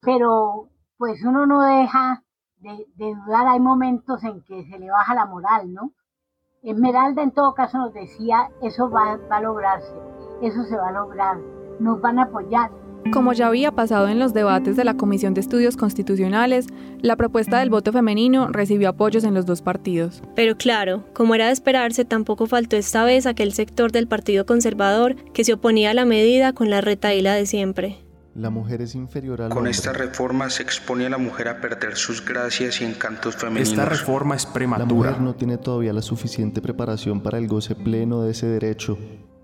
Pero 0.00 0.70
pues 0.96 1.22
uno 1.22 1.44
no 1.44 1.60
deja 1.62 2.22
de, 2.56 2.86
dudar, 2.96 3.46
hay 3.46 3.60
momentos 3.60 4.24
en 4.24 4.42
que 4.42 4.64
se 4.64 4.78
le 4.78 4.90
baja 4.90 5.14
la 5.14 5.26
moral, 5.26 5.72
¿no? 5.72 5.92
Esmeralda 6.62 7.22
en 7.22 7.32
todo 7.32 7.54
caso 7.54 7.76
nos 7.76 7.92
decía, 7.92 8.50
eso 8.62 8.88
va, 8.88 9.18
va 9.30 9.36
a 9.36 9.42
lograrse, 9.42 9.94
eso 10.40 10.62
se 10.62 10.78
va 10.78 10.88
a 10.88 10.92
lograr, 10.92 11.36
nos 11.78 12.00
van 12.00 12.18
a 12.18 12.22
apoyar. 12.22 12.70
Como 13.12 13.32
ya 13.32 13.46
había 13.46 13.70
pasado 13.70 14.08
en 14.08 14.18
los 14.18 14.34
debates 14.34 14.76
de 14.76 14.84
la 14.84 14.94
Comisión 14.96 15.34
de 15.34 15.40
Estudios 15.40 15.76
Constitucionales, 15.76 16.66
la 17.00 17.16
propuesta 17.16 17.60
del 17.60 17.70
voto 17.70 17.92
femenino 17.92 18.48
recibió 18.48 18.88
apoyos 18.88 19.24
en 19.24 19.34
los 19.34 19.46
dos 19.46 19.62
partidos. 19.62 20.22
Pero 20.34 20.56
claro, 20.56 21.04
como 21.12 21.34
era 21.34 21.46
de 21.46 21.52
esperarse, 21.52 22.04
tampoco 22.04 22.46
faltó 22.46 22.76
esta 22.76 23.04
vez 23.04 23.26
aquel 23.26 23.52
sector 23.52 23.92
del 23.92 24.08
Partido 24.08 24.46
Conservador 24.46 25.14
que 25.32 25.44
se 25.44 25.52
oponía 25.52 25.90
a 25.90 25.94
la 25.94 26.04
medida 26.04 26.52
con 26.54 26.70
la 26.70 26.80
retaíla 26.80 27.34
de 27.34 27.46
siempre. 27.46 27.98
La 28.34 28.50
mujer 28.50 28.82
es 28.82 28.96
inferior 28.96 29.42
al 29.42 29.50
Con 29.50 29.58
hombre. 29.58 29.70
esta 29.70 29.92
reforma 29.92 30.50
se 30.50 30.64
expone 30.64 31.06
a 31.06 31.10
la 31.10 31.18
mujer 31.18 31.46
a 31.46 31.60
perder 31.60 31.94
sus 31.94 32.24
gracias 32.24 32.80
y 32.80 32.84
encantos 32.84 33.36
femeninos. 33.36 33.68
Esta 33.70 33.84
reforma 33.84 34.34
es 34.34 34.44
La 34.46 34.52
prematura. 34.52 35.10
mujer 35.10 35.20
no 35.20 35.34
tiene 35.36 35.56
todavía 35.56 35.92
la 35.92 36.02
suficiente 36.02 36.60
preparación 36.60 37.20
para 37.20 37.38
el 37.38 37.46
goce 37.46 37.76
pleno 37.76 38.22
de 38.22 38.32
ese 38.32 38.46
derecho. 38.48 38.98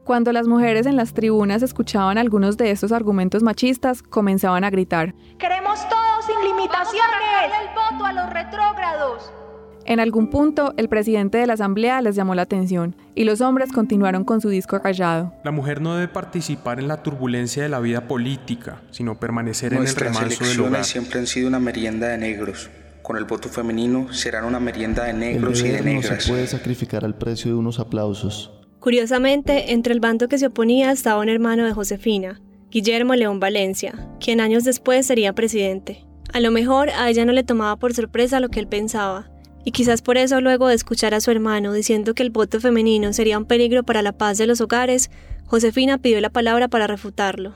Cuando 0.04 0.32
las 0.32 0.48
mujeres 0.48 0.86
en 0.86 0.96
las 0.96 1.12
tribunas 1.14 1.62
escuchaban 1.62 2.18
algunos 2.18 2.56
de 2.56 2.70
estos 2.70 2.90
argumentos 2.90 3.42
machistas, 3.42 4.02
comenzaban 4.02 4.64
a 4.64 4.70
gritar. 4.70 5.14
Queremos 5.38 5.78
todo 5.88 6.00
sin 6.26 6.36
limitaciones. 6.48 7.10
el 7.62 7.68
voto 7.74 8.04
a 8.04 8.12
los 8.12 8.30
retrógrados. 8.32 9.32
En 9.84 9.98
algún 10.00 10.28
punto, 10.30 10.74
el 10.76 10.88
presidente 10.88 11.38
de 11.38 11.46
la 11.46 11.54
asamblea 11.54 12.00
les 12.00 12.14
llamó 12.14 12.34
la 12.34 12.42
atención 12.42 12.96
y 13.14 13.24
los 13.24 13.40
hombres 13.40 13.72
continuaron 13.72 14.24
con 14.24 14.40
su 14.40 14.48
disco 14.48 14.78
rayado. 14.78 15.32
La 15.42 15.50
mujer 15.50 15.80
no 15.80 15.94
debe 15.94 16.08
participar 16.08 16.78
en 16.78 16.88
la 16.88 17.02
turbulencia 17.02 17.62
de 17.62 17.68
la 17.68 17.80
vida 17.80 18.06
política, 18.06 18.82
sino 18.90 19.18
permanecer 19.18 19.72
en 19.74 19.80
el 19.86 19.94
remanso 19.94 20.20
del 20.20 20.28
elecciones 20.28 20.58
hogar. 20.58 20.84
siempre 20.84 21.18
han 21.20 21.26
sido 21.26 21.48
una 21.48 21.60
merienda 21.60 22.08
de 22.08 22.18
negros. 22.18 22.70
Con 23.02 23.16
el 23.16 23.24
voto 23.24 23.48
femenino 23.48 24.12
serán 24.12 24.44
una 24.44 24.60
merienda 24.60 25.04
de 25.04 25.10
El 25.10 25.18
negros 25.18 25.60
y 25.60 25.64
de 25.64 25.68
deber 25.70 25.84
no 25.84 26.00
negras. 26.00 26.22
se 26.24 26.30
puede 26.30 26.46
sacrificar 26.46 27.04
al 27.04 27.14
precio 27.14 27.50
de 27.50 27.56
unos 27.56 27.80
aplausos. 27.80 28.52
Curiosamente, 28.80 29.72
entre 29.72 29.92
el 29.92 30.00
bando 30.00 30.26
que 30.26 30.38
se 30.38 30.46
oponía 30.46 30.90
estaba 30.90 31.20
un 31.20 31.28
hermano 31.28 31.66
de 31.66 31.74
Josefina, 31.74 32.40
Guillermo 32.70 33.14
León 33.14 33.38
Valencia, 33.38 34.08
quien 34.20 34.40
años 34.40 34.64
después 34.64 35.06
sería 35.06 35.34
presidente. 35.34 36.06
A 36.32 36.40
lo 36.40 36.50
mejor 36.50 36.88
a 36.88 37.10
ella 37.10 37.26
no 37.26 37.32
le 37.32 37.44
tomaba 37.44 37.76
por 37.76 37.92
sorpresa 37.92 38.40
lo 38.40 38.48
que 38.48 38.58
él 38.58 38.68
pensaba, 38.68 39.30
y 39.66 39.72
quizás 39.72 40.00
por 40.00 40.16
eso 40.16 40.40
luego 40.40 40.68
de 40.68 40.76
escuchar 40.76 41.12
a 41.12 41.20
su 41.20 41.30
hermano 41.30 41.74
diciendo 41.74 42.14
que 42.14 42.22
el 42.22 42.30
voto 42.30 42.58
femenino 42.58 43.12
sería 43.12 43.36
un 43.36 43.44
peligro 43.44 43.82
para 43.82 44.00
la 44.00 44.12
paz 44.12 44.38
de 44.38 44.46
los 44.46 44.62
hogares, 44.62 45.10
Josefina 45.44 45.98
pidió 45.98 46.18
la 46.22 46.30
palabra 46.30 46.68
para 46.68 46.86
refutarlo. 46.86 47.52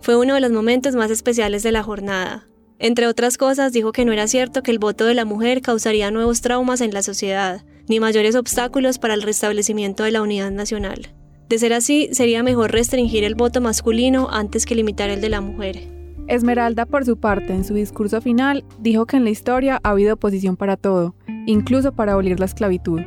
Fue 0.00 0.16
uno 0.16 0.34
de 0.34 0.40
los 0.40 0.52
momentos 0.52 0.94
más 0.94 1.10
especiales 1.10 1.64
de 1.64 1.72
la 1.72 1.82
jornada. 1.82 2.46
Entre 2.82 3.06
otras 3.06 3.36
cosas, 3.36 3.74
dijo 3.74 3.92
que 3.92 4.06
no 4.06 4.12
era 4.12 4.26
cierto 4.26 4.62
que 4.62 4.70
el 4.70 4.78
voto 4.78 5.04
de 5.04 5.12
la 5.12 5.26
mujer 5.26 5.60
causaría 5.60 6.10
nuevos 6.10 6.40
traumas 6.40 6.80
en 6.80 6.94
la 6.94 7.02
sociedad, 7.02 7.62
ni 7.88 8.00
mayores 8.00 8.34
obstáculos 8.34 8.98
para 8.98 9.12
el 9.12 9.20
restablecimiento 9.20 10.02
de 10.02 10.12
la 10.12 10.22
unidad 10.22 10.50
nacional. 10.50 11.12
De 11.50 11.58
ser 11.58 11.74
así, 11.74 12.08
sería 12.12 12.42
mejor 12.42 12.72
restringir 12.72 13.22
el 13.24 13.34
voto 13.34 13.60
masculino 13.60 14.28
antes 14.30 14.64
que 14.64 14.74
limitar 14.74 15.10
el 15.10 15.20
de 15.20 15.28
la 15.28 15.42
mujer. 15.42 15.78
Esmeralda, 16.26 16.86
por 16.86 17.04
su 17.04 17.18
parte, 17.18 17.52
en 17.52 17.64
su 17.64 17.74
discurso 17.74 18.22
final, 18.22 18.64
dijo 18.78 19.04
que 19.04 19.18
en 19.18 19.24
la 19.24 19.30
historia 19.30 19.78
ha 19.82 19.90
habido 19.90 20.14
oposición 20.14 20.56
para 20.56 20.78
todo, 20.78 21.14
incluso 21.44 21.92
para 21.92 22.12
abolir 22.12 22.40
la 22.40 22.46
esclavitud. 22.46 23.00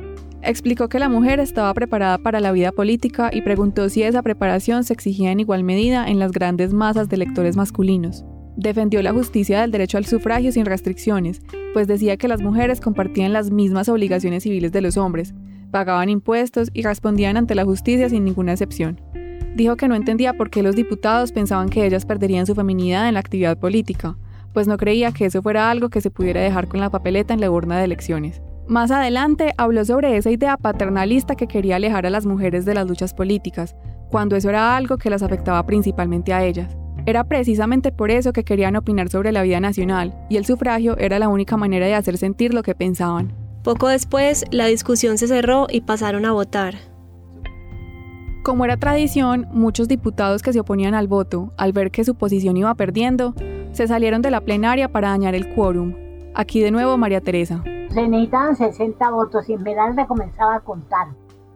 Explicó 0.43 0.87
que 0.87 0.99
la 0.99 1.09
mujer 1.09 1.39
estaba 1.39 1.73
preparada 1.73 2.19
para 2.19 2.41
la 2.41 2.51
vida 2.51 2.73
política 2.73 3.31
y 3.33 3.41
preguntó 3.41 3.89
si 3.89 4.03
esa 4.03 4.21
preparación 4.21 4.83
se 4.83 4.93
exigía 4.93 5.31
en 5.31 5.39
igual 5.39 5.63
medida 5.63 6.07
en 6.07 6.19
las 6.19 6.31
grandes 6.31 6.73
masas 6.73 7.09
de 7.09 7.15
electores 7.15 7.55
masculinos. 7.55 8.23
Defendió 8.55 9.01
la 9.01 9.13
justicia 9.13 9.61
del 9.61 9.71
derecho 9.71 9.97
al 9.97 10.05
sufragio 10.05 10.51
sin 10.51 10.65
restricciones, 10.65 11.41
pues 11.73 11.87
decía 11.87 12.17
que 12.17 12.27
las 12.27 12.41
mujeres 12.41 12.79
compartían 12.79 13.33
las 13.33 13.49
mismas 13.49 13.89
obligaciones 13.89 14.43
civiles 14.43 14.71
de 14.71 14.81
los 14.81 14.95
hombres, 14.97 15.33
pagaban 15.71 16.09
impuestos 16.09 16.69
y 16.73 16.83
respondían 16.83 17.35
ante 17.35 17.55
la 17.55 17.65
justicia 17.65 18.09
sin 18.09 18.23
ninguna 18.25 18.51
excepción. 18.51 19.01
Dijo 19.55 19.75
que 19.75 19.87
no 19.87 19.95
entendía 19.95 20.33
por 20.33 20.49
qué 20.51 20.61
los 20.61 20.75
diputados 20.75 21.31
pensaban 21.31 21.69
que 21.69 21.85
ellas 21.85 22.05
perderían 22.05 22.45
su 22.45 22.53
feminidad 22.53 23.07
en 23.07 23.15
la 23.15 23.19
actividad 23.19 23.57
política, 23.57 24.17
pues 24.53 24.67
no 24.67 24.77
creía 24.77 25.11
que 25.11 25.25
eso 25.25 25.41
fuera 25.41 25.71
algo 25.71 25.89
que 25.89 26.01
se 26.01 26.11
pudiera 26.11 26.41
dejar 26.41 26.67
con 26.67 26.79
la 26.79 26.91
papeleta 26.91 27.33
en 27.33 27.41
la 27.41 27.49
urna 27.49 27.79
de 27.79 27.85
elecciones. 27.85 28.41
Más 28.67 28.91
adelante 28.91 29.53
habló 29.57 29.83
sobre 29.83 30.15
esa 30.15 30.31
idea 30.31 30.57
paternalista 30.57 31.35
que 31.35 31.47
quería 31.47 31.75
alejar 31.75 32.05
a 32.05 32.11
las 32.11 32.25
mujeres 32.25 32.65
de 32.65 32.75
las 32.75 32.87
luchas 32.87 33.13
políticas, 33.13 33.75
cuando 34.09 34.35
eso 34.35 34.49
era 34.49 34.77
algo 34.77 34.97
que 34.97 35.09
las 35.09 35.23
afectaba 35.23 35.65
principalmente 35.65 36.33
a 36.33 36.45
ellas. 36.45 36.77
Era 37.05 37.25
precisamente 37.25 37.91
por 37.91 38.11
eso 38.11 38.31
que 38.31 38.45
querían 38.45 38.77
opinar 38.77 39.09
sobre 39.09 39.33
la 39.33 39.41
vida 39.41 39.59
nacional, 39.59 40.15
y 40.29 40.37
el 40.37 40.45
sufragio 40.45 40.97
era 40.97 41.19
la 41.19 41.27
única 41.27 41.57
manera 41.57 41.85
de 41.85 41.95
hacer 41.95 42.17
sentir 42.17 42.53
lo 42.53 42.63
que 42.63 42.75
pensaban. 42.75 43.33
Poco 43.61 43.89
después, 43.89 44.45
la 44.51 44.67
discusión 44.67 45.17
se 45.17 45.27
cerró 45.27 45.67
y 45.69 45.81
pasaron 45.81 46.25
a 46.25 46.31
votar. 46.31 46.75
Como 48.43 48.65
era 48.65 48.77
tradición, 48.77 49.47
muchos 49.51 49.87
diputados 49.87 50.41
que 50.41 50.53
se 50.53 50.59
oponían 50.59 50.93
al 50.93 51.07
voto, 51.07 51.51
al 51.57 51.73
ver 51.73 51.91
que 51.91 52.03
su 52.03 52.15
posición 52.15 52.57
iba 52.57 52.73
perdiendo, 52.75 53.33
se 53.71 53.87
salieron 53.87 54.21
de 54.21 54.31
la 54.31 54.41
plenaria 54.41 54.89
para 54.89 55.09
dañar 55.09 55.35
el 55.35 55.53
quórum. 55.53 55.95
Aquí 56.35 56.61
de 56.61 56.71
nuevo 56.71 56.97
María 56.97 57.21
Teresa. 57.21 57.63
Se 57.89 58.07
necesitaban 58.07 58.55
60 58.55 59.11
votos 59.11 59.47
y 59.49 59.53
Esmeralda 59.53 60.07
comenzaba 60.07 60.55
a 60.55 60.59
contar. 60.61 61.07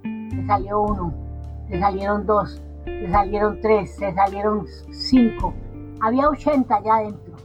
Se 0.03 0.45
salió 0.45 0.81
uno, 0.81 1.13
se 1.69 1.79
salieron 1.79 2.25
dos, 2.25 2.61
se 2.87 3.11
salieron 3.11 3.59
tres, 3.61 3.95
se 3.95 4.13
salieron 4.13 4.65
cinco. 4.91 5.53
Había 5.99 6.29
80 6.29 6.83
ya 6.83 6.95
adentro. 6.95 7.35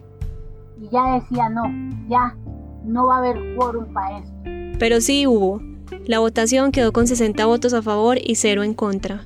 Y 0.80 0.88
ya 0.88 1.14
decía, 1.14 1.48
no, 1.48 1.64
ya 2.08 2.36
no 2.84 3.06
va 3.06 3.16
a 3.16 3.18
haber 3.18 3.56
quórum 3.56 3.92
para 3.92 4.18
esto. 4.18 4.32
Pero 4.78 5.00
sí 5.00 5.26
hubo. 5.26 5.60
La 6.06 6.18
votación 6.18 6.72
quedó 6.72 6.92
con 6.92 7.06
60 7.06 7.44
votos 7.46 7.74
a 7.74 7.82
favor 7.82 8.18
y 8.22 8.36
cero 8.36 8.62
en 8.62 8.74
contra. 8.74 9.24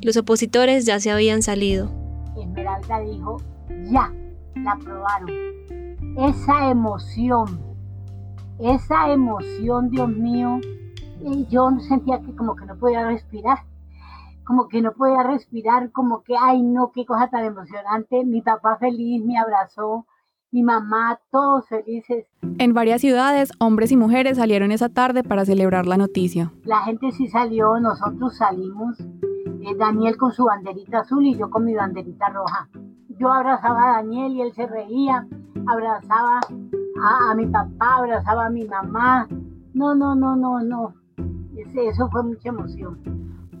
Los 0.00 0.16
opositores 0.16 0.86
ya 0.86 1.00
se 1.00 1.10
habían 1.10 1.42
salido. 1.42 1.90
Esmeralda 2.40 3.00
dijo, 3.00 3.38
ya, 3.90 4.12
la 4.56 4.72
aprobaron. 4.72 5.30
Esa 6.16 6.70
emoción, 6.70 7.60
esa 8.58 9.12
emoción, 9.12 9.90
Dios 9.90 10.08
mío, 10.08 10.58
eh, 11.24 11.46
yo 11.48 11.70
sentía 11.80 12.20
que 12.20 12.34
como 12.34 12.56
que 12.56 12.64
no 12.66 12.76
podía 12.76 13.06
respirar, 13.06 13.58
como 14.48 14.66
que 14.68 14.80
no 14.80 14.92
podía 14.92 15.22
respirar, 15.22 15.92
como 15.92 16.22
que, 16.22 16.34
ay 16.40 16.62
no, 16.62 16.90
qué 16.94 17.04
cosa 17.04 17.28
tan 17.28 17.44
emocionante. 17.44 18.24
Mi 18.24 18.40
papá 18.40 18.78
feliz 18.78 19.22
me 19.22 19.36
abrazó, 19.38 20.06
mi 20.50 20.62
mamá, 20.62 21.20
todos 21.30 21.68
felices. 21.68 22.24
En 22.58 22.72
varias 22.72 23.02
ciudades, 23.02 23.52
hombres 23.60 23.92
y 23.92 23.96
mujeres 23.98 24.38
salieron 24.38 24.72
esa 24.72 24.88
tarde 24.88 25.22
para 25.22 25.44
celebrar 25.44 25.86
la 25.86 25.98
noticia. 25.98 26.50
La 26.64 26.78
gente 26.78 27.12
sí 27.12 27.28
salió, 27.28 27.78
nosotros 27.78 28.38
salimos, 28.38 28.98
eh, 29.00 29.74
Daniel 29.78 30.16
con 30.16 30.32
su 30.32 30.46
banderita 30.46 31.00
azul 31.00 31.26
y 31.26 31.36
yo 31.36 31.50
con 31.50 31.66
mi 31.66 31.74
banderita 31.74 32.30
roja. 32.30 32.70
Yo 33.18 33.30
abrazaba 33.30 33.90
a 33.90 33.92
Daniel 34.02 34.32
y 34.32 34.40
él 34.40 34.52
se 34.54 34.66
reía, 34.66 35.26
abrazaba 35.66 36.40
a, 37.02 37.30
a 37.30 37.34
mi 37.34 37.46
papá, 37.48 37.96
abrazaba 37.98 38.46
a 38.46 38.50
mi 38.50 38.64
mamá. 38.64 39.28
No, 39.74 39.94
no, 39.94 40.14
no, 40.14 40.34
no, 40.36 40.60
no. 40.60 40.94
Ese- 41.54 41.88
eso 41.88 42.08
fue 42.10 42.22
mucha 42.22 42.48
emoción. 42.48 42.98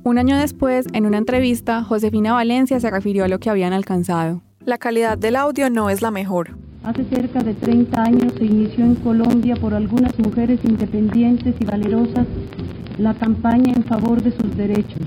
Un 0.04 0.18
año 0.18 0.38
después, 0.38 0.86
en 0.92 1.06
una 1.06 1.18
entrevista, 1.18 1.82
Josefina 1.82 2.32
Valencia 2.32 2.80
se 2.80 2.90
refirió 2.90 3.24
a 3.24 3.28
lo 3.28 3.40
que 3.40 3.50
habían 3.50 3.72
alcanzado. 3.72 4.42
La 4.64 4.78
calidad 4.78 5.18
del 5.18 5.36
audio 5.36 5.70
no 5.70 5.90
es 5.90 6.02
la 6.02 6.10
mejor. 6.10 6.56
Hace 6.84 7.04
cerca 7.04 7.40
de 7.42 7.54
30 7.54 8.02
años 8.02 8.32
se 8.38 8.44
inició 8.44 8.84
en 8.84 8.94
Colombia 8.96 9.56
por 9.56 9.74
algunas 9.74 10.18
mujeres 10.18 10.60
independientes 10.64 11.54
y 11.58 11.64
valerosas 11.64 12.26
la 12.96 13.14
campaña 13.14 13.74
en 13.74 13.84
favor 13.84 14.22
de 14.22 14.32
sus 14.32 14.56
derechos. 14.56 15.02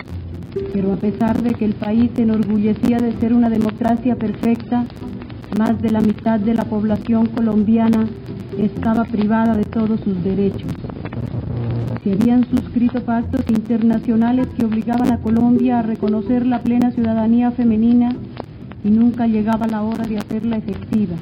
Pero 0.74 0.94
a 0.94 0.98
pesar 0.98 1.42
de 1.42 1.54
que 1.54 1.66
el 1.66 1.74
país 1.74 2.12
se 2.16 2.24
enorgullecía 2.24 2.98
de 2.98 3.18
ser 3.20 3.34
una 3.34 3.50
democracia 3.50 4.16
perfecta, 4.16 4.86
más 5.58 5.82
de 5.82 5.92
la 5.92 6.02
mitad 6.02 6.40
de 6.40 6.54
la 6.54 6.66
población 6.66 7.28
colombiana 7.28 8.08
estaba 8.58 9.06
privada 9.06 9.56
de 9.56 9.64
todos 9.64 10.00
sus 10.02 10.24
derechos. 10.24 10.72
Se 12.04 12.14
habían 12.14 12.50
suscrito 12.50 13.04
pactos 13.04 13.42
internacionales 13.50 14.48
que 14.58 14.66
obligaban 14.66 15.12
a 15.12 15.18
Colombia 15.18 15.80
a 15.80 15.82
reconocer 15.84 16.46
la 16.46 16.62
plena 16.62 16.92
ciudadanía 16.92 17.52
femenina 17.52 18.16
y 18.84 18.90
nunca 18.90 19.28
llegaba 19.28 19.68
la 19.68 19.84
hora 19.84 20.06
de 20.06 20.18
hacerla 20.18 20.58
efectiva. 20.58 21.16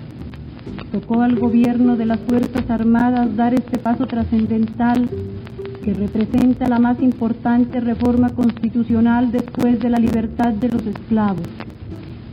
Tocó 0.91 1.21
al 1.21 1.36
gobierno 1.38 1.97
de 1.97 2.05
las 2.05 2.19
Fuerzas 2.21 2.69
Armadas 2.69 3.36
dar 3.36 3.53
este 3.53 3.77
paso 3.77 4.07
trascendental 4.07 5.09
que 5.09 5.89
que 5.89 5.93
representa 5.93 6.67
la 6.67 6.77
más 6.77 7.01
importante 7.01 7.80
reforma 7.80 8.30
constitucional 8.30 9.32
después 9.32 9.80
de 9.80 9.89
la 9.89 9.97
libertad 9.97 10.53
de 10.53 10.69
los 10.69 10.86
esclavos. 10.86 11.47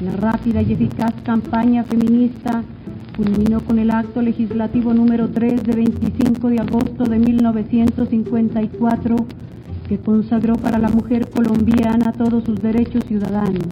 La 0.05 0.13
rápida 0.13 0.63
y 0.63 0.73
eficaz 0.73 1.15
campaña 1.25 1.85
feminista 1.85 2.63
culminó 3.17 3.65
con 3.65 3.79
el 3.79 3.91
acto 3.91 4.21
legislativo 4.21 4.93
número 4.93 5.31
3 5.31 5.63
de 5.63 5.73
25 5.75 6.49
de 6.49 6.61
agosto 6.61 7.05
de 7.05 7.19
1954 7.19 9.17
que 9.89 9.99
consagró 9.99 10.57
para 10.57 10.79
la 10.79 10.89
mujer 10.89 11.31
colombiana 11.31 12.13
todos 12.13 12.45
sus 12.45 12.61
derechos 12.61 13.05
ciudadanos. 13.07 13.69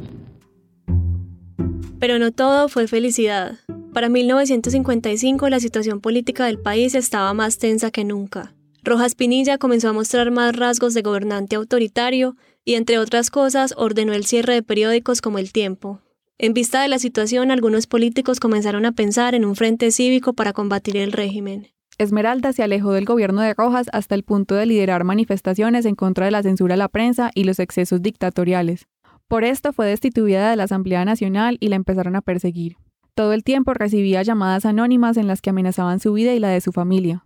Pero 1.99 2.19
no 2.19 2.33
todo 2.33 2.69
fue 2.69 2.87
felicidad. 2.87 3.57
Para 3.93 4.09
1955 4.09 5.49
la 5.49 5.61
situación 5.61 6.01
política 6.01 6.47
del 6.47 6.59
país 6.59 6.95
estaba 6.95 7.35
más 7.35 7.59
tensa 7.59 7.91
que 7.91 8.05
nunca. 8.05 8.55
Rojas 8.83 9.15
Pinilla 9.15 9.57
comenzó 9.57 9.89
a 9.89 9.93
mostrar 9.93 10.31
más 10.31 10.55
rasgos 10.55 10.95
de 10.95 11.03
gobernante 11.03 11.57
autoritario 11.57 12.37
y, 12.65 12.75
entre 12.75 12.99
otras 12.99 13.31
cosas, 13.31 13.73
ordenó 13.77 14.13
el 14.13 14.27
cierre 14.27 14.55
de 14.55 14.63
periódicos 14.63 15.23
como 15.23 15.39
El 15.39 15.53
Tiempo. 15.53 16.01
En 16.37 16.53
vista 16.53 16.83
de 16.83 16.89
la 16.89 16.99
situación, 16.99 17.53
algunos 17.53 17.87
políticos 17.87 18.41
comenzaron 18.41 18.87
a 18.87 18.93
pensar 18.93 19.37
en 19.37 19.45
un 19.45 19.55
frente 19.55 19.93
cívico 19.93 20.33
para 20.33 20.53
combatir 20.53 20.97
el 20.97 21.13
régimen. 21.13 21.69
Esmeralda 21.97 22.53
se 22.53 22.65
alejó 22.65 22.91
del 22.91 23.05
gobierno 23.05 23.41
de 23.41 23.55
Rojas 23.55 23.87
hasta 23.93 24.17
el 24.17 24.25
punto 24.25 24.57
de 24.57 24.67
liderar 24.67 25.05
manifestaciones 25.05 25.85
en 25.85 25.95
contra 25.95 26.25
de 26.25 26.33
la 26.33 26.43
censura 26.43 26.75
a 26.75 26.77
la 26.77 26.89
prensa 26.89 27.31
y 27.37 27.45
los 27.45 27.61
excesos 27.61 28.03
dictatoriales. 28.03 28.89
Por 29.29 29.45
esto 29.45 29.73
fue 29.73 29.87
destituida 29.87 30.51
de 30.51 30.57
la 30.57 30.65
Asamblea 30.65 31.05
Nacional 31.05 31.57
y 31.61 31.69
la 31.69 31.77
empezaron 31.77 32.17
a 32.17 32.21
perseguir. 32.21 32.79
Todo 33.15 33.33
el 33.33 33.45
tiempo 33.45 33.73
recibía 33.73 34.21
llamadas 34.25 34.67
anónimas 34.67 35.17
en 35.17 35.29
las 35.29 35.41
que 35.41 35.51
amenazaban 35.51 36.01
su 36.01 36.15
vida 36.15 36.35
y 36.35 36.41
la 36.41 36.49
de 36.49 36.61
su 36.61 36.73
familia. 36.73 37.25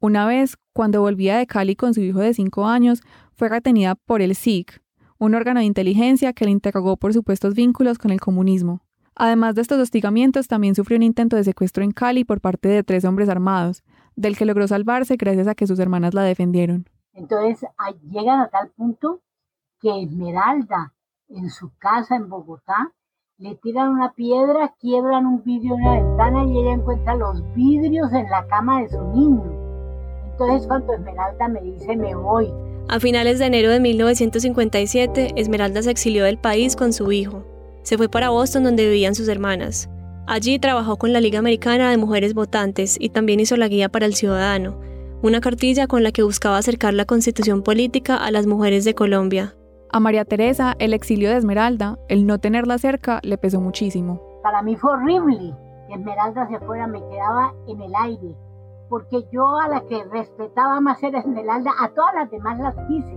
Una 0.00 0.26
vez, 0.26 0.56
cuando 0.72 1.02
volvía 1.02 1.36
de 1.36 1.46
Cali 1.46 1.76
con 1.76 1.92
su 1.92 2.00
hijo 2.00 2.20
de 2.20 2.32
cinco 2.32 2.66
años, 2.66 3.02
fue 3.34 3.50
retenida 3.50 3.94
por 3.94 4.22
el 4.22 4.34
SIC, 4.34 4.80
un 5.18 5.34
órgano 5.34 5.60
de 5.60 5.66
inteligencia 5.66 6.32
que 6.32 6.44
le 6.44 6.50
interrogó 6.50 6.96
por 6.96 7.12
supuestos 7.12 7.54
vínculos 7.54 7.98
con 7.98 8.10
el 8.10 8.20
comunismo. 8.20 8.80
Además 9.14 9.56
de 9.56 9.62
estos 9.62 9.80
hostigamientos, 9.80 10.46
también 10.46 10.76
sufrió 10.76 10.96
un 10.96 11.02
intento 11.02 11.34
de 11.34 11.42
secuestro 11.42 11.82
en 11.82 11.90
Cali 11.90 12.24
por 12.24 12.40
parte 12.40 12.68
de 12.68 12.84
tres 12.84 13.04
hombres 13.04 13.28
armados, 13.28 13.82
del 14.14 14.36
que 14.36 14.44
logró 14.44 14.68
salvarse 14.68 15.16
gracias 15.16 15.48
a 15.48 15.54
que 15.56 15.66
sus 15.66 15.78
hermanas 15.80 16.14
la 16.14 16.22
defendieron. 16.22 16.88
Entonces 17.14 17.66
llegan 18.10 18.40
a 18.40 18.48
tal 18.48 18.70
punto 18.70 19.20
que 19.80 20.02
Esmeralda, 20.02 20.94
en 21.28 21.50
su 21.50 21.72
casa 21.78 22.14
en 22.14 22.28
Bogotá, 22.28 22.92
le 23.38 23.56
tiran 23.56 23.90
una 23.90 24.12
piedra, 24.12 24.74
quiebran 24.80 25.26
un 25.26 25.42
vidrio 25.42 25.74
en 25.76 25.84
la 25.84 25.92
ventana 25.92 26.44
y 26.44 26.58
ella 26.58 26.72
encuentra 26.72 27.16
los 27.16 27.42
vidrios 27.54 28.12
en 28.12 28.28
la 28.30 28.46
cama 28.46 28.82
de 28.82 28.88
su 28.88 29.02
niño. 29.02 29.52
Entonces 30.30 30.66
cuando 30.68 30.92
Esmeralda 30.92 31.48
me 31.48 31.60
dice 31.60 31.96
me 31.96 32.14
voy. 32.14 32.52
A 32.90 33.00
finales 33.00 33.38
de 33.38 33.44
enero 33.44 33.70
de 33.70 33.80
1957, 33.80 35.32
Esmeralda 35.36 35.82
se 35.82 35.90
exilió 35.90 36.24
del 36.24 36.38
país 36.38 36.74
con 36.74 36.94
su 36.94 37.12
hijo. 37.12 37.44
Se 37.82 37.98
fue 37.98 38.08
para 38.08 38.30
Boston 38.30 38.64
donde 38.64 38.86
vivían 38.86 39.14
sus 39.14 39.28
hermanas. 39.28 39.90
Allí 40.26 40.58
trabajó 40.58 40.96
con 40.96 41.12
la 41.12 41.20
Liga 41.20 41.38
Americana 41.38 41.90
de 41.90 41.98
Mujeres 41.98 42.32
Votantes 42.32 42.96
y 42.98 43.10
también 43.10 43.40
hizo 43.40 43.58
la 43.58 43.68
Guía 43.68 43.90
para 43.90 44.06
el 44.06 44.14
Ciudadano, 44.14 44.80
una 45.20 45.42
cartilla 45.42 45.86
con 45.86 46.02
la 46.02 46.12
que 46.12 46.22
buscaba 46.22 46.56
acercar 46.56 46.94
la 46.94 47.04
constitución 47.04 47.62
política 47.62 48.16
a 48.16 48.30
las 48.30 48.46
mujeres 48.46 48.86
de 48.86 48.94
Colombia, 48.94 49.54
a 49.90 50.00
María 50.00 50.24
Teresa, 50.24 50.74
el 50.78 50.94
exilio 50.94 51.28
de 51.28 51.36
Esmeralda, 51.36 51.98
el 52.08 52.26
no 52.26 52.38
tenerla 52.38 52.78
cerca, 52.78 53.20
le 53.22 53.36
pesó 53.36 53.60
muchísimo. 53.60 54.22
Para 54.42 54.62
mí 54.62 54.76
fue 54.76 54.92
horrible 54.92 55.54
que 55.88 55.94
Esmeralda 55.94 56.48
se 56.48 56.58
fuera, 56.60 56.86
me 56.86 57.00
quedaba 57.00 57.52
en 57.66 57.82
el 57.82 57.92
aire, 57.94 58.34
porque 58.88 59.24
yo 59.32 59.58
a 59.58 59.68
la 59.68 59.80
que 59.82 60.02
respetaba 60.04 60.80
más 60.80 61.02
era 61.02 61.20
Esmeralda, 61.20 61.70
a 61.80 61.88
todas 61.90 62.14
las 62.14 62.30
demás 62.30 62.58
las 62.58 62.74
quise, 62.88 63.16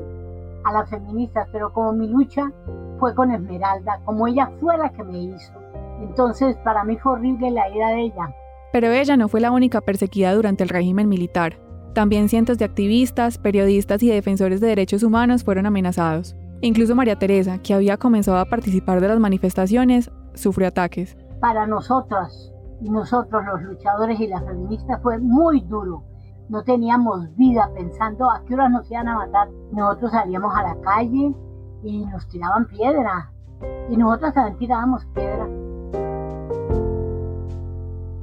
a 0.64 0.74
las 0.74 0.90
feministas, 0.90 1.48
pero 1.52 1.72
como 1.74 1.94
mi 1.94 2.08
lucha 2.08 2.52
fue 3.00 3.16
con 3.16 3.32
Esmeralda, 3.32 4.00
como 4.06 4.28
ella 4.28 4.52
fue 4.60 4.78
la 4.78 4.90
que 4.90 5.04
me 5.04 5.18
hizo. 5.20 5.54
Entonces 6.02 6.58
para 6.64 6.84
mí 6.84 6.98
fue 6.98 7.14
horrible 7.14 7.52
la 7.52 7.70
ira 7.70 7.90
de 7.90 8.02
ella. 8.02 8.36
Pero 8.72 8.88
ella 8.88 9.18
no 9.18 9.28
fue 9.28 9.42
la 9.42 9.52
única 9.52 9.82
perseguida 9.82 10.34
durante 10.34 10.64
el 10.64 10.70
régimen 10.70 11.10
militar. 11.10 11.58
También 11.94 12.30
cientos 12.30 12.58
de 12.58 12.66
activistas, 12.66 13.38
periodistas 13.38 14.02
y 14.02 14.10
defensores 14.10 14.62
de 14.62 14.68
derechos 14.68 15.04
humanos 15.04 15.44
fueron 15.44 15.66
amenazados. 15.66 16.36
Incluso 16.62 16.96
María 16.96 17.18
Teresa, 17.18 17.58
que 17.58 17.74
había 17.74 17.98
comenzado 17.98 18.38
a 18.38 18.46
participar 18.46 19.02
de 19.02 19.10
las 19.10 19.20
manifestaciones, 19.20 20.10
sufrió 20.36 20.70
ataques. 20.70 21.18
Para 21.42 21.68
nosotras 21.68 22.54
nosotros 22.90 23.44
los 23.46 23.62
luchadores 23.62 24.20
y 24.20 24.28
las 24.28 24.44
feministas 24.44 25.02
fue 25.02 25.20
muy 25.20 25.62
duro. 25.62 26.04
No 26.50 26.64
teníamos 26.64 27.34
vida 27.38 27.70
pensando 27.76 28.30
a 28.30 28.44
qué 28.46 28.56
horas 28.56 28.72
nos 28.72 28.90
iban 28.92 29.08
a 29.08 29.16
matar. 29.16 29.50
Nosotros 29.72 30.12
salíamos 30.12 30.54
a 30.56 30.64
la 30.64 30.82
calle 30.82 31.34
y 31.84 32.06
nos 32.06 32.28
tiraban 32.28 32.68
piedra. 32.68 33.32
Y 33.90 33.98
nosotros 33.98 34.34
también 34.34 34.58
tirábamos 34.58 35.06
piedra. 35.14 35.48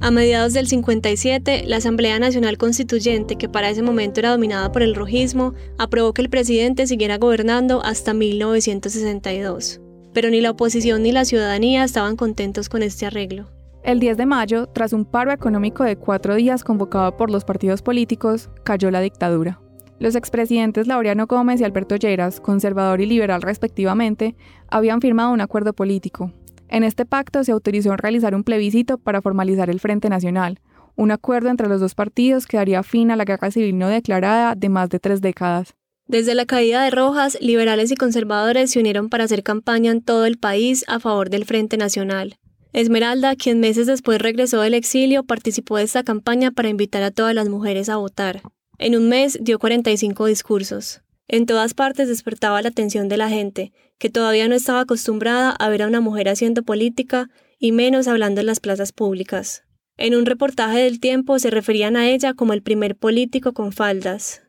A 0.01 0.11
mediados 0.11 0.53
del 0.53 0.67
57, 0.67 1.63
la 1.65 1.77
Asamblea 1.77 2.19
Nacional 2.19 2.57
Constituyente, 2.57 3.35
que 3.35 3.49
para 3.49 3.69
ese 3.69 3.81
momento 3.81 4.21
era 4.21 4.31
dominada 4.31 4.71
por 4.71 4.81
el 4.81 4.95
rojismo, 4.95 5.53
aprobó 5.77 6.13
que 6.13 6.21
el 6.21 6.29
presidente 6.29 6.87
siguiera 6.87 7.17
gobernando 7.17 7.81
hasta 7.83 8.13
1962. 8.13 9.81
Pero 10.13 10.29
ni 10.29 10.39
la 10.41 10.51
oposición 10.51 11.03
ni 11.03 11.11
la 11.11 11.25
ciudadanía 11.25 11.83
estaban 11.83 12.15
contentos 12.15 12.69
con 12.69 12.81
este 12.81 13.05
arreglo. 13.05 13.58
El 13.83 13.99
10 13.99 14.17
de 14.17 14.25
mayo, 14.25 14.67
tras 14.67 14.93
un 14.93 15.05
paro 15.05 15.31
económico 15.31 15.83
de 15.83 15.95
cuatro 15.95 16.35
días 16.35 16.63
convocado 16.63 17.17
por 17.17 17.29
los 17.29 17.45
partidos 17.45 17.81
políticos, 17.81 18.49
cayó 18.63 18.91
la 18.91 19.01
dictadura. 19.01 19.59
Los 19.99 20.15
expresidentes 20.15 20.87
Laureano 20.87 21.27
Gómez 21.27 21.59
y 21.61 21.63
Alberto 21.63 21.95
Lleras, 21.95 22.39
conservador 22.39 23.01
y 23.01 23.05
liberal 23.05 23.41
respectivamente, 23.41 24.35
habían 24.69 25.01
firmado 25.01 25.31
un 25.31 25.41
acuerdo 25.41 25.73
político, 25.73 26.31
en 26.69 26.83
este 26.83 27.05
pacto 27.05 27.43
se 27.43 27.51
autorizó 27.51 27.97
realizar 27.97 28.35
un 28.35 28.43
plebiscito 28.43 28.99
para 28.99 29.23
formalizar 29.23 29.71
el 29.71 29.79
Frente 29.79 30.07
Nacional, 30.07 30.59
un 30.95 31.11
acuerdo 31.11 31.49
entre 31.49 31.67
los 31.67 31.81
dos 31.81 31.95
partidos 31.95 32.45
que 32.45 32.57
daría 32.57 32.83
fin 32.83 33.09
a 33.09 33.15
la 33.15 33.25
guerra 33.25 33.49
civil 33.49 33.77
no 33.77 33.87
declarada 33.87 34.53
de 34.53 34.69
más 34.69 34.89
de 34.89 34.99
tres 34.99 35.19
décadas. 35.19 35.73
Desde 36.05 36.35
la 36.35 36.45
caída 36.45 36.83
de 36.83 36.91
Rojas, 36.91 37.37
liberales 37.41 37.91
y 37.91 37.95
conservadores 37.95 38.71
se 38.71 38.79
unieron 38.79 39.09
para 39.09 39.23
hacer 39.23 39.43
campaña 39.43 39.91
en 39.91 40.01
todo 40.01 40.25
el 40.25 40.37
país 40.37 40.85
a 40.87 40.99
favor 40.99 41.29
del 41.29 41.45
Frente 41.45 41.77
Nacional. 41.77 42.35
Esmeralda, 42.71 43.35
quien 43.35 43.59
meses 43.59 43.87
después 43.87 44.21
regresó 44.21 44.61
del 44.61 44.75
exilio, 44.75 45.23
participó 45.23 45.77
de 45.77 45.83
esta 45.83 46.03
campaña 46.03 46.51
para 46.51 46.69
invitar 46.69 47.01
a 47.01 47.11
todas 47.11 47.33
las 47.33 47.49
mujeres 47.49 47.89
a 47.89 47.97
votar. 47.97 48.41
En 48.77 48.95
un 48.95 49.09
mes 49.09 49.39
dio 49.41 49.57
45 49.57 50.27
discursos. 50.27 51.01
En 51.27 51.45
todas 51.45 51.73
partes 51.73 52.07
despertaba 52.07 52.61
la 52.61 52.69
atención 52.69 53.07
de 53.07 53.17
la 53.17 53.29
gente, 53.29 53.71
que 53.97 54.09
todavía 54.09 54.47
no 54.47 54.55
estaba 54.55 54.81
acostumbrada 54.81 55.51
a 55.51 55.69
ver 55.69 55.81
a 55.81 55.87
una 55.87 55.99
mujer 55.99 56.29
haciendo 56.29 56.63
política 56.63 57.29
y 57.57 57.71
menos 57.71 58.07
hablando 58.07 58.41
en 58.41 58.47
las 58.47 58.59
plazas 58.59 58.91
públicas. 58.91 59.63
En 59.97 60.15
un 60.15 60.25
reportaje 60.25 60.79
del 60.79 60.99
tiempo 60.99 61.39
se 61.39 61.49
referían 61.49 61.97
a 61.97 62.07
ella 62.07 62.33
como 62.33 62.53
el 62.53 62.61
primer 62.61 62.95
político 62.95 63.53
con 63.53 63.71
faldas. 63.71 64.41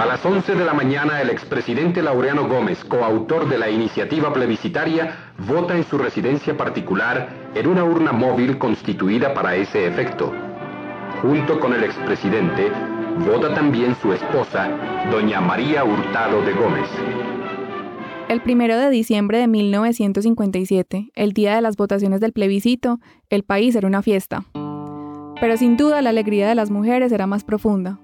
A 0.00 0.06
las 0.06 0.24
11 0.24 0.54
de 0.54 0.64
la 0.64 0.72
mañana, 0.72 1.20
el 1.20 1.30
expresidente 1.30 2.02
Laureano 2.02 2.48
Gómez, 2.48 2.84
coautor 2.84 3.48
de 3.48 3.58
la 3.58 3.68
iniciativa 3.70 4.32
plebiscitaria, 4.32 5.29
vota 5.46 5.76
en 5.76 5.84
su 5.84 5.96
residencia 5.96 6.56
particular 6.56 7.28
en 7.54 7.66
una 7.66 7.84
urna 7.84 8.12
móvil 8.12 8.58
constituida 8.58 9.32
para 9.32 9.54
ese 9.54 9.86
efecto. 9.86 10.32
Junto 11.22 11.58
con 11.60 11.72
el 11.72 11.84
expresidente, 11.84 12.70
vota 13.26 13.54
también 13.54 13.94
su 13.96 14.12
esposa, 14.12 14.68
doña 15.10 15.40
María 15.40 15.84
Hurtado 15.84 16.42
de 16.42 16.52
Gómez. 16.52 16.88
El 18.28 18.42
primero 18.42 18.76
de 18.76 18.90
diciembre 18.90 19.38
de 19.38 19.48
1957, 19.48 21.10
el 21.14 21.32
día 21.32 21.54
de 21.54 21.62
las 21.62 21.76
votaciones 21.76 22.20
del 22.20 22.32
plebiscito, 22.32 23.00
el 23.28 23.42
país 23.42 23.74
era 23.74 23.88
una 23.88 24.02
fiesta. 24.02 24.44
Pero 25.40 25.56
sin 25.56 25.76
duda 25.76 26.02
la 26.02 26.10
alegría 26.10 26.48
de 26.48 26.54
las 26.54 26.70
mujeres 26.70 27.12
era 27.12 27.26
más 27.26 27.44
profunda. 27.44 27.98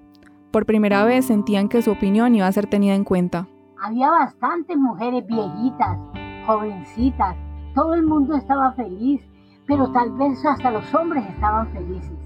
Por 0.51 0.67
primera 0.67 1.05
vez 1.05 1.27
sentían 1.27 1.69
que 1.69 1.83
su 1.83 1.93
opinión 1.93 2.35
iba 2.35 2.47
a 2.47 2.53
ser 2.53 2.67
tenida 2.67 2.95
en 2.95 3.05
cuenta. 3.05 3.47
Había 3.79 4.11
bastantes 4.11 4.77
mujeres 4.77 5.25
viejitas, 5.27 5.99
jovencitas, 6.47 7.37
todo 7.75 7.93
el 7.95 8.05
mundo 8.05 8.37
estaba 8.37 8.73
feliz, 8.73 9.21
pero 9.67 9.91
tal 9.93 10.13
vez 10.13 10.43
hasta 10.47 10.71
los 10.71 10.95
hombres 10.95 11.27
estaban 11.29 11.71
felices. 11.73 12.17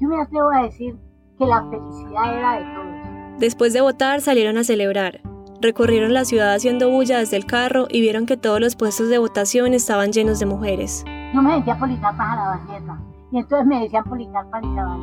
Yo 0.00 0.08
me 0.08 0.20
atrevo 0.20 0.50
a 0.50 0.62
decir 0.62 0.96
que 1.38 1.46
la 1.46 1.64
felicidad 1.70 2.36
era 2.36 2.54
de 2.54 2.64
todos. 2.74 3.38
Después 3.38 3.72
de 3.72 3.82
votar 3.82 4.20
salieron 4.20 4.58
a 4.58 4.64
celebrar. 4.64 5.20
Recorrieron 5.60 6.12
la 6.12 6.24
ciudad 6.24 6.54
haciendo 6.54 6.90
bulla 6.90 7.18
desde 7.18 7.36
el 7.36 7.46
carro 7.46 7.86
y 7.88 8.00
vieron 8.00 8.26
que 8.26 8.36
todos 8.36 8.60
los 8.60 8.74
puestos 8.76 9.08
de 9.08 9.18
votación 9.18 9.74
estaban 9.74 10.12
llenos 10.12 10.38
de 10.38 10.46
mujeres. 10.46 11.04
Yo 11.34 11.42
me 11.42 11.56
decía 11.56 11.76
Policarpa 11.78 12.32
a 12.32 12.36
la 12.36 12.48
barrieta 12.48 13.00
y 13.32 13.38
entonces 13.38 13.66
me 13.66 13.80
decían 13.80 14.04
Policarpa 14.04 14.60
y 14.62 14.74
la 14.74 14.96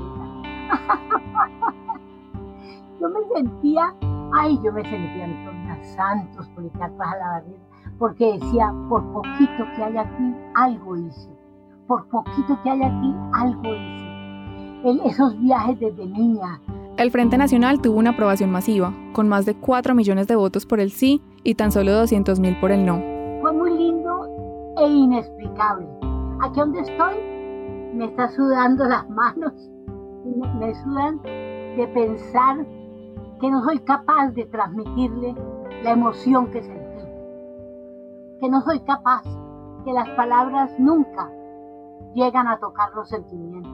yo 3.02 3.10
me 3.10 3.20
sentía, 3.36 3.94
ay, 4.34 4.58
yo 4.64 4.72
me 4.72 4.82
sentía 4.84 5.26
Antonia 5.26 5.84
Santos, 5.96 6.48
Policarpa 6.56 7.12
a 7.12 7.18
la 7.18 7.28
barrieta, 7.28 7.63
porque 7.98 8.34
decía, 8.34 8.74
por 8.90 9.04
poquito 9.12 9.66
que 9.76 9.84
haya 9.84 10.02
aquí, 10.02 10.36
algo 10.56 10.98
hice. 10.98 11.30
Por 11.88 12.08
poquito 12.08 12.60
que 12.64 12.70
haya 12.70 12.88
aquí, 12.88 13.14
algo 13.34 13.64
hice. 13.64 15.10
esos 15.10 15.40
viajes 15.40 15.80
desde 15.80 16.06
niña, 16.06 16.60
El 16.98 17.12
Frente 17.12 17.38
Nacional 17.38 17.82
tuvo 17.82 17.98
una 17.98 18.12
aprobación 18.12 18.52
masiva, 18.52 18.94
con 19.14 19.28
más 19.28 19.46
de 19.46 19.56
4 19.56 19.96
millones 19.96 20.28
de 20.28 20.36
votos 20.36 20.66
por 20.66 20.80
el 20.80 20.92
sí 20.92 21.22
y 21.44 21.56
tan 21.56 21.72
solo 21.72 21.92
200 21.94 22.40
mil 22.40 22.60
por 22.60 22.72
el 22.72 22.86
no. 22.86 23.02
Fue 23.42 23.52
muy 23.54 23.78
lindo 23.78 24.28
e 24.78 24.88
inexplicable. 24.88 25.88
Aquí 26.42 26.60
donde 26.60 26.82
estoy 26.82 27.16
me 27.94 28.06
está 28.06 28.30
sudando 28.30 28.86
las 28.86 29.10
manos, 29.10 29.54
me 30.60 30.74
sudan 30.76 31.22
de 31.22 31.90
pensar 31.94 32.66
que 33.40 33.52
no 33.52 33.64
soy 33.64 33.80
capaz 33.80 34.30
de 34.30 34.46
transmitirle 34.46 35.36
la 35.84 35.92
emoción 35.92 36.48
que 36.52 36.64
sentí, 36.64 36.83
que 38.44 38.50
no 38.50 38.62
soy 38.62 38.82
capaz, 38.82 39.24
que 39.86 39.94
las 39.94 40.10
palabras 40.18 40.70
nunca 40.78 41.32
llegan 42.14 42.46
a 42.46 42.60
tocar 42.60 42.90
los 42.94 43.08
sentimientos, 43.08 43.72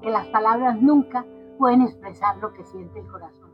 que 0.00 0.08
las 0.08 0.24
palabras 0.28 0.80
nunca 0.80 1.26
pueden 1.58 1.82
expresar 1.82 2.36
lo 2.36 2.52
que 2.52 2.64
siente 2.64 3.00
el 3.00 3.06
corazón. 3.08 3.50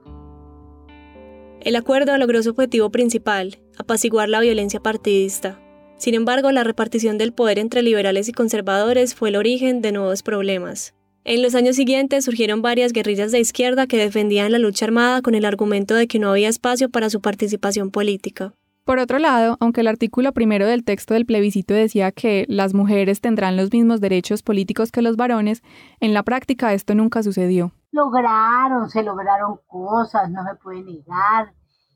El 1.60 1.76
acuerdo 1.76 2.18
logró 2.18 2.42
su 2.42 2.50
objetivo 2.50 2.90
principal, 2.90 3.58
apaciguar 3.78 4.28
la 4.28 4.40
violencia 4.40 4.80
partidista. 4.80 5.58
Sin 5.96 6.12
embargo, 6.12 6.52
la 6.52 6.62
repartición 6.62 7.16
del 7.16 7.32
poder 7.32 7.58
entre 7.58 7.80
liberales 7.80 8.28
y 8.28 8.32
conservadores 8.32 9.14
fue 9.14 9.30
el 9.30 9.36
origen 9.36 9.80
de 9.80 9.92
nuevos 9.92 10.22
problemas. 10.22 10.92
En 11.24 11.42
los 11.42 11.54
años 11.54 11.76
siguientes 11.76 12.26
surgieron 12.26 12.60
varias 12.60 12.92
guerrillas 12.92 13.32
de 13.32 13.40
izquierda 13.40 13.86
que 13.86 13.96
defendían 13.96 14.52
la 14.52 14.58
lucha 14.58 14.84
armada 14.84 15.22
con 15.22 15.34
el 15.34 15.46
argumento 15.46 15.94
de 15.94 16.06
que 16.06 16.18
no 16.18 16.28
había 16.28 16.50
espacio 16.50 16.90
para 16.90 17.08
su 17.08 17.22
participación 17.22 17.90
política. 17.90 18.52
Por 18.84 18.98
otro 18.98 19.18
lado, 19.18 19.56
aunque 19.60 19.80
el 19.80 19.86
artículo 19.86 20.32
primero 20.32 20.66
del 20.66 20.84
texto 20.84 21.14
del 21.14 21.24
plebiscito 21.24 21.72
decía 21.72 22.12
que 22.12 22.44
las 22.50 22.74
mujeres 22.74 23.22
tendrán 23.22 23.56
los 23.56 23.72
mismos 23.72 24.02
derechos 24.02 24.42
políticos 24.42 24.92
que 24.92 25.00
los 25.00 25.16
varones, 25.16 25.62
en 26.00 26.12
la 26.12 26.22
práctica 26.22 26.74
esto 26.74 26.94
nunca 26.94 27.22
sucedió. 27.22 27.72
Lograron, 27.92 28.90
se 28.90 29.02
lograron 29.02 29.58
cosas, 29.66 30.30
no 30.30 30.44
se 30.44 30.56
puede 30.56 30.82
negar. 30.82 31.54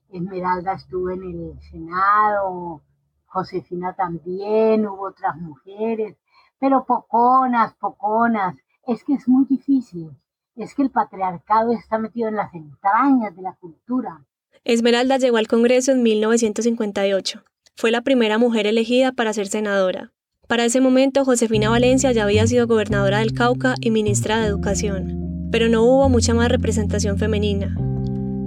Esmeralda 0.08 0.72
estuvo 0.72 1.10
en 1.10 1.24
el 1.24 1.60
Senado, 1.60 2.80
Josefina 3.26 3.92
también, 3.92 4.86
hubo 4.86 5.08
otras 5.08 5.36
mujeres, 5.36 6.16
pero 6.58 6.86
poconas, 6.86 7.74
poconas. 7.74 8.56
Es 8.86 9.04
que 9.04 9.12
es 9.12 9.28
muy 9.28 9.44
difícil, 9.44 10.10
es 10.56 10.74
que 10.74 10.80
el 10.80 10.90
patriarcado 10.90 11.72
está 11.72 11.98
metido 11.98 12.28
en 12.28 12.36
las 12.36 12.54
entrañas 12.54 13.36
de 13.36 13.42
la 13.42 13.52
cultura. 13.56 14.24
Esmeralda 14.64 15.18
llegó 15.18 15.36
al 15.36 15.48
Congreso 15.48 15.92
en 15.92 16.02
1958. 16.02 17.44
Fue 17.76 17.90
la 17.90 18.02
primera 18.02 18.38
mujer 18.38 18.66
elegida 18.66 19.12
para 19.12 19.32
ser 19.32 19.48
senadora. 19.48 20.12
Para 20.46 20.64
ese 20.64 20.80
momento, 20.80 21.24
Josefina 21.24 21.70
Valencia 21.70 22.10
ya 22.12 22.24
había 22.24 22.46
sido 22.46 22.66
gobernadora 22.66 23.18
del 23.18 23.32
Cauca 23.32 23.74
y 23.80 23.90
ministra 23.90 24.40
de 24.40 24.46
Educación, 24.46 25.48
pero 25.52 25.68
no 25.68 25.82
hubo 25.84 26.08
mucha 26.08 26.34
más 26.34 26.48
representación 26.48 27.18
femenina. 27.18 27.76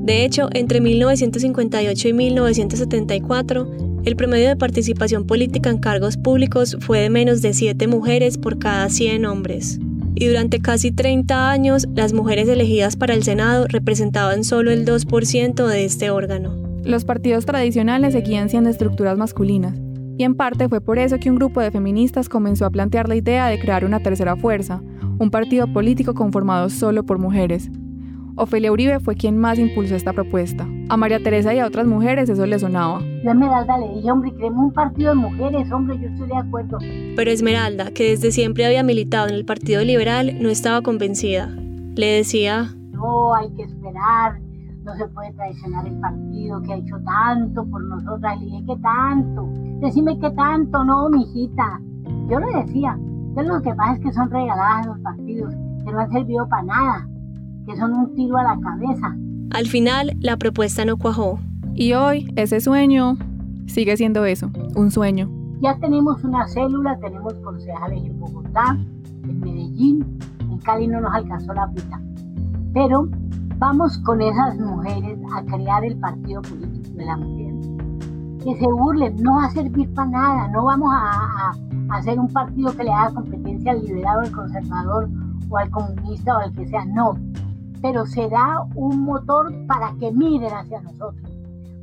De 0.03 0.25
hecho, 0.25 0.49
entre 0.53 0.81
1958 0.81 2.07
y 2.07 2.13
1974, 2.13 4.01
el 4.03 4.15
promedio 4.15 4.49
de 4.49 4.55
participación 4.55 5.27
política 5.27 5.69
en 5.69 5.77
cargos 5.77 6.17
públicos 6.17 6.75
fue 6.79 7.01
de 7.01 7.11
menos 7.11 7.41
de 7.41 7.53
7 7.53 7.87
mujeres 7.87 8.37
por 8.37 8.57
cada 8.57 8.89
100 8.89 9.25
hombres 9.25 9.79
y 10.15 10.27
durante 10.27 10.59
casi 10.59 10.91
30 10.91 11.49
años 11.49 11.87
las 11.95 12.13
mujeres 12.13 12.47
elegidas 12.49 12.95
para 12.95 13.13
el 13.13 13.23
Senado 13.23 13.65
representaban 13.67 14.43
solo 14.43 14.71
el 14.71 14.85
2% 14.85 15.67
de 15.67 15.85
este 15.85 16.09
órgano. 16.09 16.55
Los 16.83 17.05
partidos 17.05 17.45
tradicionales 17.45 18.13
seguían 18.13 18.49
siendo 18.49 18.69
estructuras 18.69 19.17
masculinas, 19.17 19.79
y 20.17 20.23
en 20.23 20.35
parte 20.35 20.69
fue 20.69 20.81
por 20.81 20.99
eso 20.99 21.19
que 21.19 21.29
un 21.29 21.37
grupo 21.37 21.61
de 21.61 21.71
feministas 21.71 22.29
comenzó 22.29 22.65
a 22.65 22.69
plantear 22.69 23.07
la 23.07 23.15
idea 23.15 23.47
de 23.47 23.59
crear 23.59 23.85
una 23.85 24.01
tercera 24.01 24.35
fuerza, 24.35 24.81
un 25.19 25.29
partido 25.31 25.71
político 25.71 26.13
conformado 26.13 26.69
solo 26.69 27.03
por 27.03 27.17
mujeres. 27.19 27.69
Ofelia 28.35 28.71
Uribe 28.71 28.99
fue 28.99 29.15
quien 29.15 29.37
más 29.37 29.59
impulsó 29.59 29.95
esta 29.95 30.13
propuesta. 30.13 30.65
A 30.89 30.97
María 30.97 31.21
Teresa 31.21 31.53
y 31.53 31.59
a 31.59 31.67
otras 31.67 31.85
mujeres 31.85 32.29
eso 32.29 32.45
le 32.45 32.57
sonaba. 32.59 33.01
Yo 33.23 33.31
Esmeralda 33.31 33.77
le 33.77 33.89
dije, 33.95 34.11
hombre, 34.11 34.31
queremos 34.33 34.65
un 34.65 34.73
partido 34.73 35.09
de 35.09 35.15
mujeres, 35.15 35.71
hombre, 35.71 35.99
yo 35.99 36.07
estoy 36.07 36.27
de 36.27 36.37
acuerdo. 36.37 36.77
Pero 37.15 37.31
Esmeralda, 37.31 37.91
que 37.91 38.09
desde 38.09 38.31
siempre 38.31 38.65
había 38.65 38.83
militado 38.83 39.27
en 39.27 39.35
el 39.35 39.45
Partido 39.45 39.83
Liberal, 39.83 40.37
no 40.41 40.49
estaba 40.49 40.81
convencida. 40.81 41.47
Le 41.95 42.07
decía... 42.07 42.73
No, 42.91 43.35
hay 43.35 43.49
que 43.51 43.63
esperar, 43.63 44.39
no 44.83 44.95
se 44.95 45.07
puede 45.09 45.33
traicionar 45.33 45.87
el 45.87 45.99
partido 45.99 46.61
que 46.61 46.73
ha 46.73 46.77
hecho 46.77 46.97
tanto 47.03 47.65
por 47.65 47.83
nosotras. 47.83 48.39
Le 48.39 48.45
dije, 48.45 48.63
¿qué 48.65 48.75
tanto? 48.81 49.49
Decime 49.81 50.17
qué 50.19 50.31
tanto, 50.31 50.83
no, 50.85 51.09
mijita. 51.09 51.81
Yo 52.29 52.39
le 52.39 52.63
decía, 52.63 52.97
que 53.35 53.43
lo 53.43 53.61
que 53.61 53.73
pasa 53.73 53.93
es 53.93 53.99
que 53.99 54.13
son 54.13 54.29
regaladas 54.29 54.87
los 54.87 54.99
partidos, 54.99 55.53
que 55.85 55.91
no 55.91 55.99
han 55.99 56.11
servido 56.11 56.47
para 56.47 56.63
nada 56.63 57.10
que 57.71 57.77
son 57.77 57.93
un 57.93 58.13
tiro 58.15 58.37
a 58.37 58.43
la 58.43 58.59
cabeza. 58.59 59.15
Al 59.51 59.65
final, 59.67 60.13
la 60.19 60.37
propuesta 60.37 60.85
no 60.85 60.97
cuajó. 60.97 61.39
Y 61.73 61.93
hoy, 61.93 62.31
ese 62.35 62.59
sueño 62.59 63.17
sigue 63.67 63.95
siendo 63.97 64.25
eso, 64.25 64.51
un 64.75 64.91
sueño. 64.91 65.29
Ya 65.61 65.77
tenemos 65.77 66.23
una 66.23 66.47
célula, 66.47 66.97
tenemos 66.99 67.33
concejales 67.35 68.03
en 68.03 68.19
Bogotá, 68.19 68.77
en 69.23 69.39
Medellín, 69.39 70.19
en 70.39 70.57
Cali 70.59 70.87
no 70.87 71.01
nos 71.01 71.13
alcanzó 71.13 71.53
la 71.53 71.69
pita. 71.71 72.01
Pero 72.73 73.07
vamos 73.57 73.97
con 73.99 74.21
esas 74.21 74.57
mujeres 74.57 75.17
a 75.35 75.43
crear 75.43 75.85
el 75.85 75.97
partido 75.97 76.41
político 76.41 76.97
de 76.97 77.05
la 77.05 77.17
mujer. 77.17 77.53
Que 78.43 78.55
se 78.55 78.65
burlen, 78.65 79.15
no 79.21 79.35
va 79.35 79.45
a 79.45 79.51
servir 79.51 79.93
para 79.93 80.09
nada, 80.09 80.47
no 80.49 80.65
vamos 80.65 80.91
a, 80.93 81.51
a 81.89 81.97
hacer 81.97 82.19
un 82.19 82.27
partido 82.27 82.75
que 82.75 82.83
le 82.83 82.91
haga 82.91 83.13
competencia 83.13 83.71
al 83.71 83.81
liberal 83.81 84.17
o 84.17 84.21
al 84.21 84.31
conservador 84.31 85.09
o 85.49 85.57
al 85.57 85.69
comunista 85.69 86.35
o 86.35 86.39
al 86.39 86.51
que 86.53 86.67
sea, 86.67 86.83
no 86.85 87.13
pero 87.81 88.05
será 88.05 88.61
un 88.75 89.01
motor 89.01 89.53
para 89.67 89.93
que 89.99 90.11
miren 90.11 90.53
hacia 90.53 90.81
nosotros, 90.81 91.29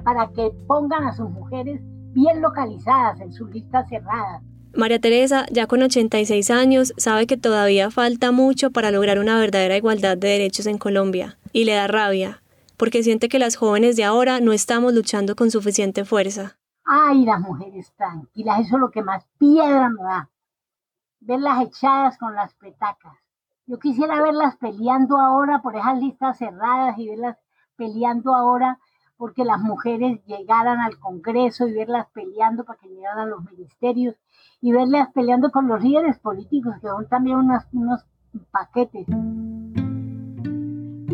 para 0.04 0.28
que 0.28 0.50
pongan 0.66 1.04
a 1.04 1.12
sus 1.12 1.28
mujeres 1.30 1.80
bien 2.14 2.40
localizadas 2.40 3.20
en 3.20 3.32
sus 3.32 3.50
listas 3.50 3.88
cerradas. 3.88 4.42
María 4.74 5.00
Teresa, 5.00 5.46
ya 5.50 5.66
con 5.66 5.82
86 5.82 6.50
años, 6.50 6.92
sabe 6.96 7.26
que 7.26 7.36
todavía 7.36 7.90
falta 7.90 8.32
mucho 8.32 8.70
para 8.70 8.90
lograr 8.90 9.18
una 9.18 9.38
verdadera 9.38 9.76
igualdad 9.76 10.16
de 10.16 10.28
derechos 10.28 10.66
en 10.66 10.78
Colombia, 10.78 11.38
y 11.52 11.64
le 11.64 11.72
da 11.74 11.86
rabia, 11.86 12.42
porque 12.76 13.02
siente 13.02 13.28
que 13.28 13.38
las 13.38 13.56
jóvenes 13.56 13.96
de 13.96 14.04
ahora 14.04 14.40
no 14.40 14.52
estamos 14.52 14.94
luchando 14.94 15.34
con 15.34 15.50
suficiente 15.50 16.04
fuerza. 16.04 16.58
Ay, 16.84 17.24
las 17.24 17.40
mujeres 17.40 17.92
tranquilas, 17.96 18.60
eso 18.60 18.76
es 18.76 18.80
lo 18.80 18.90
que 18.90 19.02
más 19.02 19.26
piedra 19.38 19.88
me 19.88 20.02
da. 20.02 20.30
Verlas 21.20 21.66
echadas 21.66 22.16
con 22.18 22.34
las 22.34 22.54
petacas 22.54 23.14
yo 23.68 23.78
quisiera 23.78 24.22
verlas 24.22 24.56
peleando 24.56 25.18
ahora 25.18 25.60
por 25.60 25.76
esas 25.76 26.00
listas 26.00 26.38
cerradas 26.38 26.98
y 26.98 27.08
verlas 27.08 27.36
peleando 27.76 28.34
ahora 28.34 28.78
porque 29.18 29.44
las 29.44 29.60
mujeres 29.60 30.24
llegaran 30.24 30.80
al 30.80 30.98
Congreso 30.98 31.68
y 31.68 31.74
verlas 31.74 32.06
peleando 32.14 32.64
para 32.64 32.78
que 32.78 32.88
llegaran 32.88 33.18
a 33.18 33.26
los 33.26 33.44
ministerios 33.44 34.16
y 34.62 34.72
verlas 34.72 35.08
peleando 35.12 35.50
con 35.50 35.68
los 35.68 35.82
líderes 35.82 36.18
políticos, 36.18 36.74
que 36.80 36.88
son 36.88 37.08
también 37.08 37.36
unos, 37.36 37.64
unos 37.72 38.04
paquetes. 38.50 39.06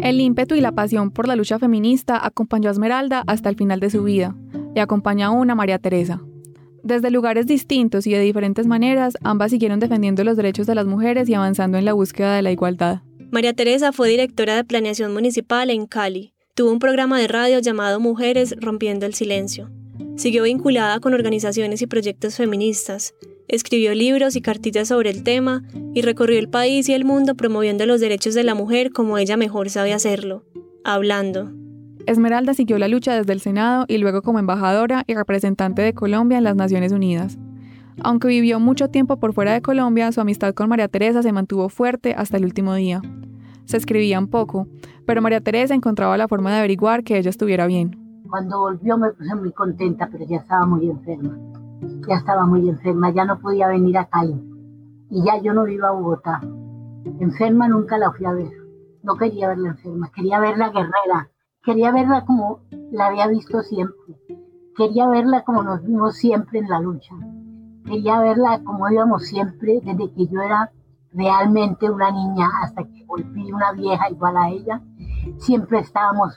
El 0.01 0.21
ímpetu 0.21 0.55
y 0.55 0.61
la 0.61 0.73
pasión 0.73 1.11
por 1.11 1.27
la 1.27 1.35
lucha 1.35 1.59
feminista 1.59 2.25
acompañó 2.25 2.69
a 2.69 2.73
Esmeralda 2.73 3.25
hasta 3.27 3.49
el 3.49 3.57
final 3.57 3.81
de 3.81 3.91
su 3.91 4.05
vida 4.05 4.35
y 4.75 4.81
acompaña 4.81 5.27
aún 5.27 5.51
a 5.51 5.55
María 5.55 5.79
Teresa. 5.79 6.21
Desde 6.85 7.11
lugares 7.11 7.47
distintos 7.47 8.07
y 8.07 8.13
de 8.13 8.21
diferentes 8.21 8.67
maneras, 8.67 9.15
ambas 9.23 9.51
siguieron 9.51 9.81
defendiendo 9.81 10.23
los 10.23 10.37
derechos 10.37 10.67
de 10.67 10.75
las 10.75 10.85
mujeres 10.85 11.31
y 11.31 11.35
avanzando 11.35 11.79
en 11.79 11.87
la 11.87 11.95
búsqueda 11.95 12.37
de 12.37 12.43
la 12.43 12.53
igualdad. 12.53 13.01
María 13.31 13.55
Teresa 13.55 13.91
fue 13.91 14.11
directora 14.11 14.55
de 14.57 14.65
Planeación 14.65 15.15
Municipal 15.15 15.71
en 15.71 15.87
Cali. 15.87 16.35
Tuvo 16.55 16.71
un 16.71 16.79
programa 16.79 17.19
de 17.19 17.27
radio 17.27 17.59
llamado 17.59 18.01
Mujeres 18.01 18.55
Rompiendo 18.61 19.07
el 19.07 19.15
Silencio. 19.15 19.71
Siguió 20.17 20.43
vinculada 20.43 21.01
con 21.01 21.15
organizaciones 21.15 21.81
y 21.81 21.87
proyectos 21.87 22.37
feministas. 22.37 23.15
Escribió 23.49 23.95
libros 23.95 24.37
y 24.37 24.43
cartillas 24.43 24.89
sobre 24.89 25.09
el 25.09 25.25
tema 25.25 25.63
y 25.95 26.03
recorrió 26.03 26.39
el 26.39 26.51
país 26.51 26.87
y 26.91 26.93
el 26.93 27.07
mundo 27.07 27.35
promoviendo 27.35 27.87
los 27.87 28.03
derechos 28.03 28.35
de 28.35 28.45
la 28.45 28.55
mujer 28.55 28.93
como 28.93 29.17
ella 29.17 29.39
mejor 29.39 29.71
sabe 29.71 29.95
hacerlo, 29.95 30.45
hablando. 30.85 31.51
Esmeralda 32.07 32.53
siguió 32.53 32.79
la 32.79 32.89
lucha 32.89 33.15
desde 33.15 33.33
el 33.33 33.41
Senado 33.41 33.87
y 33.89 33.97
luego 33.97 34.21
como 34.21 34.39
embajadora 34.39 35.05
y 35.07 35.15
representante 35.15 35.81
de 35.81 35.95
Colombia 35.95 36.37
en 36.37 36.45
las 36.45 36.55
Naciones 36.55 36.93
Unidas. 36.93 37.39
Aunque 38.03 38.29
vivió 38.29 38.61
mucho 38.61 38.89
tiempo 38.89 39.17
por 39.19 39.33
fuera 39.33 39.53
de 39.53 39.63
Colombia, 39.63 40.13
su 40.13 40.21
amistad 40.21 40.53
con 40.53 40.69
María 40.69 40.89
Teresa 40.89 41.23
se 41.23 41.33
mantuvo 41.33 41.69
fuerte 41.71 42.15
hasta 42.15 42.37
el 42.37 42.45
último 42.45 42.75
día. 42.75 43.01
Se 43.65 43.79
escribían 43.79 44.27
poco, 44.27 44.67
pero 45.07 45.23
María 45.23 45.41
Teresa 45.41 45.75
encontraba 45.75 46.19
la 46.19 46.29
forma 46.29 46.51
de 46.51 46.59
averiguar 46.59 47.05
que 47.05 47.17
ella 47.17 47.31
estuviera 47.31 47.67
bien. 47.67 47.99
Cuando 48.29 48.59
volvió 48.59 48.99
me 48.99 49.11
puse 49.11 49.35
muy 49.35 49.53
contenta, 49.53 50.09
pero 50.13 50.27
ya 50.27 50.39
estaba 50.39 50.67
muy 50.67 50.91
enferma. 50.91 51.39
Ya 52.07 52.17
estaba 52.17 52.45
muy 52.45 52.69
enferma, 52.69 53.11
ya 53.13 53.25
no 53.25 53.39
podía 53.39 53.69
venir 53.69 53.97
a 53.97 54.07
Cali. 54.07 54.43
Y 55.11 55.25
ya 55.25 55.41
yo 55.41 55.55
no 55.55 55.67
iba 55.69 55.89
a 55.89 55.93
Bogotá. 55.93 56.43
Enferma 57.21 57.69
nunca 57.69 57.97
la 57.97 58.11
fui 58.13 58.27
a 58.27 58.33
ver. 58.33 58.51
No 59.03 59.17
quería 59.17 59.49
verla 59.49 59.71
enferma, 59.71 60.11
quería 60.15 60.41
verla 60.41 60.71
guerrera, 60.71 61.31
Quería 61.65 61.93
verla 61.93 62.27
como 62.27 62.61
la 62.93 63.07
había 63.07 63.27
visto 63.27 63.63
siempre. 63.63 64.17
Quería 64.77 65.09
verla 65.09 65.45
como 65.45 65.63
nos 65.63 65.83
vimos 65.83 66.15
siempre 66.17 66.59
en 66.59 66.69
la 66.69 66.79
lucha. 66.79 67.15
Quería 67.87 68.21
verla 68.21 68.63
como 68.65 68.91
íbamos 68.91 69.25
siempre 69.25 69.81
desde 69.83 70.13
que 70.13 70.27
yo 70.27 70.43
era 70.43 70.71
realmente 71.15 71.91
una 71.91 72.11
niña 72.11 72.51
hasta 72.63 72.85
que 72.85 73.05
volví 73.07 73.51
una 73.51 73.73
vieja 73.73 74.11
igual 74.11 74.37
a 74.37 74.51
ella. 74.51 74.83
siempre 75.39 75.79
estábamos 75.79 76.35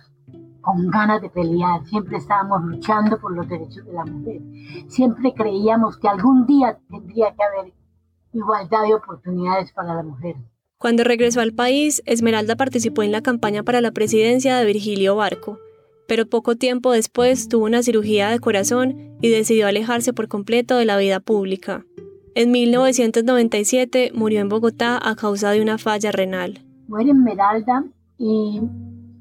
con 0.61 0.87
ganas 0.89 1.21
de 1.21 1.29
pelear, 1.29 1.83
siempre 1.85 2.17
estábamos 2.17 2.63
luchando 2.63 3.19
por 3.19 3.33
los 3.33 3.47
derechos 3.49 3.85
de 3.85 3.93
la 3.93 4.05
mujer, 4.05 4.41
siempre 4.87 5.33
creíamos 5.33 5.97
que 5.97 6.07
algún 6.07 6.45
día 6.45 6.77
tendría 6.89 7.33
que 7.35 7.43
haber 7.43 7.73
igualdad 8.33 8.83
de 8.83 8.95
oportunidades 8.95 9.71
para 9.73 9.95
la 9.95 10.03
mujer. 10.03 10.35
Cuando 10.79 11.03
regresó 11.03 11.41
al 11.41 11.53
país, 11.53 12.03
Esmeralda 12.05 12.55
participó 12.55 13.01
en 13.01 13.11
la 13.11 13.21
campaña 13.21 13.63
para 13.63 13.81
la 13.81 13.91
presidencia 13.91 14.57
de 14.57 14.65
Virgilio 14.65 15.15
Barco, 15.15 15.57
pero 16.07 16.27
poco 16.27 16.55
tiempo 16.55 16.91
después 16.91 17.49
tuvo 17.49 17.65
una 17.65 17.81
cirugía 17.81 18.29
de 18.29 18.39
corazón 18.39 19.17
y 19.19 19.29
decidió 19.29 19.65
alejarse 19.67 20.13
por 20.13 20.27
completo 20.27 20.77
de 20.77 20.85
la 20.85 20.97
vida 20.97 21.19
pública. 21.19 21.83
En 22.35 22.51
1997 22.51 24.11
murió 24.13 24.39
en 24.39 24.49
Bogotá 24.49 24.99
a 25.01 25.15
causa 25.15 25.49
de 25.49 25.63
una 25.63 25.79
falla 25.79 26.11
renal. 26.11 26.63
Muere 26.87 27.09
Esmeralda 27.09 27.83
y, 28.19 28.61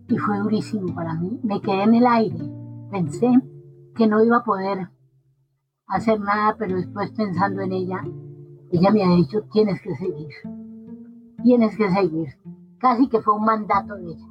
y 0.08 0.18
fue 0.18 0.38
durísimo 0.40 0.94
para 0.94 1.14
mí. 1.14 1.40
Me 1.42 1.62
quedé 1.62 1.84
en 1.84 1.94
el 1.94 2.06
aire. 2.06 2.36
Pensé 2.90 3.28
que 3.96 4.06
no 4.06 4.22
iba 4.22 4.36
a 4.36 4.44
poder 4.44 4.90
hacer 5.86 6.20
nada, 6.20 6.54
pero 6.58 6.76
después 6.76 7.10
pensando 7.12 7.62
en 7.62 7.72
ella, 7.72 8.04
ella 8.70 8.90
me 8.90 9.02
ha 9.02 9.16
dicho, 9.16 9.42
tienes 9.50 9.80
que 9.80 9.96
seguir, 9.96 10.28
tienes 11.42 11.76
que 11.76 11.90
seguir. 11.90 12.28
Casi 12.78 13.08
que 13.08 13.20
fue 13.20 13.34
un 13.34 13.44
mandato 13.44 13.94
de 13.94 14.12
ella. 14.12 14.26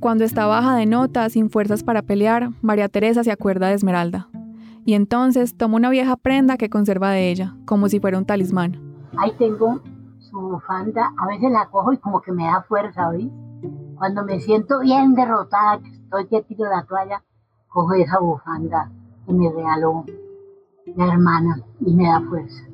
Cuando 0.00 0.24
está 0.24 0.46
baja 0.46 0.76
de 0.76 0.86
nota, 0.86 1.28
sin 1.30 1.48
fuerzas 1.48 1.82
para 1.82 2.02
pelear, 2.02 2.50
María 2.60 2.88
Teresa 2.88 3.24
se 3.24 3.32
acuerda 3.32 3.68
de 3.68 3.74
Esmeralda. 3.74 4.28
Y 4.84 4.94
entonces 4.94 5.56
toma 5.56 5.76
una 5.76 5.88
vieja 5.88 6.16
prenda 6.16 6.58
que 6.58 6.68
conserva 6.68 7.10
de 7.10 7.30
ella, 7.30 7.56
como 7.64 7.88
si 7.88 8.00
fuera 8.00 8.18
un 8.18 8.26
talismán. 8.26 8.78
Ahí 9.16 9.32
tengo 9.38 9.80
su 10.18 10.38
bufanda, 10.38 11.12
a 11.16 11.26
veces 11.26 11.50
la 11.50 11.68
cojo 11.70 11.92
y 11.92 11.98
como 11.98 12.20
que 12.20 12.32
me 12.32 12.44
da 12.44 12.62
fuerza, 12.68 13.08
hoy. 13.08 13.30
Cuando 13.96 14.24
me 14.24 14.40
siento 14.40 14.80
bien 14.80 15.14
derrotada, 15.14 15.78
que 15.80 15.88
estoy 15.88 16.26
que 16.26 16.42
tiro 16.42 16.68
la 16.68 16.84
toalla, 16.84 17.22
cojo 17.68 17.94
esa 17.94 18.18
bufanda 18.18 18.90
que 19.26 19.32
me 19.32 19.50
regaló 19.50 20.04
la 20.96 21.06
hermana 21.06 21.62
y 21.80 21.94
me 21.94 22.04
da 22.08 22.20
fuerza. 22.20 22.64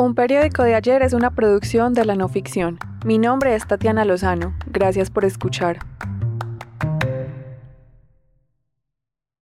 Un 0.00 0.14
periódico 0.14 0.62
de 0.62 0.74
ayer 0.74 1.02
es 1.02 1.12
una 1.12 1.34
producción 1.34 1.92
de 1.92 2.06
la 2.06 2.14
no 2.14 2.26
ficción. 2.26 2.78
Mi 3.04 3.18
nombre 3.18 3.54
es 3.54 3.66
Tatiana 3.66 4.06
Lozano. 4.06 4.54
Gracias 4.72 5.10
por 5.10 5.26
escuchar. 5.26 5.80